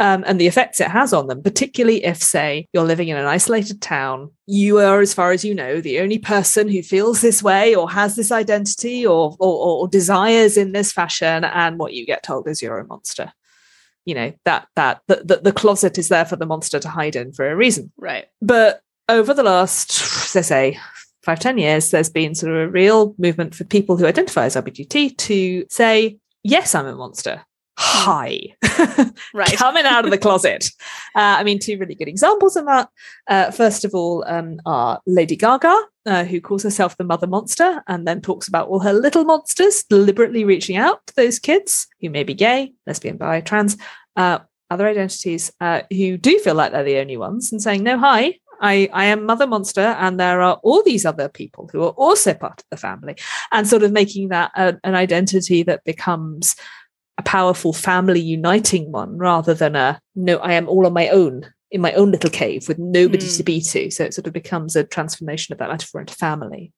Um, 0.00 0.22
and 0.28 0.40
the 0.40 0.46
effects 0.46 0.80
it 0.80 0.92
has 0.92 1.12
on 1.12 1.26
them, 1.26 1.42
particularly 1.42 2.04
if, 2.04 2.22
say, 2.22 2.68
you're 2.72 2.84
living 2.84 3.08
in 3.08 3.16
an 3.16 3.26
isolated 3.26 3.82
town, 3.82 4.30
you 4.46 4.78
are, 4.78 5.00
as 5.00 5.12
far 5.12 5.32
as 5.32 5.44
you 5.44 5.56
know, 5.56 5.80
the 5.80 5.98
only 5.98 6.18
person 6.18 6.68
who 6.68 6.82
feels 6.82 7.20
this 7.20 7.42
way 7.42 7.74
or 7.74 7.90
has 7.90 8.14
this 8.14 8.30
identity 8.30 9.04
or, 9.04 9.36
or, 9.40 9.80
or 9.80 9.88
desires 9.88 10.56
in 10.56 10.70
this 10.70 10.92
fashion, 10.92 11.42
and 11.42 11.78
what 11.78 11.94
you 11.94 12.06
get 12.06 12.22
told 12.22 12.46
is 12.46 12.62
you're 12.62 12.78
a 12.78 12.86
monster 12.86 13.32
you 14.08 14.14
know 14.14 14.32
that 14.46 14.66
that 14.74 15.02
the, 15.06 15.16
the, 15.22 15.36
the 15.36 15.52
closet 15.52 15.98
is 15.98 16.08
there 16.08 16.24
for 16.24 16.36
the 16.36 16.46
monster 16.46 16.78
to 16.78 16.88
hide 16.88 17.14
in 17.14 17.30
for 17.30 17.48
a 17.48 17.54
reason. 17.54 17.92
Right. 17.98 18.26
But 18.40 18.80
over 19.06 19.34
the 19.34 19.42
last 19.42 20.34
let's 20.34 20.48
say 20.48 20.78
five 21.22 21.40
ten 21.40 21.58
years 21.58 21.90
there's 21.90 22.08
been 22.08 22.34
sort 22.34 22.52
of 22.52 22.58
a 22.58 22.68
real 22.70 23.14
movement 23.18 23.54
for 23.54 23.64
people 23.64 23.98
who 23.98 24.06
identify 24.06 24.46
as 24.46 24.56
lbgt 24.56 25.16
to 25.18 25.66
say 25.68 26.18
yes 26.42 26.74
i'm 26.74 26.86
a 26.86 26.96
monster. 26.96 27.44
Hi. 27.80 28.40
Right. 29.34 29.56
Coming 29.56 29.84
out 29.84 30.04
of 30.04 30.10
the 30.10 30.18
closet. 30.18 30.70
Uh, 31.14 31.40
i 31.40 31.42
mean 31.42 31.58
two 31.58 31.76
really 31.78 31.96
good 31.96 32.06
examples 32.06 32.54
of 32.54 32.64
that. 32.66 32.88
Uh, 33.26 33.50
first 33.50 33.84
of 33.84 33.92
all 33.94 34.22
um, 34.28 34.60
are 34.66 35.00
lady 35.06 35.34
gaga 35.34 35.74
uh, 36.08 36.24
who 36.24 36.40
calls 36.40 36.62
herself 36.62 36.96
the 36.96 37.04
mother 37.04 37.26
monster 37.26 37.82
and 37.86 38.06
then 38.06 38.20
talks 38.20 38.48
about 38.48 38.68
all 38.68 38.80
her 38.80 38.92
little 38.92 39.24
monsters 39.24 39.84
deliberately 39.84 40.44
reaching 40.44 40.76
out 40.76 41.06
to 41.06 41.14
those 41.16 41.38
kids 41.38 41.86
who 42.00 42.08
may 42.08 42.24
be 42.24 42.34
gay, 42.34 42.72
lesbian, 42.86 43.16
bi, 43.16 43.40
trans, 43.40 43.76
uh, 44.18 44.40
other 44.70 44.86
identities 44.86 45.50
uh, 45.60 45.82
who 45.90 46.18
do 46.18 46.38
feel 46.40 46.54
like 46.54 46.72
they're 46.72 46.84
the 46.84 46.98
only 46.98 47.16
ones 47.16 47.50
and 47.50 47.62
saying, 47.62 47.82
no, 47.82 47.96
hi, 47.98 48.34
I, 48.60 48.90
I 48.92 49.04
am 49.06 49.24
Mother 49.24 49.46
Monster, 49.46 49.80
and 49.80 50.18
there 50.18 50.42
are 50.42 50.58
all 50.62 50.82
these 50.82 51.06
other 51.06 51.28
people 51.28 51.70
who 51.72 51.82
are 51.84 51.90
also 51.90 52.34
part 52.34 52.60
of 52.60 52.66
the 52.70 52.76
family, 52.76 53.16
and 53.52 53.66
sort 53.66 53.84
of 53.84 53.92
making 53.92 54.28
that 54.28 54.50
a, 54.56 54.76
an 54.84 54.94
identity 54.94 55.62
that 55.62 55.84
becomes 55.84 56.56
a 57.16 57.22
powerful 57.22 57.72
family 57.72 58.20
uniting 58.20 58.92
one 58.92 59.16
rather 59.16 59.54
than 59.54 59.76
a 59.76 60.00
no, 60.14 60.36
I 60.38 60.52
am 60.52 60.68
all 60.68 60.86
on 60.86 60.92
my 60.92 61.08
own 61.08 61.46
in 61.70 61.80
my 61.80 61.92
own 61.92 62.10
little 62.10 62.30
cave 62.30 62.66
with 62.66 62.78
nobody 62.78 63.26
mm. 63.26 63.36
to 63.36 63.42
be 63.42 63.60
to. 63.60 63.90
So 63.90 64.04
it 64.04 64.14
sort 64.14 64.26
of 64.26 64.32
becomes 64.32 64.74
a 64.74 64.84
transformation 64.84 65.52
of 65.52 65.58
that 65.58 65.68
metaphor 65.68 66.00
into 66.00 66.14
family. 66.14 66.72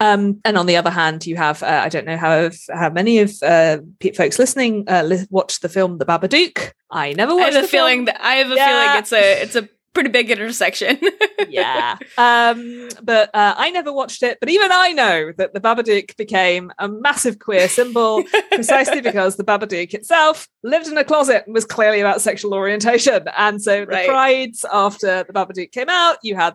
Um, 0.00 0.40
and 0.44 0.58
on 0.58 0.66
the 0.66 0.76
other 0.76 0.90
hand, 0.90 1.24
you 1.26 1.36
have 1.36 1.62
uh, 1.62 1.82
I 1.84 1.88
don't 1.88 2.06
know 2.06 2.16
how 2.16 2.50
how 2.72 2.90
many 2.90 3.20
of 3.20 3.32
uh, 3.42 3.78
folks 4.16 4.38
listening 4.38 4.84
uh, 4.88 5.02
li- 5.04 5.26
watched 5.30 5.62
the 5.62 5.68
film 5.68 5.98
The 5.98 6.04
Babadook. 6.06 6.72
I 6.90 7.12
never 7.12 7.34
watched. 7.34 7.52
I 7.52 7.54
have 7.54 7.58
a 7.58 7.62
the 7.62 7.68
feeling 7.68 7.98
film. 7.98 8.04
that 8.06 8.20
I 8.24 8.34
have 8.36 8.50
a 8.50 8.54
Yeah. 8.54 8.68
feeling 8.68 8.98
it's 8.98 9.12
a 9.12 9.42
it's 9.42 9.56
a 9.56 9.68
pretty 9.94 10.10
big 10.10 10.28
intersection. 10.28 10.98
yeah. 11.48 11.96
Um, 12.18 12.88
but 13.04 13.30
uh, 13.32 13.54
I 13.56 13.70
never 13.70 13.92
watched 13.92 14.24
it. 14.24 14.38
But 14.40 14.48
even 14.50 14.70
I 14.72 14.90
know 14.90 15.30
that 15.38 15.54
the 15.54 15.60
Babadook 15.60 16.16
became 16.16 16.72
a 16.80 16.88
massive 16.88 17.38
queer 17.38 17.68
symbol 17.68 18.24
precisely 18.52 19.00
because 19.00 19.36
the 19.36 19.44
Babadook 19.44 19.94
itself 19.94 20.48
lived 20.64 20.88
in 20.88 20.98
a 20.98 21.04
closet 21.04 21.44
and 21.46 21.54
was 21.54 21.64
clearly 21.64 22.00
about 22.00 22.20
sexual 22.20 22.54
orientation. 22.54 23.26
And 23.38 23.62
so 23.62 23.82
the 23.84 23.92
Right. 23.92 24.08
prides 24.08 24.64
after 24.72 25.22
the 25.22 25.32
Babadook 25.32 25.70
came 25.70 25.88
out, 25.88 26.16
you 26.24 26.34
had 26.34 26.54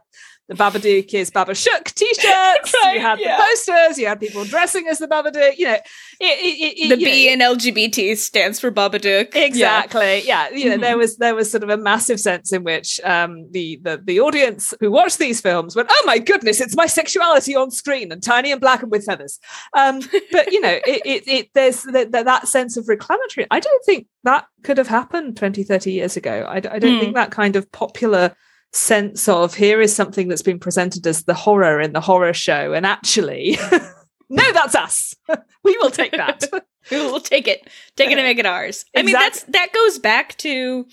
the 0.49 0.55
Babadook 0.55 1.13
is 1.13 1.29
Baba 1.29 1.55
Shook 1.55 1.85
t-shirts. 1.85 2.73
Right, 2.83 2.95
you 2.95 3.01
had 3.01 3.19
yeah. 3.19 3.38
the 3.38 3.43
posters. 3.43 3.97
You 3.99 4.07
had 4.07 4.19
people 4.19 4.43
dressing 4.45 4.88
as 4.88 4.97
the 4.99 5.07
Babadook. 5.07 5.57
You 5.57 5.65
know, 5.67 5.73
it, 5.73 5.83
it, 6.19 6.77
it, 6.85 6.89
the 6.89 6.97
you 6.99 7.05
know, 7.05 7.12
B 7.12 7.31
in 7.31 7.39
LGBT 7.39 8.17
stands 8.17 8.59
for 8.59 8.71
Babadook. 8.71 9.35
Exactly. 9.35 10.21
Yeah. 10.25 10.49
You 10.49 10.69
know, 10.71 10.77
Mhm. 10.77 10.81
there 10.81 10.97
was 10.97 11.17
there 11.17 11.35
was 11.35 11.51
sort 11.51 11.63
of 11.63 11.69
a 11.69 11.77
massive 11.77 12.19
sense 12.19 12.51
in 12.51 12.63
which 12.63 12.99
um 13.03 13.47
the, 13.51 13.79
the 13.83 14.01
the 14.03 14.19
audience 14.19 14.73
who 14.79 14.91
watched 14.91 15.19
these 15.19 15.39
films 15.41 15.75
went, 15.75 15.89
Oh 15.91 16.03
my 16.05 16.17
goodness, 16.17 16.59
it's 16.62 16.75
my 16.75 16.88
sexuality 16.88 17.55
on 17.55 17.69
screen 17.71 18.12
and 18.12 18.21
tiny 18.23 18.51
and 18.51 18.59
black 18.62 18.81
and 18.81 18.91
with 18.91 19.05
feathers. 19.05 19.39
Um, 19.77 19.99
but 20.31 20.51
you 20.51 20.62
know, 20.62 20.79
it 20.85 21.01
it, 21.05 21.27
it 21.27 21.49
there's 21.53 21.83
that 21.83 22.12
that 22.12 22.47
sense 22.47 22.75
of 22.77 22.88
reclamatory. 22.89 23.45
I 23.51 23.59
don't 23.59 23.85
think 23.85 24.07
that 24.23 24.45
could 24.63 24.77
have 24.77 24.88
happened 24.88 25.38
20, 25.38 25.63
30 25.63 25.91
years 25.91 26.17
ago. 26.17 26.45
I 26.49 26.59
don't 26.59 26.81
Hmm. 26.81 26.99
think 26.99 27.15
that 27.15 27.31
kind 27.31 27.55
of 27.55 27.71
popular 27.71 28.35
sense 28.73 29.27
of 29.27 29.55
here 29.55 29.82
is 29.82 29.95
something 29.95 30.27
that's 30.27 30.41
been 30.41 30.60
presented 30.60 31.08
as 31.08 31.23
the 31.23 31.34
horror 31.34 31.79
in 31.79 31.93
the 31.93 32.01
horror 32.01 32.34
show, 32.34 32.73
and 32.73 32.86
actually 32.86 33.58
no, 34.29 34.51
that's 34.51 34.75
us. 34.75 35.15
we 35.63 35.77
will 35.77 35.91
take 35.91 36.12
that. 36.12 36.45
We'll 36.91 37.19
take 37.19 37.47
it. 37.47 37.69
Take 37.97 38.10
it 38.10 38.17
and 38.17 38.25
make 38.25 38.39
it 38.39 38.47
ours. 38.47 38.84
I 38.95 39.03
mean, 39.03 39.13
that's 39.13 39.43
that 39.43 39.73
goes 39.73 39.99
back 39.99 40.36
to. 40.38 40.88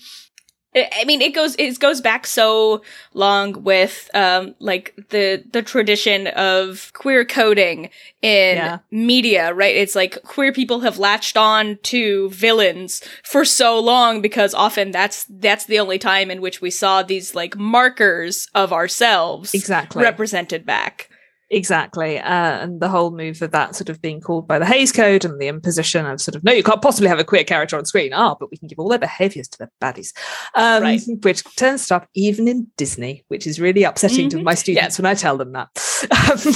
I 0.99 1.05
mean, 1.05 1.21
it 1.21 1.33
goes 1.33 1.55
it 1.57 1.79
goes 1.79 2.01
back 2.01 2.27
so 2.27 2.81
long 3.13 3.63
with 3.63 4.09
um 4.13 4.55
like 4.59 4.93
the 5.09 5.43
the 5.51 5.61
tradition 5.61 6.27
of 6.27 6.91
queer 6.93 7.25
coding 7.25 7.89
in 8.21 8.57
Yeah. 8.57 8.79
media, 8.91 9.53
right? 9.53 9.75
It's 9.75 9.95
like 9.95 10.21
queer 10.23 10.51
people 10.51 10.79
have 10.81 10.97
latched 10.99 11.37
on 11.37 11.77
to 11.83 12.29
villains 12.29 13.01
for 13.23 13.45
so 13.45 13.79
long 13.79 14.21
because 14.21 14.53
often 14.53 14.91
that's 14.91 15.25
that's 15.29 15.65
the 15.65 15.79
only 15.79 15.97
time 15.99 16.29
in 16.31 16.41
which 16.41 16.61
we 16.61 16.69
saw 16.71 17.03
these 17.03 17.35
like 17.35 17.57
markers 17.57 18.47
of 18.55 18.73
ourselves 18.73 19.53
exactly. 19.53 20.03
represented 20.03 20.65
back. 20.65 21.06
Exactly. 21.49 22.19
Uh, 22.19 22.23
and 22.59 22.81
the 22.81 22.89
whole 22.89 23.11
move 23.11 23.41
of 23.41 23.51
that 23.51 23.73
sort 23.75 23.87
of 23.89 24.01
being 24.01 24.19
called 24.19 24.47
by 24.47 24.59
the 24.59 24.65
Hays 24.65 24.91
Code 24.91 25.23
and 25.23 25.39
the 25.39 25.47
imposition 25.47 26.05
of 26.05 26.19
sort 26.19 26.35
of, 26.35 26.43
no, 26.43 26.51
you 26.51 26.61
can't 26.63 26.81
possibly 26.81 27.07
have 27.07 27.19
a 27.19 27.23
queer 27.23 27.43
character 27.45 27.77
on 27.77 27.85
screen. 27.85 28.11
Ah, 28.13 28.35
but 28.37 28.51
we 28.51 28.57
can 28.57 28.67
give 28.67 28.79
all 28.79 28.89
their 28.89 28.99
behaviors 28.99 29.47
to 29.49 29.57
the 29.59 29.69
baddies. 29.81 30.11
Um, 30.55 30.83
Right. 30.83 31.01
Which 31.21 31.43
turns 31.55 31.89
up 31.89 32.07
even 32.15 32.47
in 32.49 32.67
Disney, 32.75 33.23
which 33.29 33.47
is 33.47 33.59
really 33.61 33.83
upsetting 33.83 34.29
to 34.31 34.37
Mhm. 34.37 34.43
my 34.43 34.55
students 34.55 34.97
when 34.99 35.05
I 35.05 35.13
tell 35.13 35.37
them 35.37 35.53
that. 35.53 35.69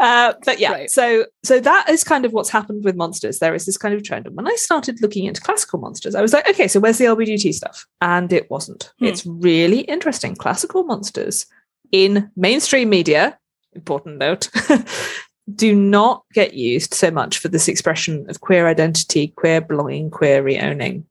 Um, 0.00 0.06
uh, 0.06 0.32
but 0.46 0.60
yeah, 0.60 0.70
Right. 0.72 0.90
so 0.90 1.26
so 1.44 1.58
that 1.58 1.88
is 1.90 2.04
kind 2.04 2.24
of 2.24 2.32
what's 2.32 2.48
happened 2.50 2.84
with 2.84 2.94
monsters. 2.94 3.40
There 3.40 3.54
is 3.54 3.66
this 3.66 3.76
kind 3.76 3.92
of 3.92 4.02
trend. 4.04 4.26
And 4.28 4.36
when 4.36 4.46
I 4.46 4.54
started 4.54 5.02
looking 5.02 5.24
into 5.26 5.40
classical 5.40 5.80
monsters, 5.80 6.14
I 6.14 6.22
was 6.22 6.32
like, 6.32 6.48
okay, 6.48 6.68
so 6.68 6.78
where's 6.78 6.98
the 6.98 7.06
LBGT 7.06 7.52
stuff? 7.52 7.84
And 8.00 8.32
it 8.32 8.48
wasn't. 8.48 8.92
Hmm. 9.00 9.06
It's 9.06 9.26
really 9.26 9.80
interesting. 9.80 10.36
Classical 10.36 10.84
monsters 10.84 11.46
in 11.90 12.30
mainstream 12.36 12.88
media, 12.90 13.36
important 13.72 14.18
note, 14.18 14.50
do 15.54 15.74
not 15.74 16.24
get 16.32 16.54
used 16.54 16.94
so 16.94 17.10
much 17.10 17.38
for 17.38 17.48
this 17.48 17.68
expression 17.68 18.28
of 18.28 18.40
queer 18.40 18.66
identity, 18.66 19.28
queer 19.28 19.60
belonging, 19.60 20.10
queer 20.10 20.42
reowning, 20.42 21.04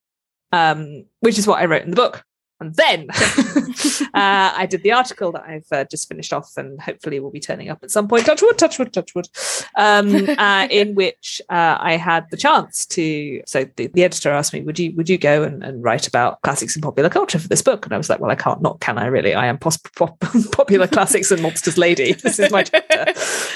um, 0.51 1.05
which 1.21 1.39
is 1.39 1.47
what 1.47 1.59
I 1.59 1.65
wrote 1.65 1.83
in 1.83 1.89
the 1.91 1.95
book. 1.95 2.23
And 2.59 2.73
then 2.75 3.07
uh, 3.11 4.05
I 4.13 4.67
did 4.69 4.81
the 4.81 4.91
article 4.91 5.31
that 5.33 5.43
I've 5.43 5.67
uh, 5.71 5.85
just 5.85 6.07
finished 6.07 6.33
off 6.33 6.57
and 6.57 6.81
hopefully 6.81 7.19
will 7.19 7.31
be 7.31 7.39
turning 7.39 7.69
up 7.69 7.83
at 7.83 7.91
some 7.91 8.07
point. 8.07 8.25
Touch 8.25 8.41
wood, 8.41 8.57
touch 8.57 8.79
wood, 8.79 8.91
touch 8.91 9.13
wood. 9.13 9.27
Um, 9.75 10.27
uh, 10.37 10.67
in 10.71 10.95
which 10.95 11.41
uh, 11.49 11.77
I 11.79 11.97
had 11.97 12.25
the 12.31 12.37
chance 12.37 12.85
to. 12.87 13.41
So 13.45 13.65
the, 13.75 13.87
the 13.87 14.03
editor 14.03 14.31
asked 14.31 14.53
me, 14.53 14.61
"Would 14.61 14.79
you 14.79 14.93
would 14.95 15.09
you 15.09 15.17
go 15.17 15.43
and, 15.43 15.63
and 15.63 15.83
write 15.83 16.07
about 16.07 16.41
classics 16.41 16.75
and 16.75 16.83
popular 16.83 17.09
culture 17.09 17.37
for 17.37 17.47
this 17.47 17.61
book?" 17.61 17.85
And 17.85 17.93
I 17.93 17.97
was 17.97 18.09
like, 18.09 18.19
"Well, 18.19 18.31
I 18.31 18.35
can't. 18.35 18.61
Not 18.61 18.79
can 18.79 18.97
I? 18.97 19.05
Really? 19.05 19.35
I 19.35 19.45
am 19.45 19.59
pos- 19.59 19.77
pop- 19.77 20.19
popular 20.51 20.87
classics 20.87 21.31
and 21.31 21.41
monsters 21.41 21.77
lady. 21.77 22.13
This 22.13 22.39
is 22.39 22.51
my 22.51 22.63
chapter." 22.63 23.13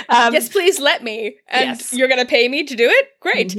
Um, 0.09 0.33
yes, 0.33 0.49
please 0.49 0.79
let 0.79 1.03
me. 1.03 1.37
And 1.47 1.79
yes. 1.79 1.93
you're 1.93 2.07
gonna 2.07 2.25
pay 2.25 2.47
me 2.47 2.63
to 2.65 2.75
do 2.75 2.87
it? 2.87 3.07
Great. 3.19 3.57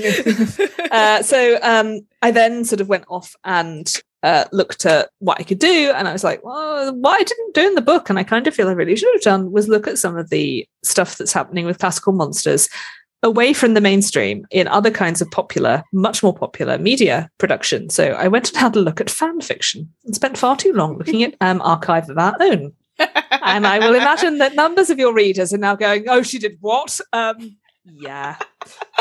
uh, 0.93 1.23
so 1.23 1.59
um, 1.63 2.07
I 2.21 2.31
then 2.31 2.65
sort 2.65 2.81
of 2.81 2.89
went 2.89 3.05
off 3.09 3.35
and 3.45 3.93
uh, 4.23 4.45
looked 4.53 4.87
at 4.87 5.11
what 5.19 5.41
I 5.41 5.45
could 5.45 5.59
do, 5.59 5.93
and 5.95 6.09
I 6.09 6.13
was 6.13 6.25
like, 6.25 6.45
well, 6.45 6.95
what 6.95 7.21
I 7.21 7.25
didn't 7.25 7.55
do 7.55 7.67
in 7.67 7.75
the 7.75 7.81
book, 7.81 8.09
and 8.09 8.19
I 8.19 8.25
kind 8.25 8.47
of 8.47 8.55
feel 8.55 8.69
I 8.69 8.73
really 8.73 8.97
should 8.97 9.13
have 9.15 9.23
done, 9.23 9.53
was 9.53 9.69
look 9.69 9.87
at 9.87 9.99
some 9.99 10.17
of 10.17 10.31
the 10.31 10.67
stuff 10.83 11.19
that's 11.19 11.33
happening 11.33 11.67
with 11.67 11.79
classical 11.79 12.13
monsters 12.13 12.69
away 13.23 13.53
from 13.53 13.75
the 13.75 13.81
mainstream 13.81 14.47
in 14.51 14.67
other 14.69 14.91
kinds 14.91 15.21
of 15.21 15.31
popular, 15.31 15.83
much 15.93 16.23
more 16.23 16.35
popular 16.35 16.79
media 16.79 17.31
production. 17.39 17.89
So 17.89 18.13
I 18.13 18.29
went 18.29 18.49
and 18.49 18.57
had 18.57 18.75
a 18.75 18.81
look 18.81 19.01
at 19.01 19.11
fan 19.11 19.41
fiction 19.41 19.93
and 20.05 20.15
spent 20.15 20.37
far 20.37 20.57
too 20.57 20.73
long 20.73 20.99
looking 20.99 21.23
at 21.23 21.37
um, 21.41 21.63
archive 21.63 22.11
of 22.11 22.19
our 22.19 22.37
own. 22.41 22.73
And 23.45 23.67
I 23.67 23.81
will 23.81 23.97
imagine 23.97 24.39
that 24.39 24.55
numbers 24.55 24.89
of 24.89 24.99
your 25.01 25.13
readers 25.13 25.53
are 25.53 25.59
now 25.59 25.75
going, 25.75 26.09
"Oh, 26.09 26.23
she 26.23 26.39
did 26.39 26.59
what?" 26.61 27.01
Um, 27.13 27.57
yeah, 27.85 28.37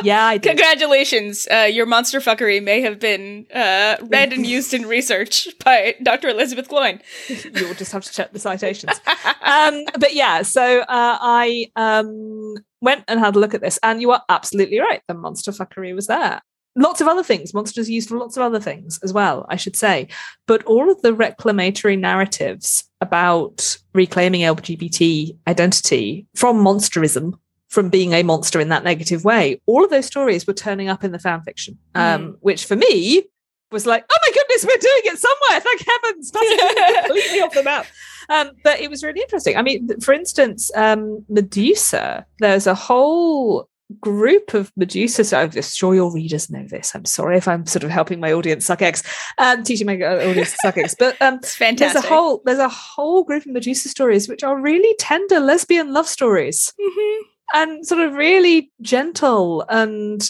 yeah, 0.03 0.25
I 0.25 0.37
did. 0.39 0.49
Congratulations. 0.49 1.47
Uh, 1.51 1.69
your 1.71 1.85
monster 1.85 2.19
fuckery 2.19 2.63
may 2.63 2.81
have 2.81 2.99
been 2.99 3.45
uh, 3.53 3.97
read 4.03 4.33
and 4.33 4.45
used 4.57 4.73
in 4.73 4.87
research 4.87 5.47
by 5.63 5.95
Dr. 6.03 6.29
Elizabeth 6.29 6.69
Gloyn. 6.69 7.01
You'll 7.59 7.73
just 7.73 7.91
have 7.91 8.03
to 8.03 8.11
check 8.11 8.31
the 8.33 8.39
citations. 8.39 8.99
um, 9.41 9.83
but 9.99 10.13
yeah, 10.13 10.41
so 10.41 10.79
uh, 10.81 10.85
I 10.89 11.71
um, 11.75 12.55
went 12.81 13.05
and 13.07 13.19
had 13.19 13.35
a 13.35 13.39
look 13.39 13.53
at 13.53 13.61
this, 13.61 13.79
and 13.83 14.01
you 14.01 14.11
are 14.11 14.23
absolutely 14.29 14.79
right. 14.79 15.01
The 15.07 15.13
monster 15.13 15.51
fuckery 15.51 15.93
was 15.93 16.07
there. 16.07 16.41
Lots 16.77 17.01
of 17.01 17.07
other 17.07 17.23
things. 17.23 17.53
Monsters 17.53 17.89
used 17.89 18.07
for 18.07 18.17
lots 18.17 18.37
of 18.37 18.43
other 18.43 18.59
things 18.59 18.97
as 19.03 19.11
well, 19.11 19.45
I 19.49 19.57
should 19.57 19.75
say. 19.75 20.07
But 20.47 20.63
all 20.63 20.89
of 20.89 21.01
the 21.01 21.13
reclamatory 21.13 21.97
narratives 21.97 22.85
about 23.01 23.77
reclaiming 23.93 24.41
LGBT 24.41 25.37
identity 25.49 26.27
from 26.33 26.63
monsterism, 26.63 27.33
from 27.71 27.89
being 27.89 28.11
a 28.13 28.21
monster 28.21 28.59
in 28.59 28.67
that 28.69 28.83
negative 28.83 29.23
way, 29.23 29.59
all 29.65 29.83
of 29.83 29.89
those 29.89 30.05
stories 30.05 30.45
were 30.45 30.53
turning 30.53 30.89
up 30.89 31.03
in 31.03 31.11
the 31.13 31.19
fan 31.19 31.41
fiction, 31.41 31.77
um, 31.95 32.37
which 32.41 32.65
for 32.65 32.75
me 32.75 33.23
was 33.71 33.85
like, 33.85 34.03
oh 34.11 34.17
my 34.27 34.31
goodness, 34.33 34.65
we're 34.65 34.77
doing 34.77 35.01
it 35.05 35.17
somewhere. 35.17 35.61
Thank 35.61 35.85
heavens. 35.87 36.31
That's 36.31 36.95
completely 37.07 37.39
off 37.41 37.53
the 37.53 37.63
map. 37.63 37.85
Um, 38.29 38.51
but 38.63 38.81
it 38.81 38.89
was 38.89 39.03
really 39.03 39.21
interesting. 39.21 39.55
I 39.55 39.61
mean, 39.61 39.87
for 40.01 40.13
instance, 40.13 40.69
um, 40.75 41.25
Medusa, 41.29 42.25
there's 42.39 42.67
a 42.67 42.75
whole 42.75 43.69
group 44.01 44.53
of 44.53 44.71
Medusa. 44.75 45.23
So 45.23 45.39
I'm 45.39 45.51
sure 45.61 45.95
your 45.95 46.13
readers 46.13 46.49
know 46.49 46.65
this. 46.67 46.93
I'm 46.93 47.05
sorry 47.05 47.37
if 47.37 47.47
I'm 47.47 47.65
sort 47.65 47.83
of 47.83 47.89
helping 47.89 48.19
my 48.19 48.33
audience 48.33 48.65
suck 48.65 48.81
eggs, 48.81 49.03
um, 49.37 49.63
teaching 49.63 49.87
my 49.87 49.99
uh, 50.01 50.29
audience 50.29 50.55
suck 50.61 50.77
eggs. 50.77 50.95
But 50.99 51.21
um, 51.21 51.35
It's 51.41 51.57
there's 51.57 51.95
a 51.95 52.01
whole 52.01 52.41
there's 52.45 52.59
a 52.59 52.69
whole 52.69 53.23
group 53.23 53.45
of 53.45 53.51
Medusa 53.53 53.87
stories 53.89 54.27
which 54.27 54.43
are 54.43 54.59
really 54.59 54.93
tender 54.99 55.39
lesbian 55.39 55.93
love 55.93 56.07
stories 56.07 56.73
Mhm. 56.79 57.19
And 57.53 57.85
sort 57.85 58.01
of 58.01 58.13
really 58.13 58.71
gentle 58.81 59.65
and 59.69 60.27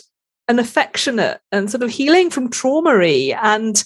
and 0.48 0.60
affectionate 0.60 1.40
and 1.52 1.72
sort 1.72 1.84
of 1.84 1.90
healing 1.90 2.30
from 2.30 2.50
traumery 2.50 3.34
and 3.34 3.84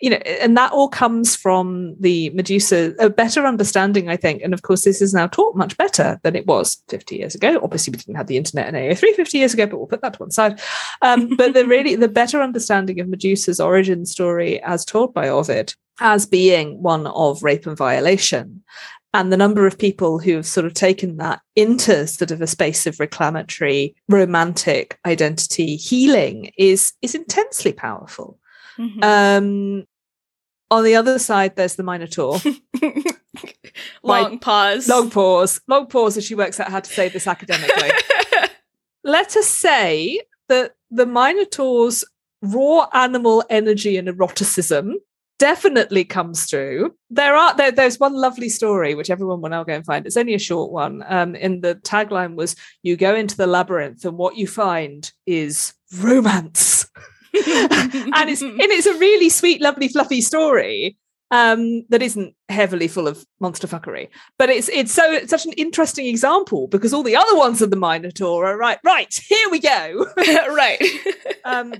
you 0.00 0.10
know 0.10 0.16
and 0.16 0.56
that 0.56 0.72
all 0.72 0.88
comes 0.88 1.34
from 1.34 1.94
the 2.00 2.30
medusa 2.30 2.94
a 2.98 3.08
better 3.08 3.46
understanding 3.46 4.08
i 4.08 4.16
think. 4.16 4.42
And 4.42 4.52
of 4.52 4.62
course 4.62 4.84
this 4.84 5.00
is 5.00 5.14
now 5.14 5.26
taught 5.26 5.56
much 5.56 5.76
better 5.76 6.18
than 6.22 6.36
it 6.36 6.46
was 6.46 6.82
50 6.88 7.16
years 7.16 7.34
ago. 7.34 7.60
Obviously 7.62 7.92
we 7.92 7.98
didn't 7.98 8.16
have 8.16 8.26
the 8.26 8.36
internet 8.36 8.66
and 8.66 8.76
ao3 8.76 9.14
50 9.14 9.38
years 9.38 9.54
ago 9.54 9.66
but 9.66 9.78
we'll 9.78 9.86
put 9.86 10.02
that 10.02 10.14
to 10.14 10.18
one 10.18 10.30
side. 10.30 10.60
Um, 11.02 11.28
but 11.36 11.54
the 11.54 11.66
really 11.66 11.96
the 11.96 12.08
better 12.08 12.42
understanding 12.42 13.00
of 13.00 13.08
medusa's 13.08 13.60
origin 13.60 14.04
story 14.06 14.62
as 14.62 14.84
told 14.84 15.14
by 15.14 15.28
ovid 15.28 15.74
as 16.00 16.26
being 16.26 16.82
one 16.82 17.06
of 17.06 17.42
rape 17.42 17.66
and 17.66 17.76
violation 17.76 18.62
and 19.20 19.32
the 19.32 19.36
number 19.36 19.66
of 19.66 19.78
people 19.78 20.18
who 20.18 20.36
have 20.36 20.46
sort 20.46 20.66
of 20.66 20.74
taken 20.74 21.16
that 21.16 21.40
into 21.54 22.06
sort 22.06 22.30
of 22.30 22.40
a 22.42 22.46
space 22.46 22.86
of 22.86 23.00
reclamatory 23.00 23.94
romantic 24.08 24.98
identity 25.06 25.76
healing 25.76 26.50
is 26.58 26.92
is 27.02 27.14
intensely 27.14 27.72
powerful. 27.72 28.38
Mhm. 28.78 29.02
um 29.04 29.86
on 30.70 30.84
the 30.84 30.94
other 30.96 31.18
side 31.18 31.56
there's 31.56 31.76
the 31.76 31.82
minotaur. 31.82 32.38
Long 34.02 34.38
pause. 34.38 34.88
long 34.88 35.10
pause. 35.10 35.60
Long 35.68 35.86
pause 35.86 36.16
as 36.16 36.24
she 36.24 36.34
works 36.34 36.58
out 36.60 36.70
how 36.70 36.80
to 36.80 36.90
say 36.90 37.08
this 37.08 37.26
academically. 37.26 37.90
Let 39.04 39.36
us 39.36 39.46
say 39.46 40.20
that 40.48 40.74
the 40.90 41.06
minotaur's 41.06 42.04
raw 42.42 42.88
animal 42.92 43.44
energy 43.50 43.96
and 43.96 44.08
eroticism 44.08 44.94
definitely 45.38 46.04
comes 46.04 46.44
through. 46.44 46.94
There 47.10 47.34
are 47.34 47.56
there, 47.56 47.72
there's 47.72 48.00
one 48.00 48.14
lovely 48.14 48.48
story 48.48 48.94
which 48.94 49.10
everyone 49.10 49.40
will 49.40 49.50
now 49.50 49.64
go 49.64 49.74
and 49.74 49.84
find. 49.84 50.06
It's 50.06 50.16
only 50.16 50.34
a 50.34 50.38
short 50.38 50.72
one. 50.72 51.04
Um, 51.06 51.34
in 51.34 51.60
the 51.60 51.76
tagline 51.76 52.34
was 52.34 52.56
"You 52.82 52.96
go 52.96 53.14
into 53.14 53.36
the 53.36 53.46
labyrinth, 53.46 54.04
and 54.04 54.16
what 54.16 54.36
you 54.36 54.46
find 54.46 55.10
is 55.26 55.74
romance." 55.98 56.88
and 57.34 58.30
it's 58.30 58.42
and 58.42 58.60
it's 58.60 58.86
a 58.86 58.98
really 58.98 59.28
sweet, 59.28 59.60
lovely, 59.60 59.88
fluffy 59.88 60.20
story 60.20 60.96
um, 61.30 61.84
that 61.88 62.02
isn't 62.02 62.34
heavily 62.48 62.88
full 62.88 63.08
of 63.08 63.24
monster 63.40 63.66
fuckery. 63.66 64.08
But 64.38 64.50
it's 64.50 64.68
it's 64.68 64.92
so 64.92 65.12
it's 65.12 65.30
such 65.30 65.46
an 65.46 65.52
interesting 65.52 66.06
example 66.06 66.68
because 66.68 66.92
all 66.92 67.02
the 67.02 67.16
other 67.16 67.36
ones 67.36 67.62
of 67.62 67.70
the 67.70 67.76
Minotaur 67.76 68.46
are 68.46 68.56
right. 68.56 68.78
Right 68.84 69.12
here 69.28 69.50
we 69.50 69.58
go. 69.58 70.06
right. 70.16 70.82
um, 71.44 71.74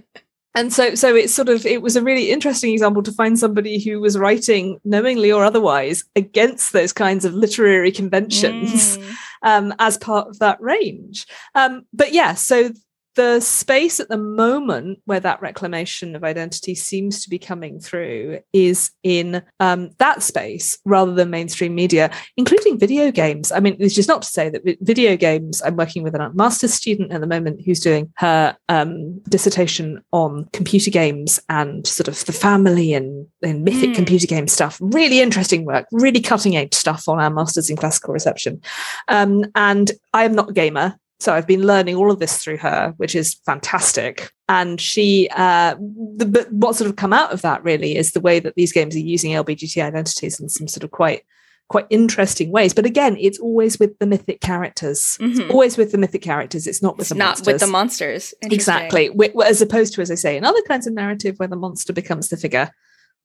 and 0.57 0.73
so 0.73 0.95
so 0.95 1.15
it's 1.15 1.35
sort 1.35 1.49
of 1.49 1.65
it 1.65 1.83
was 1.83 1.95
a 1.95 2.03
really 2.03 2.31
interesting 2.31 2.73
example 2.73 3.03
to 3.03 3.13
find 3.13 3.39
somebody 3.39 3.79
who 3.79 4.01
was 4.01 4.19
writing 4.19 4.81
knowingly 4.85 5.31
or 5.31 5.45
otherwise 5.45 6.03
against 6.17 6.73
those 6.73 6.93
kinds 6.93 7.25
of 7.25 7.35
literary 7.35 7.93
conventions 7.93 8.97
mm. 8.97 9.15
um, 9.43 9.73
as 9.79 9.99
part 9.99 10.27
of 10.27 10.39
that 10.41 10.61
range 10.61 11.27
um, 11.55 11.87
but 11.93 12.13
yeah 12.13 12.35
so 12.35 12.71
the 13.17 13.41
space 13.41 13.99
at 13.99 14.09
the 14.09 14.19
moment 14.19 15.01
where 15.07 15.21
that 15.21 15.41
reclamation 15.41 16.15
of 16.15 16.23
identity 16.23 16.75
seems 16.75 17.23
to 17.25 17.31
be 17.31 17.39
coming 17.39 17.81
through 17.81 18.41
is 18.53 18.91
in 19.03 19.43
um, 19.59 19.91
that 19.99 20.23
space 20.23 20.79
rather 20.85 21.13
than 21.13 21.31
mainstream 21.31 21.75
media, 21.75 22.11
including 22.37 22.79
video 22.79 23.11
games. 23.11 23.51
I 23.51 23.61
mean, 23.61 23.77
it's 23.81 23.95
just 23.95 24.09
not 24.09 24.23
to 24.23 24.29
say 24.29 24.51
that 24.51 24.63
video 24.81 25.17
games, 25.17 25.63
I'm 25.63 25.77
working 25.77 26.03
with 26.03 26.15
a 26.15 26.31
master's 26.35 26.75
student 26.75 27.13
at 27.13 27.21
the 27.21 27.27
moment 27.27 27.63
who's 27.65 27.81
doing 27.81 28.13
her 28.17 28.57
um, 28.69 29.19
dissertation 29.29 30.05
on 30.13 30.49
computer 30.53 30.91
games 30.91 31.41
and 31.49 31.87
sort 31.87 32.09
of 32.09 32.25
the 32.27 32.33
family 32.33 32.93
and, 32.93 33.27
and 33.43 33.65
mythic 33.65 33.91
mm. 33.91 33.95
computer 33.95 34.27
game 34.27 34.47
stuff. 34.47 34.79
Really 34.81 35.21
interesting 35.21 35.65
work, 35.65 35.87
really 35.91 36.21
cutting 36.21 36.57
edge 36.57 36.75
stuff 36.75 37.09
on 37.09 37.19
our 37.19 37.31
master's 37.31 37.71
in 37.71 37.77
classical 37.77 38.13
reception. 38.13 38.61
Um, 39.09 39.45
and 39.55 39.91
I 40.13 40.25
am 40.25 40.35
not 40.35 40.51
a 40.51 40.53
gamer. 40.53 40.99
So 41.19 41.33
I've 41.33 41.47
been 41.47 41.67
learning 41.67 41.97
all 41.97 42.11
of 42.11 42.19
this 42.19 42.43
through 42.43 42.59
her, 42.59 42.93
which 42.99 43.15
is 43.15 43.35
fantastic. 43.47 44.31
And 44.49 44.81
she, 44.81 45.29
uh, 45.35 45.75
the, 46.17 46.27
but 46.27 46.53
what 46.53 46.77
sort 46.77 46.91
of 46.91 46.97
come 46.97 47.13
out 47.13 47.33
of 47.33 47.43
that 47.43 47.65
really 47.65 47.97
is 47.97 48.13
the 48.13 48.21
way 48.21 48.39
that 48.41 48.55
these 48.55 48.73
games 48.73 48.95
are 48.95 49.01
using 49.01 49.33
LBGT 49.33 49.83
identities 49.83 50.39
in 50.39 50.49
some 50.49 50.69
sort 50.69 50.85
of 50.85 50.91
quite 50.91 51.23
quite 51.69 51.87
interesting 51.91 52.53
ways. 52.53 52.73
But 52.73 52.87
again, 52.87 53.17
it's 53.19 53.39
always 53.39 53.79
with 53.79 53.99
the 53.99 54.07
mythic 54.07 54.41
characters. 54.41 55.19
Mm-hmm. 55.21 55.41
It's 55.41 55.51
always 55.51 55.77
with 55.77 55.93
the 55.93 55.99
mythic 55.99 56.23
characters. 56.23 56.67
It's 56.67 56.83
not 56.83 56.97
with 56.97 57.07
it's 57.07 57.09
the 57.11 57.17
not 57.17 57.25
monsters. 57.25 57.47
with 57.47 57.61
the 57.61 57.67
monsters. 57.67 58.35
Exactly. 58.43 59.11
As 59.45 59.61
opposed 59.61 59.95
to, 59.95 60.03
as 60.03 60.11
I 60.11 60.15
say, 60.15 60.37
in 60.37 60.45
other 60.45 60.63
kinds 60.69 60.87
of 60.87 60.95
narrative 60.95 61.39
where 61.39 61.49
the 61.49 61.57
monster 61.57 61.93
becomes 61.93 62.29
the 62.29 62.37
figure, 62.37 62.71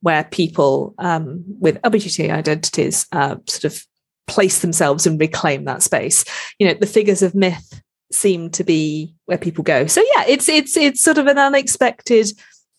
where 0.02 0.24
people 0.24 0.96
um, 0.98 1.44
with 1.60 1.80
LBGT 1.84 2.32
identities 2.32 3.06
uh, 3.12 3.36
sort 3.48 3.66
of 3.66 3.86
place 4.28 4.60
themselves 4.60 5.06
and 5.06 5.20
reclaim 5.20 5.66
that 5.66 5.84
space. 5.84 6.26
You 6.60 6.68
know, 6.68 6.74
the 6.74 6.86
figures 6.86 7.22
of 7.22 7.36
myth 7.36 7.82
seem 8.12 8.50
to 8.52 8.64
be 8.64 9.16
where 9.26 9.38
people 9.38 9.64
go. 9.64 9.88
So 9.88 10.02
yeah, 10.16 10.26
it's 10.28 10.50
it's 10.50 10.78
it's 10.78 11.02
sort 11.02 11.18
of 11.18 11.28
an 11.28 11.38
unexpected 11.38 12.32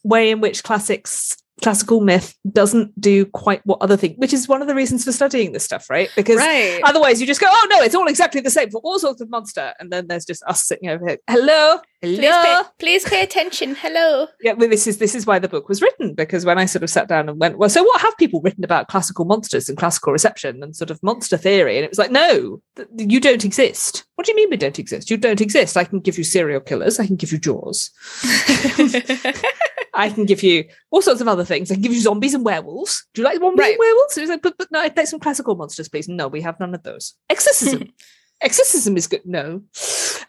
way 0.04 0.30
in 0.30 0.40
which 0.40 0.62
classics 0.62 1.36
classical 1.60 2.00
myth 2.00 2.34
doesn't 2.50 2.98
do 3.00 3.26
quite 3.26 3.60
what 3.64 3.80
other 3.82 3.96
things, 3.96 4.14
which 4.16 4.32
is 4.32 4.48
one 4.48 4.62
of 4.62 4.68
the 4.68 4.74
reasons 4.74 5.04
for 5.04 5.12
studying 5.12 5.52
this 5.52 5.64
stuff, 5.64 5.90
right? 5.90 6.10
Because 6.16 6.36
right. 6.36 6.80
otherwise 6.84 7.20
you 7.20 7.26
just 7.26 7.40
go, 7.40 7.46
oh 7.48 7.66
no, 7.70 7.82
it's 7.82 7.94
all 7.94 8.06
exactly 8.06 8.40
the 8.40 8.50
same 8.50 8.70
for 8.70 8.80
all 8.82 8.98
sorts 8.98 9.20
of 9.20 9.30
monster. 9.30 9.74
And 9.78 9.90
then 9.90 10.06
there's 10.06 10.24
just 10.24 10.42
us 10.44 10.64
sitting 10.64 10.88
over 10.88 11.06
here. 11.06 11.18
Hello. 11.28 11.78
Hello. 12.00 12.16
Please 12.16 12.30
pay, 12.30 12.62
please 12.78 13.04
pay 13.04 13.22
attention. 13.22 13.76
Hello. 13.76 14.26
Yeah, 14.40 14.54
well, 14.54 14.68
this 14.68 14.86
is 14.86 14.98
this 14.98 15.14
is 15.14 15.24
why 15.24 15.38
the 15.38 15.48
book 15.48 15.68
was 15.68 15.80
written, 15.80 16.14
because 16.14 16.44
when 16.44 16.58
I 16.58 16.64
sort 16.64 16.82
of 16.82 16.90
sat 16.90 17.08
down 17.08 17.28
and 17.28 17.38
went, 17.38 17.58
well, 17.58 17.70
so 17.70 17.84
what 17.84 18.00
have 18.00 18.16
people 18.16 18.40
written 18.40 18.64
about 18.64 18.88
classical 18.88 19.24
monsters 19.24 19.68
and 19.68 19.78
classical 19.78 20.12
reception 20.12 20.62
and 20.62 20.74
sort 20.74 20.90
of 20.90 21.00
monster 21.02 21.36
theory? 21.36 21.76
And 21.76 21.84
it 21.84 21.90
was 21.90 21.98
like, 21.98 22.10
no, 22.10 22.60
th- 22.76 22.88
you 22.96 23.20
don't 23.20 23.44
exist. 23.44 24.04
What 24.16 24.26
do 24.26 24.32
you 24.32 24.36
mean 24.36 24.50
we 24.50 24.56
don't 24.56 24.78
exist? 24.78 25.10
You 25.10 25.16
don't 25.16 25.40
exist. 25.40 25.76
I 25.76 25.84
can 25.84 26.00
give 26.00 26.18
you 26.18 26.24
serial 26.24 26.60
killers, 26.60 26.98
I 26.98 27.06
can 27.06 27.16
give 27.16 27.30
you 27.30 27.38
jaws. 27.38 27.90
I 29.94 30.08
can 30.08 30.24
give 30.24 30.42
you 30.42 30.64
all 30.90 31.02
sorts 31.02 31.20
of 31.20 31.28
other 31.28 31.44
things. 31.44 31.70
I 31.70 31.74
can 31.74 31.82
give 31.82 31.92
you 31.92 32.00
zombies 32.00 32.34
and 32.34 32.44
werewolves. 32.44 33.06
Do 33.12 33.22
you 33.22 33.26
like 33.26 33.38
zombies 33.38 33.58
right. 33.58 33.72
and 33.72 33.78
werewolves? 33.78 34.16
Like, 34.16 34.42
but, 34.42 34.56
but 34.56 34.72
no, 34.72 34.80
I'd 34.80 34.96
like 34.96 35.06
some 35.06 35.20
classical 35.20 35.54
monsters, 35.54 35.88
please. 35.88 36.08
No, 36.08 36.28
we 36.28 36.40
have 36.40 36.58
none 36.58 36.74
of 36.74 36.82
those. 36.82 37.14
Exorcism. 37.28 37.92
Exorcism 38.40 38.96
is 38.96 39.06
good. 39.06 39.24
No. 39.24 39.62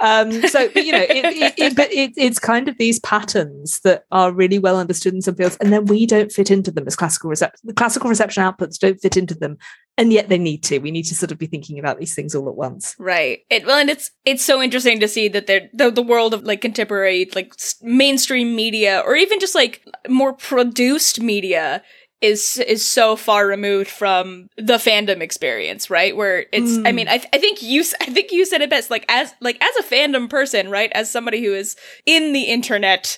Um, 0.04 0.46
so, 0.50 0.68
but, 0.74 0.86
you 0.86 0.92
know, 0.92 1.02
it, 1.02 1.54
it, 1.58 1.76
but 1.78 1.88
it's 1.90 2.38
kind 2.38 2.68
of 2.68 2.78
these 2.78 3.00
patterns 3.00 3.80
that 3.86 4.04
are 4.12 4.34
really 4.34 4.60
well 4.60 4.78
understood 4.78 5.14
in 5.14 5.22
some 5.22 5.36
fields, 5.36 5.56
and 5.62 5.72
then 5.72 5.86
we 5.86 6.06
don't 6.06 6.30
fit 6.30 6.52
into 6.52 6.72
them 6.72 6.86
as 6.88 6.98
classical 6.98 7.30
reception. 7.30 7.62
The 7.64 7.74
classical 7.74 8.10
reception 8.10 8.44
outputs 8.44 8.78
don't 8.78 9.00
fit 9.00 9.16
into 9.16 9.34
them, 9.34 9.58
and 9.98 10.12
yet 10.12 10.28
they 10.28 10.38
need 10.38 10.62
to. 10.64 10.80
We 10.80 10.92
need 10.92 11.04
to 11.04 11.16
sort 11.16 11.32
of 11.32 11.38
be 11.38 11.46
thinking 11.46 11.80
about 11.80 12.00
these 12.00 12.14
things 12.14 12.36
all 12.36 12.50
at 12.50 12.56
once. 12.56 12.98
Right. 13.00 13.40
It, 13.50 13.66
well, 13.66 13.78
and 13.78 13.90
it's 13.90 14.12
it's 14.26 14.44
so 14.44 14.62
interesting 14.62 15.00
to 15.00 15.08
see 15.08 15.30
that 15.30 15.48
the, 15.48 15.90
the 15.90 16.04
world 16.04 16.34
of 16.34 16.44
like 16.44 16.60
contemporary, 16.60 17.30
like 17.34 17.54
mainstream 17.82 18.58
media, 18.58 19.02
or 19.06 19.16
even 19.16 19.40
just 19.40 19.56
like 19.56 19.86
more 20.10 20.34
produced 20.34 21.22
media 21.22 21.82
is 22.24 22.58
is 22.58 22.86
so 22.86 23.18
far 23.18 23.46
removed 23.46 23.90
from 23.90 24.50
the 24.56 24.76
fandom 24.76 25.20
experience, 25.20 25.90
right? 25.90 26.16
Where 26.16 26.46
it's, 26.54 26.78
mm. 26.78 26.88
I 26.88 26.94
mean, 26.94 27.10
I, 27.10 27.18
th- 27.18 27.30
I 27.34 27.38
think 27.38 27.62
you, 27.62 27.84
I 28.02 28.06
think 28.06 28.32
you 28.32 28.46
said 28.46 28.62
it 28.62 28.70
best. 28.70 28.90
Like 28.90 29.06
as, 29.10 29.36
like 29.42 29.62
as 29.62 29.76
a 29.86 29.88
fandom 29.88 30.30
person, 30.30 30.70
right? 30.70 30.90
As 30.94 31.12
somebody 31.12 31.44
who 31.44 31.54
is 31.54 31.76
in 32.06 32.32
the 32.32 32.44
internet 32.44 33.18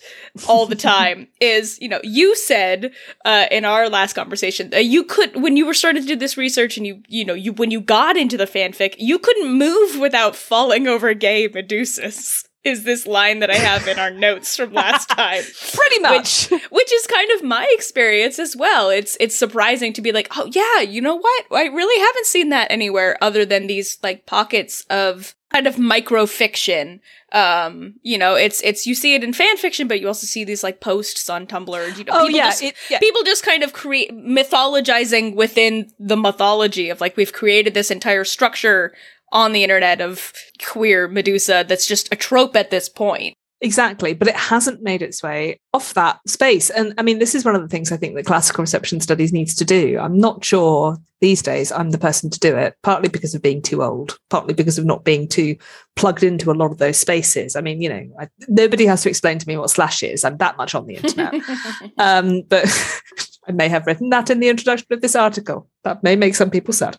all 0.49 0.65
the 0.65 0.75
time, 0.95 1.27
is 1.39 1.79
you 1.79 1.87
know, 1.87 1.99
you 2.03 2.35
said 2.35 2.93
uh, 3.23 3.45
in 3.51 3.63
our 3.63 3.89
last 3.89 4.13
conversation 4.13 4.71
that 4.71 4.85
you 4.85 5.03
could, 5.03 5.39
when 5.41 5.55
you 5.55 5.67
were 5.67 5.75
starting 5.75 6.01
to 6.01 6.07
do 6.07 6.15
this 6.15 6.35
research, 6.35 6.75
and 6.75 6.87
you, 6.87 7.03
you 7.07 7.23
know, 7.23 7.35
you 7.35 7.53
when 7.53 7.69
you 7.69 7.81
got 7.81 8.17
into 8.17 8.37
the 8.37 8.47
fanfic, 8.47 8.95
you 8.97 9.19
couldn't 9.19 9.53
move 9.53 9.99
without 9.99 10.35
falling 10.35 10.87
over 10.87 11.13
gay 11.13 11.47
Medusas 11.47 12.43
is 12.65 12.83
this 12.83 13.05
line 13.05 13.39
that 13.39 13.51
I 13.51 13.55
have 13.55 13.87
in 13.87 13.99
our 13.99 14.11
notes 14.11 14.57
from 14.57 14.73
last 14.73 15.07
time. 15.09 15.43
Pretty 15.73 15.99
much. 15.99 16.49
Which, 16.49 16.63
which, 16.71 16.91
is 16.91 17.07
kind 17.07 17.31
of 17.31 17.43
my 17.43 17.67
experience 17.71 18.39
as 18.39 18.55
well. 18.55 18.89
It's 18.89 19.15
it's 19.19 19.35
surprising 19.35 19.93
to 19.93 20.01
be 20.01 20.11
like, 20.11 20.27
oh 20.35 20.49
yeah, 20.51 20.81
you 20.81 21.01
know 21.01 21.15
what? 21.15 21.45
I 21.51 21.65
really 21.65 22.03
haven't 22.03 22.25
seen 22.25 22.49
that 22.49 22.71
anywhere 22.71 23.17
other 23.21 23.45
than 23.45 23.67
these 23.67 23.99
like 24.01 24.25
pockets 24.25 24.85
of 24.89 25.35
kind 25.51 25.67
of 25.67 25.75
microfiction. 25.75 26.99
Um, 27.31 27.95
you 28.01 28.17
know, 28.17 28.35
it's 28.35 28.61
it's 28.61 28.87
you 28.87 28.95
see 28.95 29.15
it 29.15 29.23
in 29.23 29.33
fan 29.33 29.57
fiction, 29.57 29.87
but 29.87 29.99
you 29.99 30.07
also 30.07 30.25
see 30.25 30.43
these 30.43 30.63
like 30.63 30.79
posts 30.79 31.29
on 31.29 31.47
Tumblr. 31.47 31.97
You 31.97 32.03
know, 32.03 32.13
oh, 32.13 32.25
people 32.25 32.37
yeah, 32.37 32.45
just 32.45 32.63
it, 32.63 32.75
yeah. 32.89 32.99
people 32.99 33.23
just 33.23 33.43
kind 33.43 33.63
of 33.63 33.73
create 33.73 34.11
mythologizing 34.11 35.35
within 35.35 35.91
the 35.99 36.17
mythology 36.17 36.89
of 36.89 36.99
like 36.99 37.15
we've 37.15 37.33
created 37.33 37.73
this 37.73 37.91
entire 37.91 38.23
structure 38.23 38.93
on 39.31 39.51
the 39.51 39.63
internet 39.63 40.01
of 40.01 40.31
queer 40.63 41.07
Medusa 41.07 41.65
that's 41.67 41.87
just 41.87 42.11
a 42.11 42.15
trope 42.15 42.55
at 42.55 42.71
this 42.71 42.89
point. 42.89 43.35
Exactly, 43.61 44.13
but 44.13 44.27
it 44.27 44.35
hasn't 44.35 44.81
made 44.81 45.01
its 45.01 45.23
way 45.23 45.59
off 45.75 45.93
that 45.93 46.21
space. 46.25 46.69
And 46.69 46.93
I 46.97 47.01
mean, 47.01 47.19
this 47.19 47.35
is 47.35 47.43
one 47.43 47.53
of 47.53 47.61
the 47.61 47.67
things 47.67 47.91
I 47.91 47.97
think 47.97 48.15
that 48.15 48.25
classical 48.25 48.61
reception 48.61 49.01
studies 49.01 49.33
needs 49.33 49.53
to 49.55 49.65
do. 49.65 49.99
I'm 49.99 50.17
not 50.17 50.45
sure 50.45 50.97
these 51.19 51.41
days 51.41 51.69
I'm 51.69 51.91
the 51.91 51.97
person 51.97 52.29
to 52.29 52.39
do 52.39 52.55
it, 52.55 52.75
partly 52.81 53.09
because 53.09 53.35
of 53.35 53.41
being 53.41 53.61
too 53.61 53.83
old, 53.83 54.17
partly 54.29 54.53
because 54.53 54.77
of 54.77 54.85
not 54.85 55.03
being 55.03 55.27
too 55.27 55.57
plugged 55.97 56.23
into 56.23 56.49
a 56.49 56.53
lot 56.53 56.71
of 56.71 56.77
those 56.77 56.97
spaces. 56.97 57.57
I 57.57 57.61
mean, 57.61 57.81
you 57.81 57.89
know, 57.89 58.07
I, 58.19 58.29
nobody 58.47 58.85
has 58.85 59.03
to 59.03 59.09
explain 59.09 59.37
to 59.37 59.47
me 59.47 59.57
what 59.57 59.69
slash 59.69 60.01
is. 60.01 60.23
I'm 60.23 60.37
that 60.37 60.55
much 60.55 60.75
on 60.75 60.87
the 60.87 60.95
internet. 60.95 61.33
um, 61.97 62.43
but 62.47 62.65
I 63.47 63.51
may 63.51 63.67
have 63.67 63.85
written 63.85 64.09
that 64.11 64.29
in 64.29 64.39
the 64.39 64.49
introduction 64.49 64.87
of 64.91 65.01
this 65.01 65.15
article. 65.15 65.67
That 65.83 66.03
may 66.03 66.15
make 66.15 66.35
some 66.35 66.49
people 66.49 66.73
sad. 66.73 66.97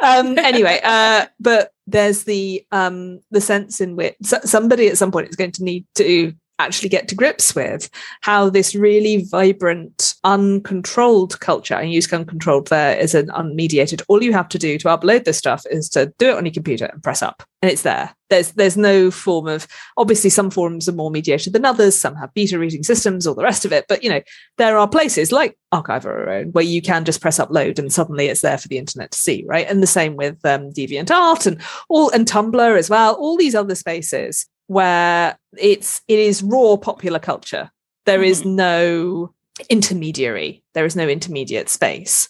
Um, 0.00 0.38
anyway, 0.38 0.80
uh, 0.84 1.26
but 1.40 1.72
there's 1.86 2.24
the 2.24 2.66
um, 2.72 3.20
the 3.30 3.40
sense 3.40 3.80
in 3.80 3.96
which 3.96 4.16
somebody 4.22 4.88
at 4.88 4.98
some 4.98 5.12
point 5.12 5.28
is 5.28 5.36
going 5.36 5.52
to 5.52 5.64
need 5.64 5.86
to 5.94 6.34
actually 6.58 6.88
get 6.88 7.08
to 7.08 7.14
grips 7.14 7.54
with 7.54 7.88
how 8.22 8.50
this 8.50 8.74
really 8.74 9.24
vibrant, 9.24 10.14
uncontrolled 10.24 11.38
culture, 11.40 11.74
and 11.74 11.92
use 11.92 12.12
uncontrolled 12.12 12.68
there 12.68 12.98
is 12.98 13.14
an 13.14 13.28
unmediated, 13.28 14.02
all 14.08 14.22
you 14.22 14.32
have 14.32 14.48
to 14.48 14.58
do 14.58 14.78
to 14.78 14.88
upload 14.88 15.24
this 15.24 15.38
stuff 15.38 15.64
is 15.70 15.88
to 15.90 16.12
do 16.18 16.30
it 16.30 16.36
on 16.36 16.44
your 16.44 16.52
computer 16.52 16.86
and 16.86 17.02
press 17.02 17.22
up. 17.22 17.42
And 17.62 17.70
it's 17.70 17.82
there. 17.82 18.14
There's 18.30 18.52
there's 18.52 18.76
no 18.76 19.10
form 19.10 19.48
of 19.48 19.66
obviously 19.96 20.30
some 20.30 20.50
forums 20.50 20.88
are 20.88 20.92
more 20.92 21.10
mediated 21.10 21.52
than 21.52 21.64
others, 21.64 21.98
some 21.98 22.14
have 22.16 22.34
beta 22.34 22.58
reading 22.58 22.82
systems, 22.82 23.26
all 23.26 23.34
the 23.34 23.42
rest 23.42 23.64
of 23.64 23.72
it. 23.72 23.86
But 23.88 24.04
you 24.04 24.10
know, 24.10 24.20
there 24.58 24.78
are 24.78 24.88
places 24.88 25.32
like 25.32 25.58
Archive 25.72 26.06
Our 26.06 26.28
Own 26.28 26.52
where 26.52 26.64
you 26.64 26.82
can 26.82 27.04
just 27.04 27.20
press 27.20 27.38
upload 27.38 27.78
and 27.78 27.92
suddenly 27.92 28.26
it's 28.26 28.42
there 28.42 28.58
for 28.58 28.68
the 28.68 28.78
internet 28.78 29.12
to 29.12 29.18
see, 29.18 29.44
right? 29.48 29.66
And 29.68 29.82
the 29.82 29.86
same 29.86 30.14
with 30.14 30.44
um, 30.44 30.70
DeviantArt 30.72 31.46
and 31.46 31.60
all 31.88 32.10
and 32.10 32.26
Tumblr 32.26 32.78
as 32.78 32.90
well, 32.90 33.14
all 33.14 33.36
these 33.36 33.54
other 33.54 33.74
spaces 33.74 34.46
where 34.68 35.36
it's 35.58 36.00
it 36.06 36.18
is 36.18 36.42
raw 36.42 36.76
popular 36.76 37.18
culture. 37.18 37.70
There 38.06 38.22
is 38.22 38.40
mm-hmm. 38.40 38.56
no 38.56 39.34
intermediary. 39.68 40.62
There 40.74 40.86
is 40.86 40.94
no 40.94 41.08
intermediate 41.08 41.68
space. 41.68 42.28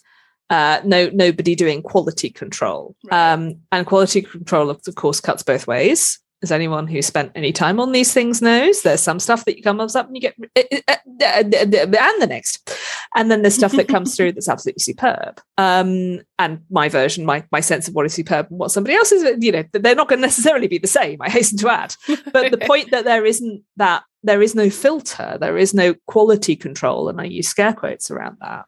Uh, 0.49 0.81
no 0.83 1.09
nobody 1.13 1.53
doing 1.53 1.83
quality 1.83 2.31
control. 2.31 2.95
Right. 3.03 3.33
Um, 3.33 3.59
and 3.71 3.85
quality 3.85 4.23
control, 4.23 4.71
of, 4.71 4.81
of 4.87 4.95
course, 4.95 5.21
cuts 5.21 5.43
both 5.43 5.67
ways. 5.67 6.19
As 6.41 6.51
anyone 6.51 6.87
who 6.87 7.01
spent 7.01 7.31
any 7.35 7.51
time 7.51 7.79
on 7.79 7.91
these 7.91 8.13
things 8.13 8.41
knows, 8.41 8.81
there's 8.81 9.01
some 9.01 9.19
stuff 9.19 9.43
that 9.45 9.61
comes 9.63 9.95
up 9.95 10.07
and 10.07 10.15
you 10.15 10.21
get, 10.21 10.35
eh, 10.55 10.63
eh, 10.71 10.81
eh, 10.87 11.41
and 11.41 11.51
the 11.51 12.27
next, 12.27 12.73
and 13.15 13.29
then 13.29 13.41
there's 13.41 13.55
stuff 13.55 13.73
that 13.73 13.87
comes 13.89 14.15
through 14.15 14.31
that's 14.31 14.47
absolutely 14.47 14.79
superb. 14.79 15.41
Um, 15.57 16.21
and 16.37 16.61
my 16.69 16.87
version, 16.87 17.25
my 17.25 17.43
my 17.51 17.59
sense 17.59 17.87
of 17.87 17.95
what 17.95 18.05
is 18.05 18.13
superb 18.13 18.47
and 18.49 18.59
what 18.59 18.71
somebody 18.71 18.95
else 18.95 19.11
is, 19.11 19.43
you 19.43 19.51
know, 19.51 19.63
they're 19.73 19.95
not 19.95 20.07
going 20.07 20.19
to 20.19 20.27
necessarily 20.27 20.67
be 20.67 20.77
the 20.77 20.87
same. 20.87 21.21
I 21.21 21.29
hasten 21.29 21.57
to 21.59 21.69
add, 21.69 21.95
but 22.31 22.51
the 22.51 22.57
point 22.67 22.91
that 22.91 23.03
there 23.03 23.25
isn't 23.25 23.63
that 23.75 24.03
there 24.23 24.41
is 24.41 24.55
no 24.55 24.69
filter, 24.69 25.37
there 25.39 25.57
is 25.57 25.73
no 25.73 25.93
quality 26.07 26.55
control, 26.55 27.09
and 27.09 27.19
I 27.19 27.25
use 27.25 27.49
scare 27.49 27.73
quotes 27.73 28.09
around 28.09 28.37
that 28.39 28.65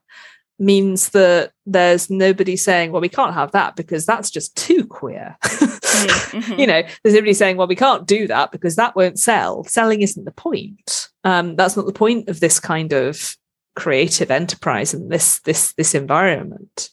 means 0.61 1.09
that 1.09 1.51
there's 1.65 2.09
nobody 2.09 2.55
saying, 2.55 2.91
well, 2.91 3.01
we 3.01 3.09
can't 3.09 3.33
have 3.33 3.51
that 3.51 3.75
because 3.75 4.05
that's 4.05 4.29
just 4.29 4.55
too 4.55 4.85
queer. 4.85 5.35
mm-hmm. 5.43 6.59
You 6.59 6.67
know, 6.67 6.83
there's 7.03 7.15
nobody 7.15 7.33
saying, 7.33 7.57
well, 7.57 7.67
we 7.67 7.75
can't 7.75 8.07
do 8.07 8.27
that 8.27 8.51
because 8.51 8.75
that 8.75 8.95
won't 8.95 9.19
sell. 9.19 9.63
Selling 9.63 10.01
isn't 10.01 10.23
the 10.23 10.31
point. 10.31 11.09
Um, 11.23 11.55
that's 11.55 11.75
not 11.75 11.87
the 11.87 11.93
point 11.93 12.29
of 12.29 12.39
this 12.39 12.59
kind 12.59 12.93
of 12.93 13.35
creative 13.75 14.29
enterprise 14.29 14.93
and 14.93 15.11
this 15.11 15.39
this 15.39 15.73
this 15.73 15.95
environment. 15.95 16.89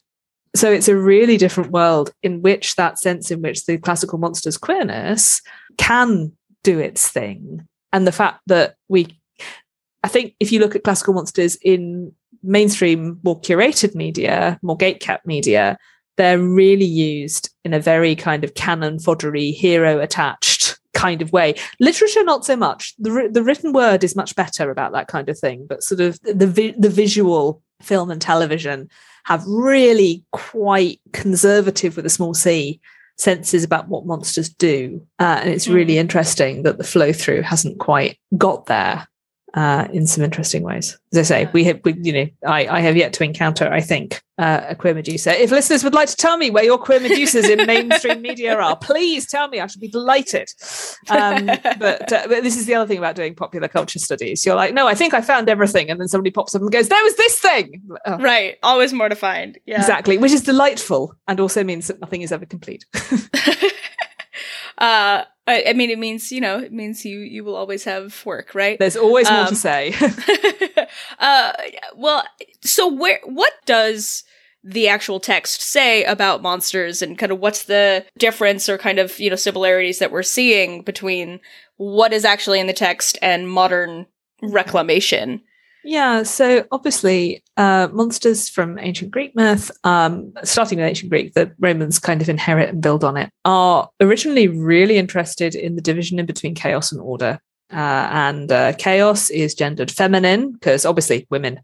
So 0.55 0.71
it's 0.71 0.87
a 0.87 0.97
really 0.97 1.37
different 1.37 1.71
world 1.71 2.11
in 2.23 2.41
which 2.41 2.75
that 2.75 2.97
sense 2.97 3.29
in 3.29 3.41
which 3.41 3.65
the 3.65 3.77
classical 3.77 4.17
monster's 4.17 4.57
queerness 4.57 5.41
can 5.77 6.31
do 6.63 6.79
its 6.79 7.07
thing. 7.07 7.67
And 7.93 8.07
the 8.07 8.11
fact 8.11 8.41
that 8.47 8.75
we 8.87 9.19
I 10.03 10.07
think 10.07 10.33
if 10.39 10.51
you 10.51 10.59
look 10.59 10.75
at 10.75 10.83
classical 10.83 11.13
monsters 11.13 11.55
in 11.61 12.13
mainstream, 12.43 13.19
more 13.23 13.39
curated 13.39 13.95
media, 13.95 14.59
more 14.61 14.77
gatekept 14.77 15.25
media, 15.25 15.77
they're 16.17 16.39
really 16.39 16.85
used 16.85 17.49
in 17.63 17.73
a 17.73 17.79
very 17.79 18.15
kind 18.15 18.43
of 18.43 18.53
canon 18.53 18.97
foddery, 18.97 19.53
hero 19.53 19.99
attached 19.99 20.77
kind 20.93 21.21
of 21.21 21.31
way. 21.31 21.55
Literature, 21.79 22.23
not 22.23 22.45
so 22.45 22.55
much. 22.55 22.93
The, 22.99 23.29
the 23.31 23.43
written 23.43 23.71
word 23.71 24.03
is 24.03 24.15
much 24.15 24.35
better 24.35 24.69
about 24.69 24.91
that 24.91 25.07
kind 25.07 25.29
of 25.29 25.39
thing, 25.39 25.65
but 25.67 25.83
sort 25.83 26.01
of 26.01 26.19
the, 26.21 26.47
vi- 26.47 26.75
the 26.77 26.89
visual 26.89 27.61
film 27.81 28.11
and 28.11 28.21
television 28.21 28.89
have 29.25 29.45
really 29.47 30.25
quite 30.31 30.99
conservative 31.13 31.95
with 31.95 32.05
a 32.05 32.09
small 32.09 32.33
c 32.33 32.81
senses 33.17 33.63
about 33.63 33.87
what 33.87 34.05
monsters 34.05 34.49
do. 34.49 35.05
Uh, 35.19 35.39
and 35.41 35.49
it's 35.49 35.67
really 35.67 35.95
mm. 35.95 35.99
interesting 35.99 36.63
that 36.63 36.77
the 36.77 36.83
flow 36.83 37.13
through 37.13 37.41
hasn't 37.41 37.79
quite 37.79 38.17
got 38.37 38.65
there 38.65 39.07
uh, 39.53 39.87
in 39.91 40.05
some 40.05 40.23
interesting 40.23 40.63
ways. 40.63 40.97
As 41.11 41.17
I 41.19 41.23
say, 41.23 41.49
we 41.53 41.63
have, 41.63 41.79
we, 41.83 41.95
you 42.01 42.13
know, 42.13 42.25
I, 42.45 42.67
I 42.67 42.79
have 42.81 42.95
yet 42.95 43.13
to 43.13 43.23
encounter, 43.23 43.71
I 43.71 43.81
think, 43.81 44.21
uh, 44.37 44.61
a 44.69 44.75
queer 44.75 44.93
Medusa. 44.93 45.41
If 45.41 45.51
listeners 45.51 45.83
would 45.83 45.93
like 45.93 46.07
to 46.09 46.15
tell 46.15 46.37
me 46.37 46.51
where 46.51 46.63
your 46.63 46.77
queer 46.77 46.99
Medusas 46.99 47.49
in 47.49 47.65
mainstream 47.65 48.21
media 48.21 48.55
are, 48.55 48.75
please 48.81 49.27
tell 49.27 49.47
me. 49.47 49.59
I 49.59 49.67
should 49.67 49.81
be 49.81 49.87
delighted. 49.87 50.49
Um, 51.09 51.45
but, 51.79 52.11
uh, 52.13 52.27
but 52.27 52.43
this 52.43 52.55
is 52.55 52.67
the 52.67 52.75
other 52.75 52.87
thing 52.87 52.99
about 52.99 53.15
doing 53.15 53.33
popular 53.33 53.67
culture 53.67 53.99
studies. 53.99 54.45
You're 54.45 54.55
like, 54.55 54.73
no, 54.73 54.87
I 54.87 54.93
think 54.93 55.13
I 55.13 55.21
found 55.21 55.49
everything, 55.49 55.89
and 55.89 55.99
then 55.99 56.07
somebody 56.07 56.31
pops 56.31 56.53
up 56.53 56.61
and 56.61 56.71
goes, 56.71 56.89
"There 56.89 57.03
was 57.03 57.15
this 57.15 57.39
thing." 57.39 57.81
Oh. 58.05 58.17
Right, 58.17 58.57
always 58.63 58.93
mortified. 58.93 59.59
Yeah, 59.65 59.77
exactly, 59.77 60.17
which 60.17 60.31
is 60.31 60.43
delightful 60.43 61.15
and 61.27 61.39
also 61.39 61.63
means 61.63 61.87
that 61.87 61.99
nothing 61.99 62.21
is 62.21 62.31
ever 62.31 62.45
complete. 62.45 62.85
uh 64.77 65.23
I, 65.49 65.65
I, 65.69 65.73
mean, 65.73 65.89
it 65.89 65.97
means 65.97 66.31
you 66.31 66.39
know, 66.39 66.59
it 66.59 66.71
means 66.71 67.03
you 67.03 67.19
you 67.19 67.43
will 67.43 67.55
always 67.55 67.83
have 67.85 68.23
work, 68.23 68.53
right? 68.53 68.77
There's 68.77 68.95
always 68.95 69.29
more 69.29 69.41
um, 69.41 69.47
to 69.47 69.55
say. 69.55 69.95
uh, 71.19 71.53
well, 71.95 72.23
so 72.61 72.87
where 72.87 73.19
what 73.25 73.53
does 73.65 74.23
the 74.63 74.87
actual 74.87 75.19
text 75.19 75.61
say 75.61 76.03
about 76.03 76.43
monsters, 76.43 77.01
and 77.01 77.17
kind 77.17 77.31
of 77.31 77.39
what's 77.39 77.63
the 77.63 78.05
difference 78.19 78.69
or 78.69 78.77
kind 78.77 78.99
of 78.99 79.19
you 79.19 79.31
know 79.31 79.35
similarities 79.35 79.97
that 79.99 80.11
we're 80.11 80.21
seeing 80.21 80.83
between 80.83 81.39
what 81.77 82.13
is 82.13 82.25
actually 82.25 82.59
in 82.59 82.67
the 82.67 82.73
text 82.73 83.17
and 83.21 83.49
modern 83.49 84.05
reclamation? 84.43 85.41
Yeah, 85.83 86.23
so 86.23 86.65
obviously, 86.71 87.43
uh, 87.55 87.87
monsters 87.91 88.49
from 88.49 88.77
ancient 88.79 89.11
Greek 89.11 89.35
myth, 89.35 89.71
um, 89.83 90.33
starting 90.43 90.77
with 90.77 90.87
ancient 90.87 91.09
Greek, 91.09 91.33
that 91.33 91.53
Romans 91.59 91.99
kind 91.99 92.21
of 92.21 92.29
inherit 92.29 92.69
and 92.69 92.81
build 92.81 93.03
on 93.03 93.15
it, 93.15 93.31
are 93.45 93.89
originally 94.01 94.47
really 94.47 94.97
interested 94.97 95.55
in 95.55 95.75
the 95.75 95.81
division 95.81 96.19
in 96.19 96.25
between 96.25 96.53
chaos 96.53 96.91
and 96.91 97.01
order. 97.01 97.39
Uh, 97.71 98.09
and 98.11 98.51
uh, 98.51 98.73
chaos 98.73 99.29
is 99.29 99.53
gendered 99.53 99.91
feminine 99.91 100.51
because 100.51 100.85
obviously 100.85 101.27
women 101.29 101.59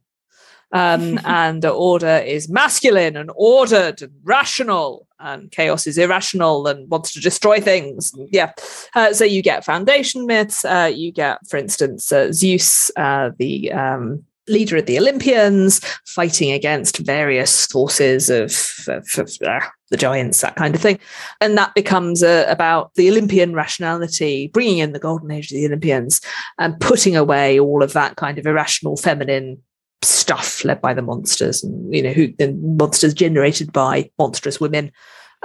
um, 0.71 1.19
and 1.25 1.65
order 1.65 2.17
is 2.25 2.49
masculine 2.49 3.17
and 3.17 3.31
ordered 3.35 4.01
and 4.01 4.13
rational, 4.23 5.07
and 5.19 5.51
chaos 5.51 5.87
is 5.87 5.97
irrational 5.97 6.67
and 6.67 6.89
wants 6.89 7.13
to 7.13 7.21
destroy 7.21 7.59
things. 7.59 8.13
Yeah. 8.31 8.51
Uh, 8.93 9.13
so 9.13 9.23
you 9.23 9.41
get 9.41 9.65
foundation 9.65 10.25
myths. 10.25 10.65
Uh, 10.65 10.91
you 10.93 11.11
get, 11.11 11.45
for 11.47 11.57
instance, 11.57 12.11
uh, 12.11 12.31
Zeus, 12.31 12.91
uh, 12.97 13.31
the 13.37 13.71
um, 13.71 14.25
leader 14.47 14.77
of 14.77 14.85
the 14.85 14.99
Olympians, 14.99 15.79
fighting 16.05 16.51
against 16.51 16.99
various 16.99 17.65
forces 17.67 18.29
of, 18.29 18.51
of, 18.87 19.07
of 19.17 19.37
uh, 19.45 19.59
the 19.89 19.97
giants, 19.97 20.41
that 20.41 20.55
kind 20.55 20.75
of 20.75 20.81
thing. 20.81 20.99
And 21.41 21.57
that 21.57 21.73
becomes 21.73 22.23
uh, 22.23 22.45
about 22.47 22.93
the 22.95 23.09
Olympian 23.09 23.53
rationality, 23.53 24.49
bringing 24.53 24.79
in 24.79 24.93
the 24.93 24.99
golden 24.99 25.31
age 25.31 25.51
of 25.51 25.55
the 25.55 25.65
Olympians 25.65 26.21
and 26.59 26.79
putting 26.79 27.15
away 27.15 27.59
all 27.59 27.81
of 27.81 27.93
that 27.93 28.15
kind 28.17 28.37
of 28.37 28.45
irrational 28.45 28.97
feminine 28.97 29.61
stuff 30.05 30.63
led 30.63 30.81
by 30.81 30.93
the 30.93 31.01
monsters 31.01 31.63
and 31.63 31.93
you 31.93 32.01
know 32.01 32.13
who 32.13 32.33
the 32.37 32.53
monsters 32.53 33.13
generated 33.13 33.73
by 33.73 34.09
monstrous 34.17 34.59
women 34.59 34.91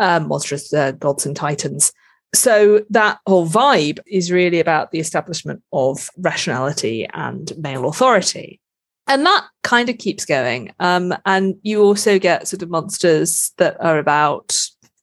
um, 0.01 0.29
monstrous 0.29 0.73
uh, 0.73 0.93
gods 0.93 1.25
and 1.27 1.37
titans. 1.37 1.93
So 2.35 2.85
that 2.91 3.19
whole 3.27 3.47
vibe 3.47 3.99
is 4.07 4.33
really 4.33 4.61
about 4.61 4.91
the 4.91 5.01
establishment 5.01 5.63
of 5.73 6.11
rationality 6.19 7.09
and 7.13 7.53
male 7.59 7.89
authority. 7.89 8.61
And 9.07 9.27
that 9.27 9.47
kind 9.65 9.89
of 9.89 9.99
keeps 9.99 10.25
going. 10.25 10.73
Um, 10.79 11.15
and 11.27 11.57
you 11.63 11.83
also 11.83 12.19
get 12.19 12.47
sort 12.47 12.63
of 12.63 12.71
monsters 12.71 13.53
that 13.59 13.77
are 13.81 13.99
about 13.99 14.57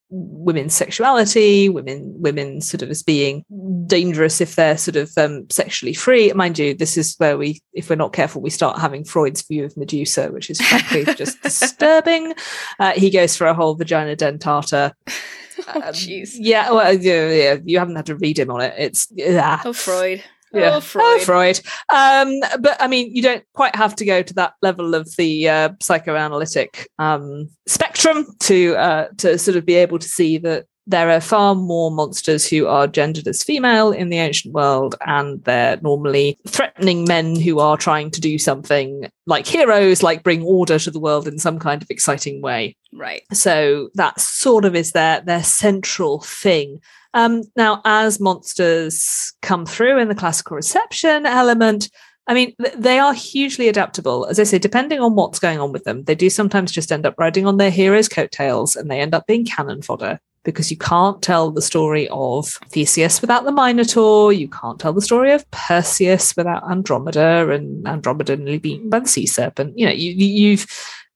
women's 0.10 0.74
sexuality, 0.74 1.70
women 1.70 2.14
women 2.18 2.62
sort 2.62 2.82
of 2.82 2.90
as 2.90 3.04
being 3.04 3.46
dangerous 3.88 4.42
if 4.42 4.56
they're 4.56 4.78
sort 4.78 4.96
of 4.96 5.12
um, 5.18 5.50
sexually 5.50 5.94
free. 5.94 6.32
Mind 6.34 6.58
you, 6.58 6.74
this 6.74 6.98
is 6.98 7.16
where 7.18 7.38
we, 7.38 7.62
if 7.74 7.90
we're 7.90 7.96
not 7.96 8.14
careful, 8.14 8.42
we 8.42 8.50
start 8.50 8.80
having 8.80 9.04
Freud's 9.04 9.42
view 9.42 9.66
of 9.66 9.76
Medusa, 9.78 10.30
which 10.32 10.50
is 10.50 10.62
frankly 10.62 11.06
just 11.16 11.42
disturbing. 11.42 12.34
Uh, 12.80 12.94
he 12.94 13.10
goes 13.10 13.36
for 13.36 13.48
a 13.48 13.54
whole 13.54 13.76
vagina 13.76 14.16
dentata. 14.16 14.94
oh, 15.08 15.82
jeez. 15.92 16.36
Um, 16.36 16.42
yeah, 16.42 16.72
well, 16.72 16.94
yeah, 16.94 17.30
yeah, 17.30 17.58
you 17.64 17.80
haven't 17.80 17.96
had 17.96 18.06
to 18.08 18.16
read 18.16 18.40
him 18.40 18.52
on 18.52 18.62
it. 18.62 18.74
It's 18.78 19.08
yeah. 19.12 19.62
Oh, 19.66 19.74
Freud. 19.74 20.24
Yeah. 20.54 20.76
Oh, 20.76 20.80
Freud. 20.80 21.22
Oh, 21.22 21.26
Freud. 21.26 21.60
Um, 21.90 22.40
but 22.62 22.82
I 22.82 22.88
mean, 22.88 23.14
you 23.14 23.22
don't 23.22 23.44
quite 23.54 23.76
have 23.76 23.96
to 23.98 24.06
go 24.06 24.22
to 24.22 24.34
that 24.36 24.54
level 24.62 24.96
of 24.96 25.14
the 25.18 25.50
uh, 25.50 25.70
psychoanalytic 25.82 26.88
um, 27.00 27.50
spectrum 27.68 28.26
to 28.42 28.76
uh, 28.76 29.08
to 29.18 29.38
sort 29.38 29.58
of 29.58 29.66
be 29.66 29.76
able 29.76 30.00
to 30.00 30.08
see 30.08 30.38
that 30.40 30.66
there 30.88 31.12
are 31.12 31.20
far 31.20 31.54
more 31.54 31.92
monsters 31.92 32.48
who 32.48 32.66
are 32.66 32.88
gendered 32.88 33.28
as 33.28 33.44
female 33.44 33.92
in 33.92 34.10
the 34.10 34.20
ancient 34.20 34.54
world, 34.54 34.96
and 35.06 35.44
they're 35.44 35.78
normally 35.82 36.40
threatening 36.48 37.04
men 37.04 37.36
who 37.36 37.60
are 37.60 37.76
trying 37.76 38.10
to 38.12 38.22
do 38.22 38.40
something 38.40 39.12
like 39.26 39.46
heroes, 39.46 40.02
like 40.02 40.24
bring 40.24 40.42
order 40.44 40.80
to 40.80 40.90
the 40.90 41.00
world 41.00 41.28
in 41.28 41.38
some 41.38 41.60
kind 41.60 41.82
of 41.82 41.92
exciting 41.92 42.42
way. 42.42 42.78
Right. 42.94 43.24
So 43.34 43.90
that 43.96 44.20
sort 44.20 44.64
of 44.64 44.76
is 44.76 44.94
their 44.94 45.22
their 45.22 45.44
central 45.44 46.22
thing. 46.22 46.80
Um, 47.14 47.44
now, 47.56 47.82
as 47.84 48.20
monsters 48.20 49.34
come 49.42 49.66
through 49.66 50.00
in 50.00 50.08
the 50.08 50.16
classical 50.16 50.56
reception 50.56 51.26
element, 51.26 51.90
I 52.28 52.34
mean, 52.34 52.54
they 52.76 53.00
are 53.00 53.14
hugely 53.14 53.68
adaptable. 53.68 54.26
As 54.26 54.40
I 54.40 54.44
say, 54.44 54.60
depending 54.60 55.00
on 55.00 55.16
what's 55.16 55.40
going 55.40 55.60
on 55.60 55.72
with 55.72 55.84
them, 55.84 56.04
they 56.04 56.16
do 56.16 56.30
sometimes 56.30 56.72
just 56.72 56.92
end 56.92 57.06
up 57.06 57.16
riding 57.18 57.46
on 57.46 57.58
their 57.58 57.72
hero's 57.72 58.08
coattails 58.08 58.76
and 58.76 58.90
they 58.90 59.00
end 59.00 59.14
up 59.14 59.28
being 59.28 59.46
cannon 59.46 59.82
fodder 59.82 60.20
because 60.48 60.72
you 60.72 60.78
can't 60.78 61.22
tell 61.22 61.52
the 61.52 61.62
story 61.62 62.08
of 62.08 62.48
Theseus 62.70 63.20
without 63.20 63.44
the 63.44 63.52
Minotaur. 63.52 64.32
You 64.32 64.48
can't 64.48 64.80
tell 64.80 64.94
the 64.94 65.02
story 65.02 65.34
of 65.34 65.44
Perseus 65.52 66.38
without 66.38 66.64
Andromeda 66.64 67.52
and 67.52 67.86
Andromeda 67.86 68.38
nearly 68.38 68.58
beaten 68.58 68.90
by 68.90 69.00
the 69.00 69.10
sea 69.10 69.26
serpent. 69.26 69.78
You 69.78 69.88
know, 69.88 69.92
you, 69.92 70.14
you've, 70.14 70.66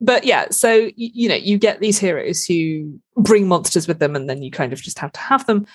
but 0.01 0.25
yeah, 0.25 0.49
so, 0.49 0.89
you 0.97 1.29
know, 1.29 1.35
you 1.35 1.57
get 1.57 1.79
these 1.79 1.97
heroes 1.97 2.43
who 2.43 2.99
bring 3.15 3.47
monsters 3.47 3.87
with 3.87 3.99
them 3.99 4.17
and 4.17 4.29
then 4.29 4.43
you 4.43 4.51
kind 4.51 4.73
of 4.73 4.81
just 4.81 4.99
have 4.99 5.13
to 5.13 5.19
have 5.21 5.45
them. 5.45 5.65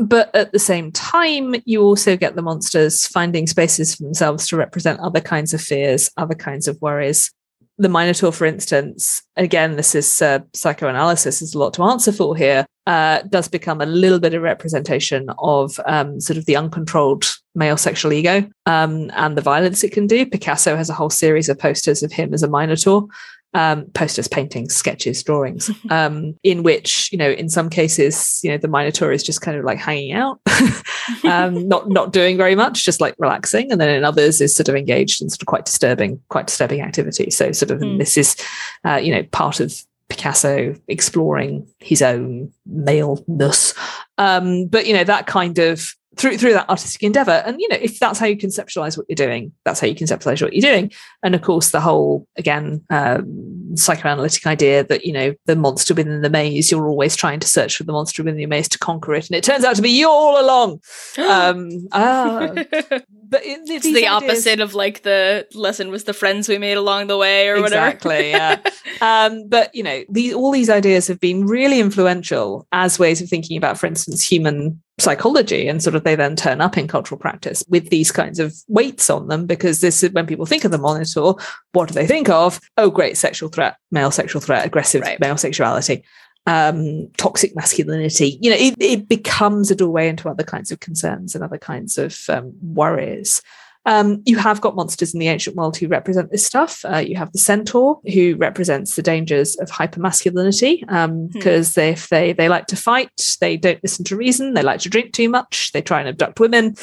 But 0.00 0.34
at 0.34 0.50
the 0.50 0.58
same 0.58 0.90
time, 0.90 1.54
you 1.66 1.82
also 1.82 2.16
get 2.16 2.34
the 2.34 2.42
monsters 2.42 3.06
finding 3.06 3.46
spaces 3.46 3.94
for 3.94 4.02
themselves 4.02 4.48
to 4.48 4.56
represent 4.56 4.98
other 4.98 5.20
kinds 5.20 5.54
of 5.54 5.60
fears, 5.60 6.10
other 6.16 6.34
kinds 6.34 6.66
of 6.66 6.82
worries. 6.82 7.30
The 7.76 7.88
Minotaur, 7.88 8.30
for 8.30 8.44
instance, 8.44 9.22
again, 9.36 9.74
this 9.74 9.96
is 9.96 10.22
uh, 10.22 10.40
psychoanalysis, 10.52 11.40
there's 11.40 11.54
a 11.54 11.58
lot 11.58 11.74
to 11.74 11.82
answer 11.82 12.12
for 12.12 12.36
here, 12.36 12.66
uh, 12.86 13.22
does 13.22 13.48
become 13.48 13.80
a 13.80 13.86
little 13.86 14.20
bit 14.20 14.34
of 14.34 14.42
representation 14.42 15.26
of 15.38 15.80
um, 15.86 16.20
sort 16.20 16.36
of 16.36 16.46
the 16.46 16.54
uncontrolled 16.54 17.24
male 17.56 17.76
sexual 17.76 18.12
ego 18.12 18.48
um, 18.66 19.10
and 19.14 19.36
the 19.36 19.42
violence 19.42 19.82
it 19.82 19.92
can 19.92 20.06
do. 20.06 20.24
Picasso 20.24 20.76
has 20.76 20.88
a 20.88 20.94
whole 20.94 21.10
series 21.10 21.48
of 21.48 21.58
posters 21.58 22.02
of 22.04 22.12
him 22.12 22.32
as 22.32 22.44
a 22.44 22.48
Minotaur. 22.48 23.06
Um, 23.54 23.86
posters, 23.94 24.28
paintings, 24.28 24.74
sketches, 24.74 25.22
drawings, 25.22 25.70
um, 25.90 26.36
in 26.42 26.62
which 26.62 27.10
you 27.12 27.18
know, 27.18 27.30
in 27.30 27.48
some 27.48 27.70
cases, 27.70 28.40
you 28.42 28.50
know, 28.50 28.58
the 28.58 28.68
Minotaur 28.68 29.12
is 29.12 29.22
just 29.22 29.40
kind 29.40 29.56
of 29.56 29.64
like 29.64 29.78
hanging 29.78 30.12
out, 30.12 30.40
um, 31.24 31.66
not 31.68 31.88
not 31.88 32.12
doing 32.12 32.36
very 32.36 32.54
much, 32.54 32.84
just 32.84 33.00
like 33.00 33.14
relaxing, 33.18 33.70
and 33.70 33.80
then 33.80 33.88
in 33.88 34.04
others 34.04 34.40
is 34.40 34.54
sort 34.54 34.68
of 34.68 34.74
engaged 34.74 35.22
in 35.22 35.30
sort 35.30 35.42
of 35.42 35.46
quite 35.46 35.64
disturbing, 35.64 36.20
quite 36.28 36.46
disturbing 36.46 36.80
activity. 36.80 37.30
So 37.30 37.52
sort 37.52 37.70
of 37.70 37.80
Mm. 37.80 37.98
this 37.98 38.16
is, 38.16 38.36
uh, 38.84 38.96
you 38.96 39.12
know, 39.14 39.22
part 39.24 39.60
of 39.60 39.74
Picasso 40.08 40.74
exploring 40.88 41.66
his 41.80 42.02
own 42.02 42.52
maleness, 42.66 43.74
um, 44.18 44.66
but 44.66 44.86
you 44.86 44.92
know 44.94 45.04
that 45.04 45.26
kind 45.26 45.58
of 45.58 45.94
through 46.16 46.38
through 46.38 46.52
that 46.52 46.68
artistic 46.68 47.02
endeavor. 47.02 47.42
And 47.46 47.60
you 47.60 47.68
know 47.68 47.78
if 47.80 47.98
that's 47.98 48.18
how 48.18 48.26
you 48.26 48.36
conceptualize 48.36 48.96
what 48.96 49.06
you're 49.08 49.16
doing 49.16 49.52
that's 49.64 49.80
how 49.80 49.86
you 49.86 49.94
conceptualize 49.94 50.42
what 50.42 50.54
you're 50.54 50.72
doing. 50.72 50.92
And 51.22 51.34
of 51.34 51.42
course 51.42 51.70
the 51.70 51.80
whole 51.80 52.26
again 52.36 52.84
um, 52.90 53.76
psychoanalytic 53.76 54.46
idea 54.46 54.84
that 54.84 55.04
you 55.04 55.12
know 55.12 55.34
the 55.46 55.56
monster 55.56 55.94
within 55.94 56.22
the 56.22 56.30
maze 56.30 56.70
you're 56.70 56.88
always 56.88 57.16
trying 57.16 57.40
to 57.40 57.48
search 57.48 57.76
for 57.76 57.84
the 57.84 57.92
monster 57.92 58.22
within 58.22 58.36
the 58.36 58.46
maze 58.46 58.68
to 58.68 58.78
conquer 58.78 59.14
it. 59.14 59.28
And 59.28 59.36
it 59.36 59.44
turns 59.44 59.64
out 59.64 59.76
to 59.76 59.82
be 59.82 59.90
you 59.90 60.08
all 60.08 60.40
along. 60.40 60.80
Um 61.24 61.88
ah, 61.92 62.52
but 63.28 63.44
it, 63.44 63.60
it's 63.68 63.84
the 63.84 64.06
ideas- 64.06 64.22
opposite 64.22 64.60
of 64.60 64.74
like 64.74 65.02
the 65.02 65.46
lesson 65.54 65.90
was 65.90 66.04
the 66.04 66.12
friends 66.12 66.48
we 66.48 66.58
made 66.58 66.76
along 66.76 67.06
the 67.06 67.16
way 67.18 67.48
or 67.48 67.60
whatever. 67.60 67.86
Exactly, 67.86 68.30
yeah. 68.30 68.60
um, 69.00 69.48
but 69.48 69.74
you 69.74 69.82
know, 69.82 70.02
these 70.08 70.34
all 70.34 70.50
these 70.50 70.70
ideas 70.70 71.06
have 71.08 71.20
been 71.20 71.46
really 71.46 71.80
influential 71.80 72.66
as 72.72 72.98
ways 72.98 73.20
of 73.20 73.28
thinking 73.28 73.56
about, 73.56 73.78
for 73.78 73.86
instance, 73.86 74.22
human 74.26 74.80
psychology, 75.00 75.66
and 75.66 75.82
sort 75.82 75.96
of 75.96 76.04
they 76.04 76.14
then 76.14 76.36
turn 76.36 76.60
up 76.60 76.78
in 76.78 76.86
cultural 76.86 77.18
practice 77.18 77.64
with 77.68 77.90
these 77.90 78.12
kinds 78.12 78.38
of 78.38 78.54
weights 78.68 79.10
on 79.10 79.26
them 79.28 79.46
because 79.46 79.80
this 79.80 80.02
is 80.02 80.10
when 80.12 80.26
people 80.26 80.46
think 80.46 80.64
of 80.64 80.70
the 80.70 80.78
Minotaur, 80.78 81.36
what 81.72 81.88
do 81.88 81.94
they 81.94 82.06
think 82.06 82.28
of? 82.28 82.60
Oh, 82.76 82.90
great, 82.90 83.16
sexual 83.16 83.48
threat, 83.48 83.76
male 83.90 84.10
sexual 84.12 84.40
threat, 84.40 84.64
aggressive 84.64 85.02
Right. 85.02 85.18
male 85.18 85.36
sexuality. 85.36 86.04
Um, 86.46 87.08
toxic 87.16 87.56
masculinity, 87.56 88.38
you 88.42 88.50
know, 88.50 88.56
it, 88.58 88.74
it 88.78 89.08
becomes 89.08 89.70
a 89.70 89.74
doorway 89.74 90.08
into 90.08 90.28
other 90.28 90.42
kinds 90.44 90.70
of 90.70 90.78
concerns 90.80 91.34
and 91.34 91.42
other 91.42 91.56
kinds 91.56 91.96
of 91.96 92.18
um, 92.28 92.52
worries. 92.60 93.40
Um, 93.86 94.22
you 94.26 94.36
have 94.38 94.60
got 94.60 94.76
monsters 94.76 95.14
in 95.14 95.20
the 95.20 95.28
ancient 95.28 95.56
world 95.56 95.76
who 95.76 95.88
represent 95.88 96.30
this 96.30 96.44
stuff. 96.44 96.84
Uh, 96.84 96.98
you 96.98 97.16
have 97.16 97.32
the 97.32 97.38
centaur, 97.38 98.00
who 98.12 98.34
represents 98.36 98.94
the 98.94 99.02
dangers 99.02 99.56
of 99.56 99.70
hypermasculinity, 99.70 100.84
Hmm. 100.88 101.26
because 101.32 101.74
they, 101.74 101.90
if 101.90 102.08
they 102.08 102.32
they 102.34 102.48
like 102.50 102.66
to 102.68 102.76
fight, 102.76 103.36
they 103.40 103.56
don't 103.56 103.82
listen 103.82 104.04
to 104.06 104.16
reason, 104.16 104.52
they 104.54 104.62
like 104.62 104.80
to 104.80 104.90
drink 104.90 105.12
too 105.14 105.28
much, 105.30 105.72
they 105.72 105.80
try 105.82 106.00
and 106.00 106.08
abduct 106.10 106.40
women. 106.40 106.74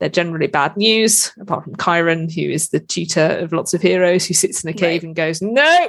They're 0.00 0.08
generally 0.08 0.46
bad 0.48 0.76
news, 0.76 1.32
apart 1.40 1.64
from 1.64 1.76
Chiron, 1.76 2.28
who 2.30 2.42
is 2.42 2.68
the 2.68 2.80
tutor 2.80 3.38
of 3.40 3.52
lots 3.52 3.74
of 3.74 3.82
heroes, 3.82 4.26
who 4.26 4.34
sits 4.34 4.62
in 4.64 4.70
a 4.70 4.74
cave 4.74 5.02
Right. 5.02 5.06
and 5.08 5.16
goes, 5.16 5.42
"No, 5.42 5.88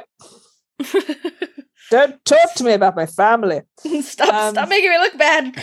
don't 1.89 2.23
talk 2.25 2.53
to 2.55 2.63
me 2.63 2.73
about 2.73 2.95
my 2.95 3.05
family." 3.05 3.61
stop! 4.01 4.33
Um, 4.33 4.53
stop 4.53 4.69
making 4.69 4.89
me 4.91 4.97
look 4.97 5.17
bad. 5.17 5.55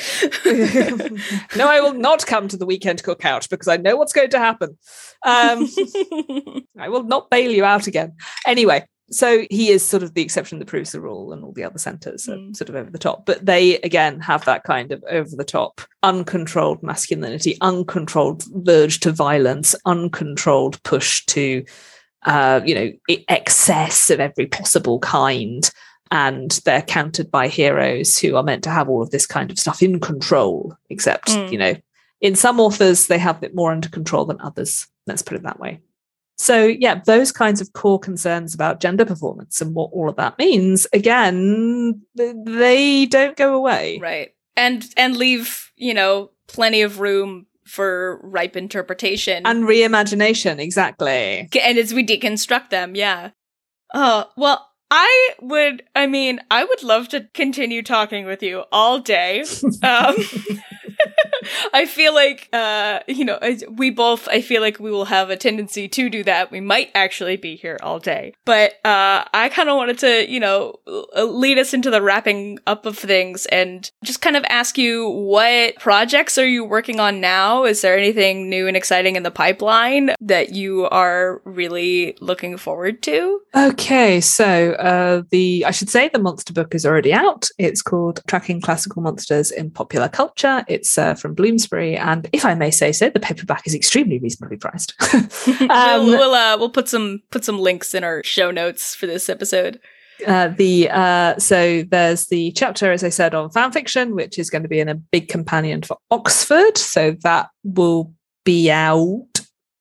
no, 1.57 1.69
I 1.69 1.81
will 1.81 1.95
not 1.95 2.27
come 2.27 2.49
to 2.49 2.57
the 2.57 2.67
weekend 2.67 3.03
cookout 3.03 3.49
because 3.49 3.69
I 3.69 3.77
know 3.77 3.97
what's 3.97 4.13
going 4.13 4.31
to 4.31 4.39
happen. 4.39 4.77
Um, 5.25 5.69
I 6.79 6.89
will 6.89 7.05
not 7.05 7.31
bail 7.31 7.51
you 7.51 7.65
out 7.65 7.87
again. 7.87 8.15
Anyway, 8.47 8.85
so 9.11 9.45
he 9.51 9.71
is 9.71 9.85
sort 9.85 10.03
of 10.03 10.15
the 10.15 10.23
exception 10.23 10.59
that 10.59 10.67
proves 10.69 10.93
the 10.93 11.01
rule, 11.01 11.33
and 11.33 11.45
all 11.45 11.53
the 11.53 11.65
other 11.65 11.79
centaurs 11.79 12.29
are 12.29 12.37
Mm. 12.37 12.57
sort 12.57 12.69
of 12.69 12.75
over 12.75 12.91
the 12.91 12.99
top. 12.99 13.25
But 13.25 13.45
they, 13.47 13.79
again, 13.79 14.21
have 14.21 14.45
that 14.47 14.65
kind 14.65 14.91
of 14.93 15.03
over 15.11 15.31
the 15.37 15.45
top, 15.45 15.81
uncontrolled 16.03 16.83
masculinity, 16.83 17.57
uncontrolled 17.61 18.45
verge 18.65 19.01
to 19.01 19.13
violence, 19.13 19.75
uncontrolled 19.85 20.83
push 20.83 21.25
to, 21.27 21.65
uh, 22.25 22.61
you 22.65 22.75
know, 22.75 22.93
excess 23.29 24.11
of 24.11 24.19
every 24.21 24.47
possible 24.47 24.99
kind. 24.99 25.71
And 26.11 26.51
they're 26.65 26.83
countered 26.83 27.31
by 27.31 27.49
heroes 27.49 28.19
who 28.19 28.37
are 28.37 28.43
meant 28.43 28.63
to 28.65 28.71
have 28.71 28.89
all 28.89 29.03
of 29.03 29.11
this 29.11 29.27
kind 29.27 29.51
of 29.51 29.59
stuff 29.59 29.83
in 29.83 29.99
control, 30.01 30.77
except, 30.91 31.29
Mm. 31.31 31.53
you 31.53 31.59
know, 31.59 31.75
in 32.21 32.35
some 32.35 32.61
authors, 32.61 33.09
they 33.09 33.19
have 33.19 33.43
it 33.43 33.55
more 33.55 33.73
under 33.73 33.89
control 33.89 34.25
than 34.25 34.41
others. 34.41 34.87
Let's 35.07 35.23
put 35.23 35.37
it 35.37 35.43
that 35.43 35.59
way. 35.61 35.81
So, 36.39 36.65
yeah, 36.67 37.01
those 37.07 37.33
kinds 37.33 37.61
of 37.61 37.73
core 37.73 37.99
concerns 37.99 38.55
about 38.55 38.81
gender 38.81 39.05
performance 39.05 39.61
and 39.61 39.75
what 39.75 39.91
all 39.93 40.09
of 40.09 40.17
that 40.17 40.39
means, 40.39 40.87
again, 40.93 42.03
they 42.15 43.07
don't 43.07 43.37
go 43.37 43.55
away. 43.55 43.99
right, 44.01 44.31
and 44.57 44.87
and 44.97 45.17
leave 45.17 45.71
you 45.77 45.93
know 45.95 46.31
plenty 46.47 46.83
of 46.83 47.01
room 47.01 47.47
for 47.65 48.21
ripe 48.23 48.57
interpretation 48.57 49.43
And 49.45 49.65
reimagination, 49.65 50.59
exactly. 50.61 51.49
and 51.61 51.79
as 51.79 51.93
we 51.93 52.05
deconstruct 52.07 52.71
them, 52.71 52.95
yeah. 52.95 53.31
Oh, 53.95 54.27
well, 54.37 54.67
I 54.91 55.31
would, 55.41 55.83
I 55.95 56.07
mean, 56.07 56.41
I 56.51 56.65
would 56.65 56.83
love 56.83 57.09
to 57.09 57.29
continue 57.35 57.83
talking 57.83 58.25
with 58.25 58.43
you 58.43 58.65
all 58.73 58.99
day. 59.01 59.45
Um, 59.83 60.17
I 61.73 61.87
feel 61.87 62.15
like, 62.15 62.49
uh, 62.53 63.01
you 63.07 63.25
know, 63.25 63.39
we 63.71 63.91
both, 63.91 64.29
I 64.29 64.41
feel 64.41 64.61
like 64.61 64.79
we 64.79 64.91
will 64.91 65.07
have 65.07 65.31
a 65.31 65.37
tendency 65.37 65.89
to 65.89 66.11
do 66.11 66.25
that. 66.25 66.51
We 66.51 66.61
might 66.61 66.91
actually 66.95 67.37
be 67.37 67.57
here 67.57 67.79
all 67.83 67.99
day. 67.99 68.35
But, 68.45 68.73
uh, 68.85 69.25
I 69.33 69.51
kind 69.53 69.69
of 69.69 69.77
wanted 69.77 69.99
to, 69.99 70.31
you 70.31 70.41
know, 70.41 70.77
lead 71.17 71.59
us 71.59 71.75
into 71.75 71.91
the 71.91 72.03
wrapping 72.03 72.59
up 72.67 72.87
of 72.87 72.99
things 72.99 73.47
and 73.47 73.91
just 74.05 74.21
kind 74.21 74.37
of 74.37 74.45
ask 74.49 74.79
you 74.79 75.09
what 75.09 75.77
projects 75.77 76.39
are 76.39 76.47
you 76.47 76.65
working 76.65 77.01
on 77.01 77.21
now? 77.21 77.65
Is 77.65 77.81
there 77.83 77.97
anything 77.97 78.49
new 78.49 78.67
and 78.67 78.77
exciting 78.77 79.17
in 79.17 79.23
the 79.23 79.31
pipeline 79.31 80.15
that 80.21 80.55
you 80.55 80.87
are 80.87 81.41
really 81.45 82.17
looking 82.21 82.57
forward 82.57 83.03
to? 83.03 83.41
Okay, 83.55 84.21
so 84.21 84.73
uh, 84.73 85.23
the 85.31 85.65
I 85.65 85.71
should 85.71 85.89
say 85.89 86.09
the 86.09 86.19
monster 86.19 86.53
book 86.53 86.75
is 86.75 86.85
already 86.85 87.13
out. 87.13 87.49
It's 87.59 87.83
called 87.83 88.21
Tracking 88.27 88.61
Classical 88.61 89.03
Monsters 89.03 89.51
in 89.51 89.71
Popular 89.71 90.09
Culture. 90.09 90.65
It's 90.69 90.99
uh, 90.99 91.15
from 91.15 91.35
Bloomsbury, 91.37 91.97
and 91.97 92.29
if 92.33 92.45
I 92.45 92.55
may 92.55 92.71
say 92.71 92.93
so, 92.93 93.11
the 93.11 93.21
paperback 93.21 93.67
is 93.67 93.75
extremely 93.75 94.19
reasonably 94.19 94.57
priced. 94.57 94.95
Um, 95.69 96.07
we'll 96.07 96.19
we'll, 96.19 96.35
uh, 96.35 96.57
we'll 96.59 96.71
put 96.71 96.89
some 96.89 97.21
put 97.31 97.45
some 97.45 97.59
links 97.59 97.95
in 97.95 98.05
our 98.05 98.23
show 98.25 98.51
notes 98.51 98.95
for 98.95 99.07
this 99.07 99.29
episode. 99.29 99.81
uh, 100.27 100.49
the 100.49 100.89
uh, 100.91 101.39
so 101.39 101.83
there's 101.83 102.27
the 102.27 102.53
chapter, 102.53 102.93
as 102.93 103.05
I 103.05 103.09
said, 103.11 103.35
on 103.35 103.51
fan 103.51 103.73
fiction, 103.73 104.15
which 104.15 104.39
is 104.39 104.51
going 104.51 104.63
to 104.63 104.69
be 104.69 104.81
in 104.81 104.89
a 104.89 104.95
big 104.95 105.29
companion 105.29 105.83
for 105.83 105.99
Oxford. 106.11 106.79
So 106.79 107.17
that 107.23 107.49
will 107.65 108.13
be 108.45 108.71
out 108.71 109.27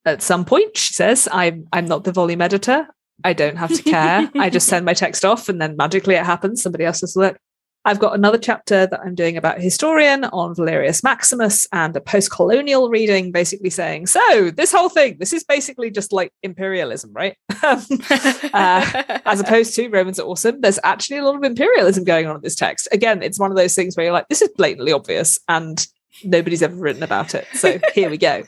at 0.06 0.22
some 0.22 0.46
point. 0.46 0.78
She 0.78 0.94
says, 0.94 1.28
"I'm 1.32 1.68
I'm 1.72 1.86
not 1.86 2.04
the 2.04 2.12
volume 2.12 2.42
editor. 2.42 2.88
I 3.24 3.34
don't 3.34 3.58
have 3.58 3.74
to 3.74 3.84
care. 3.84 4.30
I 4.36 4.50
just 4.50 4.68
send 4.68 4.86
my 4.86 4.94
text 4.94 5.24
off, 5.24 5.48
and 5.50 5.62
then 5.62 5.78
magically 5.78 6.16
it 6.16 6.26
happens. 6.26 6.62
Somebody 6.62 6.86
else 6.86 7.02
does 7.02 7.14
the 7.14 7.20
work." 7.20 7.40
I've 7.86 8.00
got 8.00 8.16
another 8.16 8.40
chapter 8.40 8.88
that 8.88 9.00
I'm 9.00 9.14
doing 9.14 9.38
about 9.38 9.62
historian 9.62 10.26
on 10.26 10.56
Valerius 10.56 11.04
Maximus 11.04 11.68
and 11.72 11.96
a 11.96 12.02
post-colonial 12.02 12.90
reading, 12.90 13.32
basically 13.32 13.70
saying, 13.70 14.08
"So 14.08 14.52
this 14.52 14.72
whole 14.72 14.90
thing, 14.90 15.18
this 15.20 15.32
is 15.32 15.44
basically 15.44 15.92
just 15.92 16.12
like 16.12 16.34
imperialism, 16.42 17.14
right?" 17.14 17.38
uh, 17.64 19.20
as 19.26 19.40
opposed 19.40 19.76
to 19.76 19.88
Romans 19.90 20.20
are 20.20 20.26
awesome. 20.26 20.62
There's 20.62 20.80
actually 20.84 21.18
a 21.18 21.24
lot 21.24 21.36
of 21.36 21.44
imperialism 21.44 22.04
going 22.04 22.26
on 22.26 22.36
in 22.36 22.42
this 22.42 22.56
text. 22.56 22.88
Again, 22.92 23.22
it's 23.22 23.40
one 23.40 23.52
of 23.52 23.58
those 23.58 23.76
things 23.76 23.96
where 23.96 24.06
you're 24.06 24.14
like, 24.14 24.30
this 24.30 24.42
is 24.42 24.50
blatantly 24.58 24.92
obvious, 24.92 25.40
and 25.48 25.86
nobody's 26.24 26.62
ever 26.62 26.76
written 26.76 27.04
about 27.04 27.36
it. 27.36 27.48
So 27.54 27.80
here 27.94 28.10
we 28.10 28.18
go. 28.18 28.44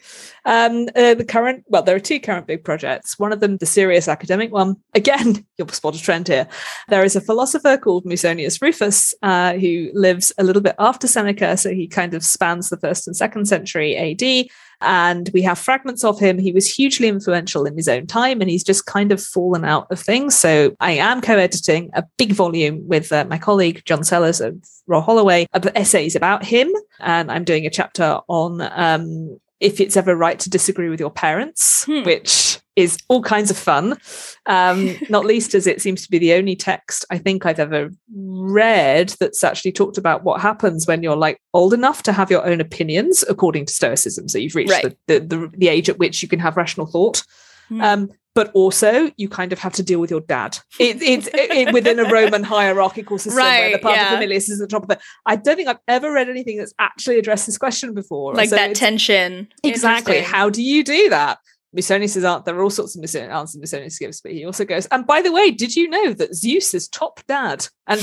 Um, 0.45 0.87
uh, 0.95 1.13
the 1.13 1.25
current, 1.27 1.65
well, 1.67 1.83
there 1.83 1.95
are 1.95 1.99
two 1.99 2.19
current 2.19 2.47
big 2.47 2.63
projects. 2.63 3.19
One 3.19 3.33
of 3.33 3.41
them, 3.41 3.57
the 3.57 3.65
serious 3.65 4.07
academic 4.07 4.51
one. 4.51 4.77
Again, 4.95 5.45
you'll 5.57 5.67
spot 5.69 5.95
a 5.95 6.01
trend 6.01 6.27
here. 6.27 6.47
There 6.87 7.03
is 7.03 7.15
a 7.15 7.21
philosopher 7.21 7.77
called 7.77 8.05
Musonius 8.05 8.61
Rufus 8.61 9.13
uh, 9.21 9.53
who 9.53 9.89
lives 9.93 10.31
a 10.37 10.43
little 10.43 10.61
bit 10.61 10.75
after 10.79 11.07
Seneca, 11.07 11.57
so 11.57 11.73
he 11.73 11.87
kind 11.87 12.13
of 12.13 12.23
spans 12.23 12.69
the 12.69 12.77
first 12.77 13.07
and 13.07 13.15
second 13.15 13.47
century 13.47 13.97
AD. 13.97 14.49
And 14.81 15.29
we 15.33 15.41
have 15.41 15.57
fragments 15.57 16.03
of 16.03 16.19
him. 16.19 16.37
He 16.37 16.51
was 16.51 16.71
hugely 16.71 17.07
influential 17.07 17.65
in 17.65 17.75
his 17.75 17.87
own 17.87 18.07
time, 18.07 18.41
and 18.41 18.49
he's 18.49 18.63
just 18.63 18.85
kind 18.85 19.11
of 19.11 19.21
fallen 19.21 19.65
out 19.65 19.87
of 19.91 19.99
things. 19.99 20.35
So 20.35 20.75
I 20.79 20.91
am 20.91 21.21
co-editing 21.21 21.89
a 21.93 22.03
big 22.17 22.33
volume 22.33 22.87
with 22.87 23.11
uh, 23.11 23.25
my 23.25 23.37
colleague 23.37 23.81
John 23.85 24.03
Sellars 24.03 24.41
of 24.41 24.55
Royal 24.85 25.01
Holloway 25.01 25.47
of 25.53 25.67
essays 25.75 26.15
about 26.15 26.43
him, 26.43 26.71
and 26.99 27.31
I'm 27.31 27.43
doing 27.43 27.65
a 27.65 27.69
chapter 27.69 28.19
on 28.27 28.61
um, 28.61 29.39
if 29.59 29.79
it's 29.81 29.97
ever 29.97 30.15
right 30.15 30.39
to 30.39 30.49
disagree 30.49 30.89
with 30.89 30.99
your 30.99 31.09
parents, 31.11 31.83
Hmm. 31.85 32.03
which 32.03 32.59
is 32.75 32.97
all 33.07 33.23
kinds 33.23 33.49
of 33.49 33.57
fun. 33.57 33.97
Um, 34.45 34.95
not 35.09 35.25
least 35.25 35.55
as 35.55 35.65
it 35.65 35.81
seems 35.81 36.03
to 36.03 36.11
be 36.11 36.19
the 36.19 36.33
only 36.33 36.55
text 36.55 37.05
I 37.09 37.17
think 37.17 37.43
I've 37.45 37.59
ever 37.59 37.89
read 38.15 39.09
that's 39.19 39.43
actually 39.43 39.71
talked 39.71 39.97
about 39.97 40.23
what 40.23 40.41
happens 40.41 40.85
when 40.85 41.01
you're 41.01 41.15
like 41.15 41.41
old 41.55 41.73
enough 41.73 42.03
to 42.03 42.13
have 42.13 42.29
your 42.29 42.45
own 42.45 42.61
opinions, 42.61 43.23
according 43.27 43.65
to 43.65 43.73
Stoicism. 43.73 44.27
So 44.29 44.37
you've 44.37 44.53
reached 44.55 44.71
Right. 44.71 44.95
the, 45.07 45.19
the, 45.19 45.25
the 45.37 45.51
the 45.57 45.67
age 45.69 45.89
at 45.89 45.97
which 45.97 46.21
you 46.21 46.27
can 46.29 46.39
have 46.39 46.55
rational 46.57 46.85
thought. 46.85 47.23
Hmm. 47.69 47.81
Um, 47.81 48.09
but 48.35 48.51
also, 48.53 49.09
you 49.17 49.27
kind 49.29 49.51
of 49.51 49.57
have 49.57 49.73
to 49.73 49.83
deal 49.83 49.99
with 49.99 50.11
your 50.11 50.19
dad. 50.21 50.59
It, 50.79 51.01
it's 51.01 51.25
it, 51.27 51.49
it- 51.49 51.73
within 51.77 51.97
a 51.97 52.03
Roman 52.07 52.43
hierarchical 52.43 53.17
system 53.17 53.43
where 53.43 53.69
the 53.69 53.73
Right, 53.73 53.81
pater 53.81 53.95
yeah. 53.95 54.15
familias 54.15 54.47
is 54.49 54.61
at 54.61 54.69
the 54.69 54.75
top 54.75 54.83
of 54.83 54.91
it. 54.91 54.99
I 55.25 55.37
don't 55.37 55.55
think 55.55 55.67
I've 55.67 55.79
ever 55.87 56.11
read 56.11 56.29
anything 56.29 56.57
that's 56.57 56.73
actually 56.77 57.17
addressed 57.17 57.47
this 57.47 57.57
question 57.57 57.95
before. 57.95 58.35
like 58.35 58.49
So 58.49 58.55
that 58.55 58.75
tension. 58.75 59.47
Exactly. 59.63 60.21
How 60.21 60.51
do 60.51 60.61
you 60.61 60.83
do 60.83 61.09
that? 61.09 61.39
Musonius 61.75 62.23
aren't 62.27 62.45
there 62.45 62.55
are 62.55 62.63
all 62.63 62.69
sorts 62.69 62.95
of 62.95 63.01
Musonius 63.03 63.33
answers 63.33 63.61
Musonius 63.61 63.99
gives, 63.99 64.21
but 64.21 64.31
he 64.31 64.45
also 64.45 64.65
goes, 64.65 64.85
and 64.87 65.05
by 65.07 65.21
the 65.21 65.31
way, 65.31 65.51
did 65.51 65.75
you 65.75 65.89
know 65.89 66.13
that 66.13 66.33
Zeus 66.35 66.73
is 66.73 66.87
top 66.87 67.19
dad? 67.27 67.67
And 67.87 67.99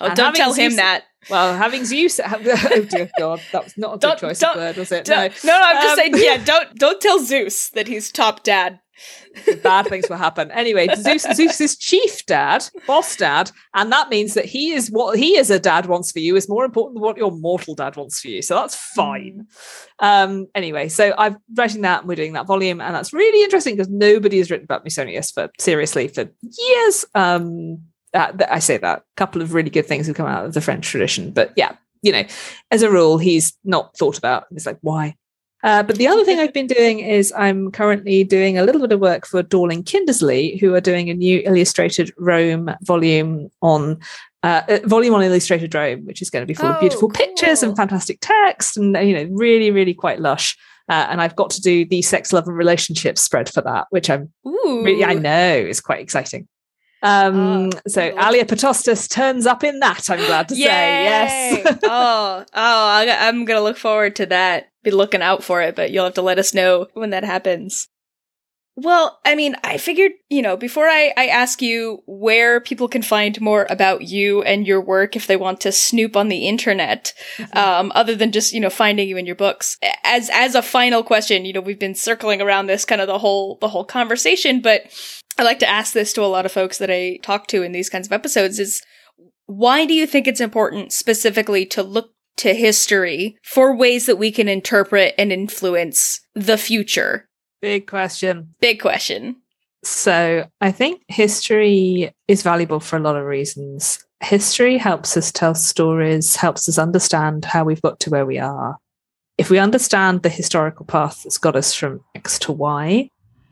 Oh, 0.00 0.14
don't 0.14 0.34
tell 0.34 0.52
him 0.54 0.76
that. 0.76 1.04
well, 1.28 1.54
having 1.56 1.84
Zeus 1.84 2.18
oh 2.24 2.86
dear 2.90 3.10
God, 3.18 3.40
that 3.52 3.64
was 3.64 3.76
not 3.76 3.96
a 3.96 3.98
good 3.98 4.18
choice 4.18 4.42
of 4.42 4.56
word, 4.56 4.76
was 4.76 4.90
it? 4.92 5.04
Don't- 5.04 5.32
no, 5.44 5.52
no, 5.52 5.60
I'm 5.62 5.76
just 5.76 5.88
Um, 5.90 5.96
saying, 5.96 6.12
yeah, 6.16 6.36
don't 6.44 6.74
don't 6.76 7.00
tell 7.00 7.18
Zeus 7.20 7.68
that 7.70 7.86
he's 7.88 8.10
top 8.10 8.42
dad. 8.42 8.80
bad 9.62 9.86
things 9.86 10.06
will 10.10 10.16
happen. 10.18 10.50
Anyway, 10.50 10.86
Zeus, 10.94 11.22
Zeus 11.34 11.58
is 11.60 11.76
chief 11.76 12.26
dad, 12.26 12.64
boss 12.86 13.16
dad, 13.16 13.50
and 13.74 13.90
that 13.92 14.10
means 14.10 14.34
that 14.34 14.44
he 14.44 14.72
is 14.72 14.90
what 14.90 15.18
he 15.18 15.38
as 15.38 15.48
a 15.50 15.58
dad 15.58 15.86
wants 15.86 16.12
for 16.12 16.18
you 16.18 16.36
is 16.36 16.48
more 16.50 16.64
important 16.66 16.96
than 16.96 17.02
what 17.02 17.16
your 17.16 17.30
mortal 17.32 17.74
dad 17.74 17.96
wants 17.96 18.20
for 18.20 18.28
you. 18.28 18.42
So 18.42 18.56
that's 18.56 18.74
fine. 18.76 19.46
Um, 20.00 20.48
anyway, 20.54 20.88
so 20.88 21.14
I'm 21.16 21.38
writing 21.54 21.80
that 21.82 22.00
and 22.00 22.08
we're 22.08 22.14
doing 22.14 22.34
that 22.34 22.46
volume, 22.46 22.80
and 22.80 22.94
that's 22.94 23.12
really 23.14 23.42
interesting 23.42 23.74
because 23.76 23.88
nobody 23.88 24.36
has 24.38 24.50
written 24.50 24.64
about 24.64 24.84
Musonius 24.84 25.32
for 25.32 25.48
seriously 25.58 26.08
for 26.08 26.28
years. 26.58 27.04
Um, 27.14 27.82
that- 28.12 28.52
I 28.52 28.58
say 28.58 28.76
that 28.78 28.98
a 28.98 29.02
couple 29.16 29.42
of 29.42 29.54
really 29.54 29.70
good 29.70 29.86
things 29.86 30.06
have 30.06 30.16
come 30.16 30.26
out 30.26 30.46
of 30.46 30.54
the 30.54 30.60
French 30.60 30.86
tradition, 30.86 31.30
but 31.30 31.52
yeah, 31.56 31.72
you 32.02 32.12
know, 32.12 32.24
as 32.70 32.82
a 32.82 32.90
rule, 32.90 33.18
he's 33.18 33.56
not 33.64 33.96
thought 33.96 34.18
about. 34.18 34.46
It's 34.52 34.66
like 34.66 34.78
why. 34.80 35.16
Uh, 35.62 35.82
but 35.82 35.96
the 35.96 36.08
other 36.08 36.24
thing 36.24 36.38
I've 36.38 36.54
been 36.54 36.66
doing 36.66 37.00
is 37.00 37.34
I'm 37.36 37.70
currently 37.70 38.24
doing 38.24 38.56
a 38.56 38.62
little 38.62 38.80
bit 38.80 38.92
of 38.92 39.00
work 39.00 39.26
for 39.26 39.42
Dorling 39.42 39.84
Kindersley, 39.84 40.58
who 40.58 40.74
are 40.74 40.80
doing 40.80 41.10
a 41.10 41.14
new 41.14 41.42
illustrated 41.44 42.12
Rome 42.16 42.70
volume 42.82 43.50
on 43.60 43.98
uh, 44.42 44.62
uh, 44.68 44.78
volume 44.84 45.12
on 45.12 45.22
illustrated 45.22 45.74
Rome, 45.74 46.06
which 46.06 46.22
is 46.22 46.30
going 46.30 46.42
to 46.42 46.46
be 46.46 46.54
full 46.54 46.70
Oh, 46.70 46.72
of 46.72 46.80
beautiful 46.80 47.10
pictures 47.10 47.62
and 47.62 47.76
fantastic 47.76 48.18
text, 48.22 48.78
and 48.78 48.96
uh, 48.96 49.00
you 49.00 49.12
know, 49.14 49.28
really, 49.32 49.70
really 49.70 49.92
quite 49.92 50.18
lush. 50.18 50.56
Uh, 50.88 51.06
and 51.10 51.20
I've 51.20 51.36
got 51.36 51.50
to 51.50 51.60
do 51.60 51.84
the 51.84 52.00
sex, 52.00 52.32
love, 52.32 52.48
and 52.48 52.56
relationships 52.56 53.20
spread 53.20 53.48
for 53.50 53.60
that, 53.60 53.86
which 53.90 54.08
I'm 54.08 54.32
Ooh, 54.48 54.82
really, 54.82 55.04
I 55.04 55.12
know 55.12 55.54
is 55.56 55.82
quite 55.82 56.00
exciting. 56.00 56.48
Um, 57.02 57.70
Ah, 57.74 57.80
so 57.88 58.10
cool. 58.10 58.18
Allia 58.18 58.44
Potestas 58.44 59.08
turns 59.08 59.46
up 59.46 59.64
in 59.64 59.80
that. 59.80 60.10
I'm 60.10 60.18
glad 60.26 60.48
to 60.50 60.54
say, 60.54 60.60
yes. 60.62 61.78
oh, 61.82 62.44
oh, 62.52 63.06
I'm 63.08 63.44
gonna 63.44 63.62
look 63.62 63.78
forward 63.78 64.16
to 64.16 64.26
that. 64.26 64.68
Be 64.82 64.90
looking 64.90 65.22
out 65.22 65.42
for 65.44 65.60
it, 65.62 65.76
but 65.76 65.90
you'll 65.90 66.04
have 66.04 66.14
to 66.14 66.22
let 66.22 66.38
us 66.38 66.54
know 66.54 66.88
when 66.94 67.10
that 67.10 67.24
happens. 67.24 67.88
Well, 68.76 69.18
I 69.26 69.34
mean, 69.34 69.56
I 69.62 69.76
figured, 69.76 70.12
you 70.30 70.40
know, 70.40 70.56
before 70.56 70.86
I, 70.86 71.12
I 71.14 71.26
ask 71.26 71.60
you 71.60 72.02
where 72.06 72.60
people 72.60 72.88
can 72.88 73.02
find 73.02 73.38
more 73.40 73.66
about 73.68 74.02
you 74.02 74.42
and 74.42 74.66
your 74.66 74.80
work 74.80 75.16
if 75.16 75.26
they 75.26 75.36
want 75.36 75.60
to 75.62 75.72
snoop 75.72 76.16
on 76.16 76.28
the 76.28 76.46
internet, 76.48 77.12
um, 77.52 77.92
other 77.94 78.14
than 78.14 78.32
just, 78.32 78.54
you 78.54 78.60
know, 78.60 78.70
finding 78.70 79.06
you 79.06 79.18
in 79.18 79.26
your 79.26 79.34
books. 79.34 79.76
As 80.04 80.30
as 80.32 80.54
a 80.54 80.62
final 80.62 81.02
question, 81.02 81.44
you 81.44 81.52
know, 81.52 81.60
we've 81.60 81.80
been 81.80 81.94
circling 81.94 82.40
around 82.40 82.66
this 82.66 82.86
kind 82.86 83.02
of 83.02 83.06
the 83.06 83.18
whole 83.18 83.58
the 83.60 83.68
whole 83.68 83.84
conversation, 83.84 84.60
but 84.62 84.84
I 85.40 85.42
like 85.42 85.60
to 85.60 85.68
ask 85.68 85.94
this 85.94 86.12
to 86.12 86.22
a 86.22 86.26
lot 86.26 86.44
of 86.44 86.52
folks 86.52 86.76
that 86.76 86.90
I 86.90 87.18
talk 87.22 87.46
to 87.46 87.62
in 87.62 87.72
these 87.72 87.88
kinds 87.88 88.06
of 88.06 88.12
episodes 88.12 88.58
is 88.58 88.82
why 89.46 89.86
do 89.86 89.94
you 89.94 90.06
think 90.06 90.26
it's 90.26 90.38
important 90.38 90.92
specifically 90.92 91.64
to 91.64 91.82
look 91.82 92.10
to 92.36 92.52
history 92.52 93.38
for 93.42 93.74
ways 93.74 94.04
that 94.04 94.18
we 94.18 94.30
can 94.32 94.48
interpret 94.48 95.14
and 95.16 95.32
influence 95.32 96.20
the 96.34 96.58
future? 96.58 97.26
Big 97.62 97.86
question. 97.86 98.54
Big 98.60 98.82
question. 98.82 99.36
So 99.82 100.46
I 100.60 100.72
think 100.72 101.00
history 101.08 102.12
is 102.28 102.42
valuable 102.42 102.78
for 102.78 102.98
a 102.98 103.00
lot 103.00 103.16
of 103.16 103.24
reasons. 103.24 103.98
History 104.22 104.76
helps 104.76 105.16
us 105.16 105.32
tell 105.32 105.54
stories, 105.54 106.36
helps 106.36 106.68
us 106.68 106.76
understand 106.76 107.46
how 107.46 107.64
we've 107.64 107.80
got 107.80 107.98
to 108.00 108.10
where 108.10 108.26
we 108.26 108.38
are. 108.38 108.76
If 109.38 109.48
we 109.48 109.58
understand 109.58 110.22
the 110.22 110.28
historical 110.28 110.84
path 110.84 111.22
that's 111.22 111.38
got 111.38 111.56
us 111.56 111.72
from 111.72 112.02
X 112.14 112.38
to 112.40 112.52
Y 112.52 113.08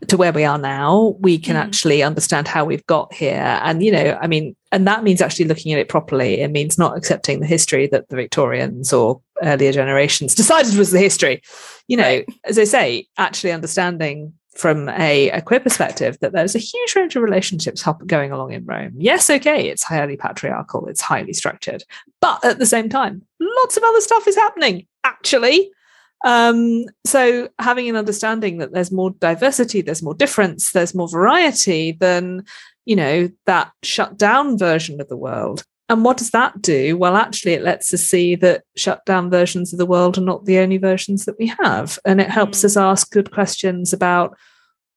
to 0.07 0.17
where 0.17 0.31
we 0.31 0.45
are 0.45 0.57
now, 0.57 1.15
we 1.19 1.37
can 1.37 1.55
Mhm. 1.55 1.59
actually 1.59 2.01
understand 2.03 2.47
how 2.47 2.63
we've 2.65 2.85
got 2.85 3.13
here. 3.13 3.59
And, 3.63 3.83
you 3.83 3.91
know, 3.91 4.17
I 4.21 4.27
mean, 4.27 4.55
and 4.71 4.87
that 4.87 5.03
means 5.03 5.21
actually 5.21 5.45
looking 5.45 5.73
at 5.73 5.79
it 5.79 5.89
properly. 5.89 6.39
It 6.41 6.51
means 6.51 6.77
not 6.77 6.97
accepting 6.97 7.39
the 7.41 7.45
history 7.47 7.87
that 7.87 8.07
the 8.09 8.15
Victorians 8.15 8.93
or 8.93 9.21
earlier 9.43 9.71
generations 9.71 10.33
decided 10.43 10.75
was 10.77 10.91
the 10.91 10.99
history. 10.99 11.41
You 11.87 11.97
know, 11.97 12.03
Right. 12.03 12.25
as 12.45 12.57
I 12.57 12.63
say, 12.63 13.07
actually 13.17 13.51
understanding 13.51 14.33
from 14.55 14.89
a, 14.89 15.29
a 15.31 15.41
queer 15.41 15.59
perspective 15.59 16.17
that 16.21 16.33
there's 16.33 16.55
a 16.55 16.59
huge 16.59 16.95
range 16.95 17.15
of 17.15 17.21
relationships 17.23 17.85
going 18.07 18.31
along 18.31 18.51
in 18.51 18.65
Rome. 18.65 18.91
Yes, 18.97 19.29
okay, 19.29 19.69
it's 19.69 19.83
highly 19.83 20.17
patriarchal, 20.17 20.87
it's 20.87 20.99
highly 21.01 21.31
structured, 21.33 21.83
but 22.19 22.43
at 22.43 22.59
the 22.59 22.65
same 22.65 22.89
time, 22.89 23.21
lots 23.39 23.77
of 23.77 23.83
other 23.83 24.01
stuff 24.01 24.27
is 24.27 24.35
happening, 24.35 24.85
actually. 25.05 25.71
Um, 26.25 26.85
so 27.05 27.49
having 27.59 27.89
an 27.89 27.95
understanding 27.95 28.57
that 28.57 28.73
there's 28.73 28.91
more 28.91 29.11
diversity, 29.11 29.81
there's 29.81 30.03
more 30.03 30.13
difference, 30.15 30.71
there's 30.71 30.95
more 30.95 31.07
variety 31.07 31.93
than, 31.93 32.43
you 32.85 32.95
know, 32.95 33.29
that 33.45 33.71
shut 33.83 34.17
down 34.17 34.57
version 34.57 34.99
of 34.99 35.07
the 35.09 35.17
world. 35.17 35.63
And 35.87 36.03
what 36.05 36.17
does 36.17 36.31
that 36.31 36.61
do? 36.61 36.97
Well, 36.97 37.15
actually, 37.15 37.53
it 37.53 37.63
lets 37.63 37.91
us 37.93 38.01
see 38.01 38.35
that 38.35 38.63
shut 38.75 39.03
down 39.05 39.31
versions 39.31 39.73
of 39.73 39.79
the 39.79 39.87
world 39.87 40.17
are 40.17 40.21
not 40.21 40.45
the 40.45 40.59
only 40.59 40.77
versions 40.77 41.25
that 41.25 41.39
we 41.39 41.51
have. 41.63 41.97
And 42.05 42.21
it 42.21 42.29
helps 42.29 42.59
Mm. 42.61 42.65
us 42.65 42.77
ask 42.77 43.11
good 43.11 43.31
questions 43.31 43.91
about 43.91 44.37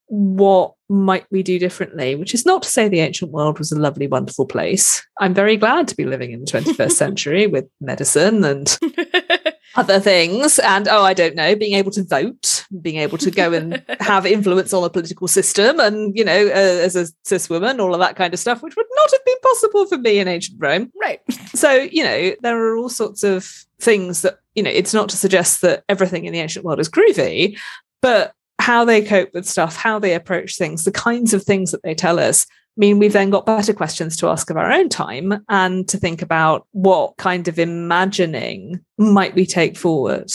what 0.08 0.74
might 0.90 1.24
we 1.30 1.42
do 1.42 1.58
differently, 1.58 2.14
which 2.14 2.34
is 2.34 2.44
not 2.44 2.62
to 2.62 2.68
say 2.68 2.86
the 2.86 3.00
ancient 3.00 3.30
world 3.32 3.58
was 3.58 3.72
a 3.72 3.78
lovely, 3.78 4.06
wonderful 4.06 4.44
place. 4.44 5.02
I'm 5.18 5.32
very 5.32 5.56
glad 5.56 5.88
to 5.88 5.96
be 5.96 6.04
living 6.04 6.32
in 6.32 6.40
the 6.40 6.46
21st 6.46 6.92
century 6.98 7.46
with 7.46 7.66
medicine 7.80 8.44
and 8.44 8.78
other 9.74 10.00
things. 10.00 10.58
And 10.58 10.88
oh, 10.88 11.02
I 11.02 11.14
don't 11.14 11.34
know, 11.34 11.54
being 11.56 11.74
able 11.74 11.90
to 11.92 12.04
vote, 12.04 12.64
being 12.80 12.96
able 12.96 13.18
to 13.18 13.30
go 13.30 13.52
and 13.52 13.82
have 14.00 14.26
influence 14.26 14.72
on 14.72 14.82
the 14.82 14.90
political 14.90 15.28
system, 15.28 15.80
and 15.80 16.16
you 16.16 16.24
know, 16.24 16.46
uh, 16.46 16.80
as 16.84 16.96
a 16.96 17.06
cis 17.24 17.48
woman, 17.48 17.80
all 17.80 17.94
of 17.94 18.00
that 18.00 18.16
kind 18.16 18.34
of 18.34 18.40
stuff, 18.40 18.62
which 18.62 18.76
would 18.76 18.86
not 18.94 19.10
have 19.10 19.24
been 19.24 19.40
possible 19.42 19.86
for 19.86 19.98
me 19.98 20.18
in 20.18 20.28
ancient 20.28 20.58
Rome. 20.60 20.90
right. 21.00 21.20
So, 21.54 21.72
you 21.72 22.02
know, 22.02 22.32
there 22.40 22.58
are 22.58 22.76
all 22.76 22.88
sorts 22.88 23.22
of 23.22 23.46
things 23.78 24.22
that, 24.22 24.38
you 24.54 24.62
know, 24.62 24.70
it's 24.70 24.94
not 24.94 25.08
to 25.10 25.16
suggest 25.16 25.60
that 25.62 25.84
everything 25.88 26.24
in 26.24 26.32
the 26.32 26.40
ancient 26.40 26.64
world 26.64 26.80
is 26.80 26.88
groovy, 26.88 27.58
but 28.00 28.34
how 28.58 28.84
they 28.84 29.02
cope 29.02 29.30
with 29.34 29.46
stuff, 29.46 29.76
how 29.76 29.98
they 29.98 30.14
approach 30.14 30.56
things, 30.56 30.84
the 30.84 30.92
kinds 30.92 31.34
of 31.34 31.42
things 31.42 31.72
that 31.72 31.82
they 31.82 31.94
tell 31.94 32.18
us 32.18 32.46
mean 32.76 32.98
we've 32.98 33.12
then 33.12 33.30
got 33.30 33.46
better 33.46 33.72
questions 33.72 34.16
to 34.16 34.28
ask 34.28 34.50
of 34.50 34.56
our 34.56 34.70
own 34.70 34.88
time 34.88 35.44
and 35.48 35.88
to 35.88 35.98
think 35.98 36.22
about 36.22 36.66
what 36.72 37.16
kind 37.18 37.48
of 37.48 37.58
imagining 37.58 38.80
might 38.98 39.34
we 39.34 39.46
take 39.46 39.76
forward. 39.76 40.32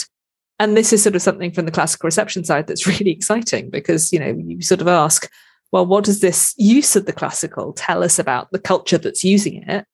And 0.60 0.76
this 0.76 0.92
is 0.92 1.02
sort 1.02 1.14
of 1.14 1.22
something 1.22 1.52
from 1.52 1.66
the 1.66 1.72
classical 1.72 2.06
reception 2.06 2.44
side 2.44 2.66
that's 2.66 2.86
really 3.00 3.10
exciting 3.10 3.70
because, 3.70 4.12
you 4.12 4.18
know, 4.18 4.36
you 4.44 4.62
sort 4.62 4.80
of 4.80 4.88
ask, 4.88 5.30
well, 5.72 5.86
what 5.86 6.04
does 6.04 6.20
this 6.20 6.54
use 6.56 6.96
of 6.96 7.06
the 7.06 7.12
classical 7.12 7.72
tell 7.72 8.02
us 8.02 8.18
about 8.18 8.50
the 8.52 8.58
culture 8.58 8.98
that's 8.98 9.24
using 9.24 9.62
it? 9.64 9.84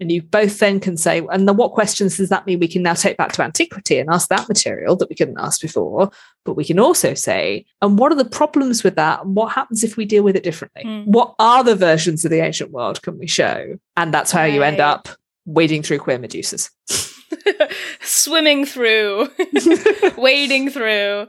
And 0.00 0.10
you 0.10 0.22
both 0.22 0.58
then 0.58 0.80
can 0.80 0.96
say, 0.96 1.22
and 1.30 1.46
then 1.46 1.56
what 1.56 1.72
questions 1.72 2.16
does 2.16 2.30
that 2.30 2.46
mean 2.46 2.58
we 2.58 2.68
can 2.68 2.82
now 2.82 2.94
take 2.94 3.18
back 3.18 3.32
to 3.32 3.42
antiquity 3.42 3.98
and 3.98 4.08
ask 4.08 4.28
that 4.30 4.48
material 4.48 4.96
that 4.96 5.10
we 5.10 5.14
couldn't 5.14 5.38
ask 5.38 5.60
before? 5.60 6.10
But 6.46 6.54
we 6.54 6.64
can 6.64 6.78
also 6.78 7.12
say, 7.12 7.66
and 7.82 7.98
what 7.98 8.10
are 8.10 8.16
the 8.16 8.24
problems 8.24 8.82
with 8.82 8.96
that? 8.96 9.22
And 9.22 9.36
what 9.36 9.52
happens 9.52 9.84
if 9.84 9.98
we 9.98 10.06
deal 10.06 10.22
with 10.22 10.36
it 10.36 10.42
differently? 10.42 10.84
Mm. 10.84 11.06
What 11.06 11.34
are 11.38 11.62
the 11.62 11.76
versions 11.76 12.24
of 12.24 12.30
the 12.30 12.40
ancient 12.40 12.70
world 12.70 13.02
can 13.02 13.18
we 13.18 13.26
show? 13.26 13.78
And 13.98 14.12
that's 14.12 14.32
how 14.32 14.44
you 14.44 14.62
end 14.62 14.80
up 14.80 15.08
wading 15.44 15.82
through 15.82 15.98
queer 15.98 16.18
Medusas. 16.18 16.70
Swimming 18.00 18.64
through, 18.64 19.28
wading 20.16 20.70
through. 20.70 21.28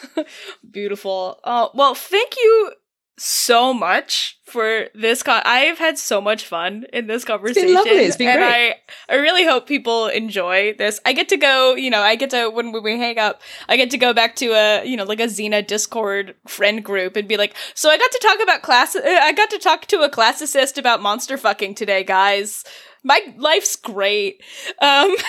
Beautiful. 0.70 1.38
Oh, 1.44 1.70
well, 1.74 1.94
thank 1.94 2.34
you 2.36 2.72
so 3.18 3.74
much 3.74 4.38
for 4.44 4.86
this 4.94 5.22
con- 5.22 5.42
I've 5.44 5.78
had 5.78 5.98
so 5.98 6.20
much 6.20 6.44
fun 6.44 6.86
in 6.92 7.06
this 7.06 7.24
conversation. 7.24 7.64
It's 7.64 7.72
been 7.72 7.74
lovely. 7.74 8.04
It's 8.04 8.16
been 8.16 8.28
and 8.28 8.40
great. 8.40 8.74
I 9.08 9.14
I 9.14 9.16
really 9.16 9.44
hope 9.44 9.66
people 9.66 10.06
enjoy 10.08 10.74
this. 10.74 11.00
I 11.04 11.12
get 11.12 11.28
to 11.30 11.36
go, 11.36 11.74
you 11.74 11.90
know, 11.90 12.00
I 12.00 12.16
get 12.16 12.30
to 12.30 12.48
when 12.48 12.72
we 12.72 12.98
hang 12.98 13.18
up, 13.18 13.42
I 13.68 13.76
get 13.76 13.90
to 13.90 13.98
go 13.98 14.12
back 14.12 14.36
to 14.36 14.52
a, 14.52 14.84
you 14.84 14.96
know, 14.96 15.04
like 15.04 15.20
a 15.20 15.24
Xena 15.24 15.66
Discord 15.66 16.34
friend 16.46 16.84
group 16.84 17.16
and 17.16 17.28
be 17.28 17.36
like, 17.36 17.54
"So 17.74 17.90
I 17.90 17.98
got 17.98 18.10
to 18.10 18.18
talk 18.22 18.42
about 18.42 18.62
class 18.62 18.96
uh, 18.96 19.00
I 19.04 19.32
got 19.32 19.50
to 19.50 19.58
talk 19.58 19.86
to 19.86 20.02
a 20.02 20.10
classicist 20.10 20.78
about 20.78 21.02
monster 21.02 21.36
fucking 21.36 21.74
today, 21.74 22.04
guys. 22.04 22.64
My 23.04 23.20
life's 23.36 23.76
great." 23.76 24.42
Um 24.80 25.14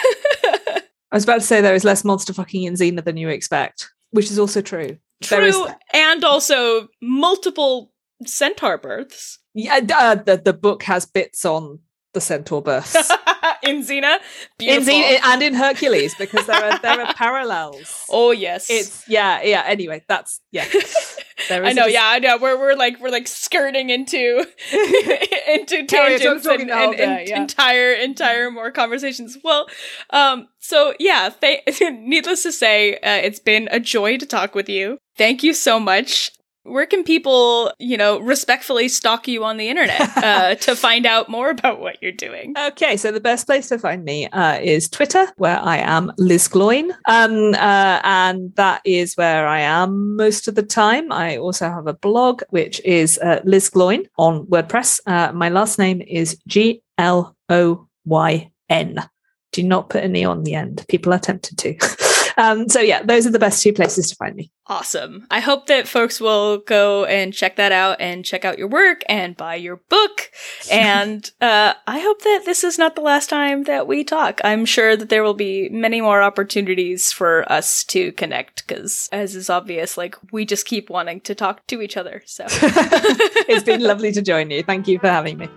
I 1.12 1.18
was 1.18 1.26
about 1.26 1.36
to 1.36 1.42
say 1.42 1.62
there 1.62 1.76
is 1.76 1.84
less 1.84 2.04
monster 2.04 2.34
fucking 2.34 2.64
in 2.64 2.74
Xena 2.74 3.04
than 3.04 3.18
you 3.18 3.30
expect, 3.30 3.92
which 4.12 4.32
is 4.32 4.40
also 4.40 4.62
true. 4.62 4.98
True, 5.24 5.68
and 5.94 6.24
also 6.24 6.88
multiple 7.02 7.92
centaur 8.26 8.78
births 8.78 9.40
yeah, 9.54 9.80
uh, 9.94 10.16
the, 10.16 10.42
the 10.44 10.54
book 10.54 10.84
has 10.84 11.06
bits 11.06 11.46
on 11.46 11.80
the 12.14 12.22
centaur 12.22 12.62
births. 12.62 12.96
in 13.64 13.84
Xena. 13.84 14.16
in 14.16 14.20
Beautiful. 14.58 14.94
Xena 14.94 15.20
and 15.26 15.44
in 15.44 15.54
Hercules 15.54 16.16
because 16.16 16.46
there 16.48 16.64
are 16.64 16.80
there 16.80 17.02
are 17.02 17.14
parallels. 17.16 18.06
oh 18.10 18.32
yes, 18.32 18.70
It's 18.70 19.08
yeah, 19.08 19.42
yeah. 19.44 19.64
Anyway, 19.66 20.04
that's 20.08 20.42
yeah. 20.52 20.66
There 21.54 21.66
I 21.66 21.74
know, 21.74 21.86
yeah, 21.86 22.06
I 22.06 22.20
know. 22.20 22.38
We're 22.38 22.58
we're 22.58 22.76
like 22.76 23.00
we're 23.00 23.10
like 23.10 23.28
skirting 23.28 23.90
into 23.90 24.46
into 25.48 25.86
tangents 25.86 26.46
and, 26.46 26.72
and, 26.72 26.96
and 26.96 27.28
yeah. 27.30 27.42
entire 27.42 27.94
entire 27.94 28.50
more 28.50 28.72
conversations. 28.72 29.38
Well, 29.44 29.68
um, 30.10 30.48
so 30.60 30.94
yeah, 31.00 31.30
th- 31.30 31.64
needless 31.82 32.44
to 32.44 32.52
say, 32.52 32.96
uh, 32.96 33.22
it's 33.24 33.40
been 33.40 33.70
a 33.72 33.80
joy 33.80 34.18
to 34.18 34.26
talk 34.26 34.56
with 34.56 34.68
you. 34.68 34.98
Thank 35.18 35.44
you 35.44 35.54
so 35.54 35.80
much. 35.80 36.32
Where 36.66 36.86
can 36.86 37.04
people, 37.04 37.74
you 37.78 37.98
know, 37.98 38.20
respectfully 38.20 38.88
stalk 38.88 39.28
you 39.28 39.44
on 39.44 39.58
the 39.58 39.68
internet 39.68 40.18
uh, 40.18 40.56
to 40.56 40.76
find 40.76 41.06
out 41.06 41.28
more 41.28 41.50
about 41.50 41.82
what 41.82 42.02
you're 42.02 42.14
doing? 42.14 42.54
Okay, 42.58 42.96
so 42.96 43.12
the 43.12 43.20
best 43.20 43.46
place 43.48 43.68
to 43.70 43.78
find 43.78 44.06
me 44.06 44.28
uh, 44.28 44.60
is 44.62 44.88
Twitter, 44.88 45.28
where 45.36 45.60
I 45.60 45.78
am 45.78 46.12
Liz 46.18 46.48
Gloyn, 46.48 46.92
um, 47.08 47.54
uh, 47.56 48.00
and 48.04 48.56
that 48.56 48.82
is 48.86 49.16
where 49.16 49.46
I 49.46 49.60
am 49.60 50.16
most 50.16 50.48
of 50.48 50.56
the 50.56 50.64
time. 50.64 51.12
I 51.12 51.38
also 51.38 51.70
have 51.70 51.88
a 51.88 51.94
blog, 51.94 52.44
which 52.50 52.80
is 52.86 53.18
uh, 53.20 53.42
Liz 53.44 53.70
Gloyn 53.70 54.08
on 54.18 54.46
WordPress. 54.46 55.02
Uh, 55.06 55.34
my 55.34 55.50
last 55.50 55.78
name 55.78 56.02
is 56.02 56.38
G 56.48 56.82
L 56.98 57.36
O 57.50 57.88
Y 58.06 58.52
N. 58.70 59.10
Do 59.52 59.64
not 59.64 59.90
put 59.90 60.04
an 60.04 60.16
e 60.16 60.24
on 60.24 60.44
the 60.44 60.56
end. 60.56 60.86
People 60.88 61.14
are 61.14 61.20
tempted 61.20 61.58
to. 61.58 61.78
um, 62.38 62.70
so 62.70 62.80
yeah, 62.80 63.04
those 63.04 63.26
are 63.28 63.32
the 63.32 63.40
best 63.40 63.62
two 63.62 63.74
places 63.74 64.10
to 64.10 64.16
find 64.16 64.36
me. 64.36 64.52
Awesome. 64.68 65.28
I 65.30 65.42
hope 65.42 65.68
that 65.68 65.90
folks 65.90 66.22
will 66.22 66.60
go 66.60 67.04
and 67.04 67.34
check 67.34 67.58
that 67.58 67.74
out 67.74 68.00
and 68.00 68.24
check 68.24 68.46
out 68.46 68.58
your 68.58 68.70
work 68.70 69.02
and 69.10 69.36
buy 69.36 69.56
your 69.56 69.78
book. 69.90 70.32
And 70.72 71.30
uh, 71.42 71.74
I 71.86 72.00
hope 72.00 72.22
that 72.22 72.44
this 72.46 72.64
is 72.64 72.80
not 72.80 72.96
the 72.96 73.02
last 73.02 73.30
time 73.30 73.64
that 73.64 73.86
we 73.86 74.04
talk. 74.04 74.40
I'm 74.44 74.66
sure 74.66 74.96
that 74.96 75.10
there 75.10 75.22
will 75.22 75.34
be 75.34 75.70
many 75.70 76.00
more 76.02 76.22
opportunities 76.22 77.12
for 77.12 77.50
us 77.52 77.84
to 77.86 78.12
connect 78.14 78.66
because, 78.66 79.10
as 79.12 79.36
is 79.36 79.50
obvious, 79.50 79.98
like 79.98 80.16
we 80.32 80.46
just 80.46 80.66
keep 80.66 80.90
wanting 80.90 81.22
to 81.22 81.36
talk 81.36 81.68
to 81.68 81.82
each 81.82 81.98
other. 81.98 82.24
So. 82.26 82.46
it's 82.50 83.64
been 83.64 83.82
lovely 83.84 84.12
to 84.14 84.22
join 84.22 84.50
you. 84.52 84.64
Thank 84.64 84.88
you 84.88 85.00
for 85.00 85.10
having 85.10 85.38
me. 85.38 85.50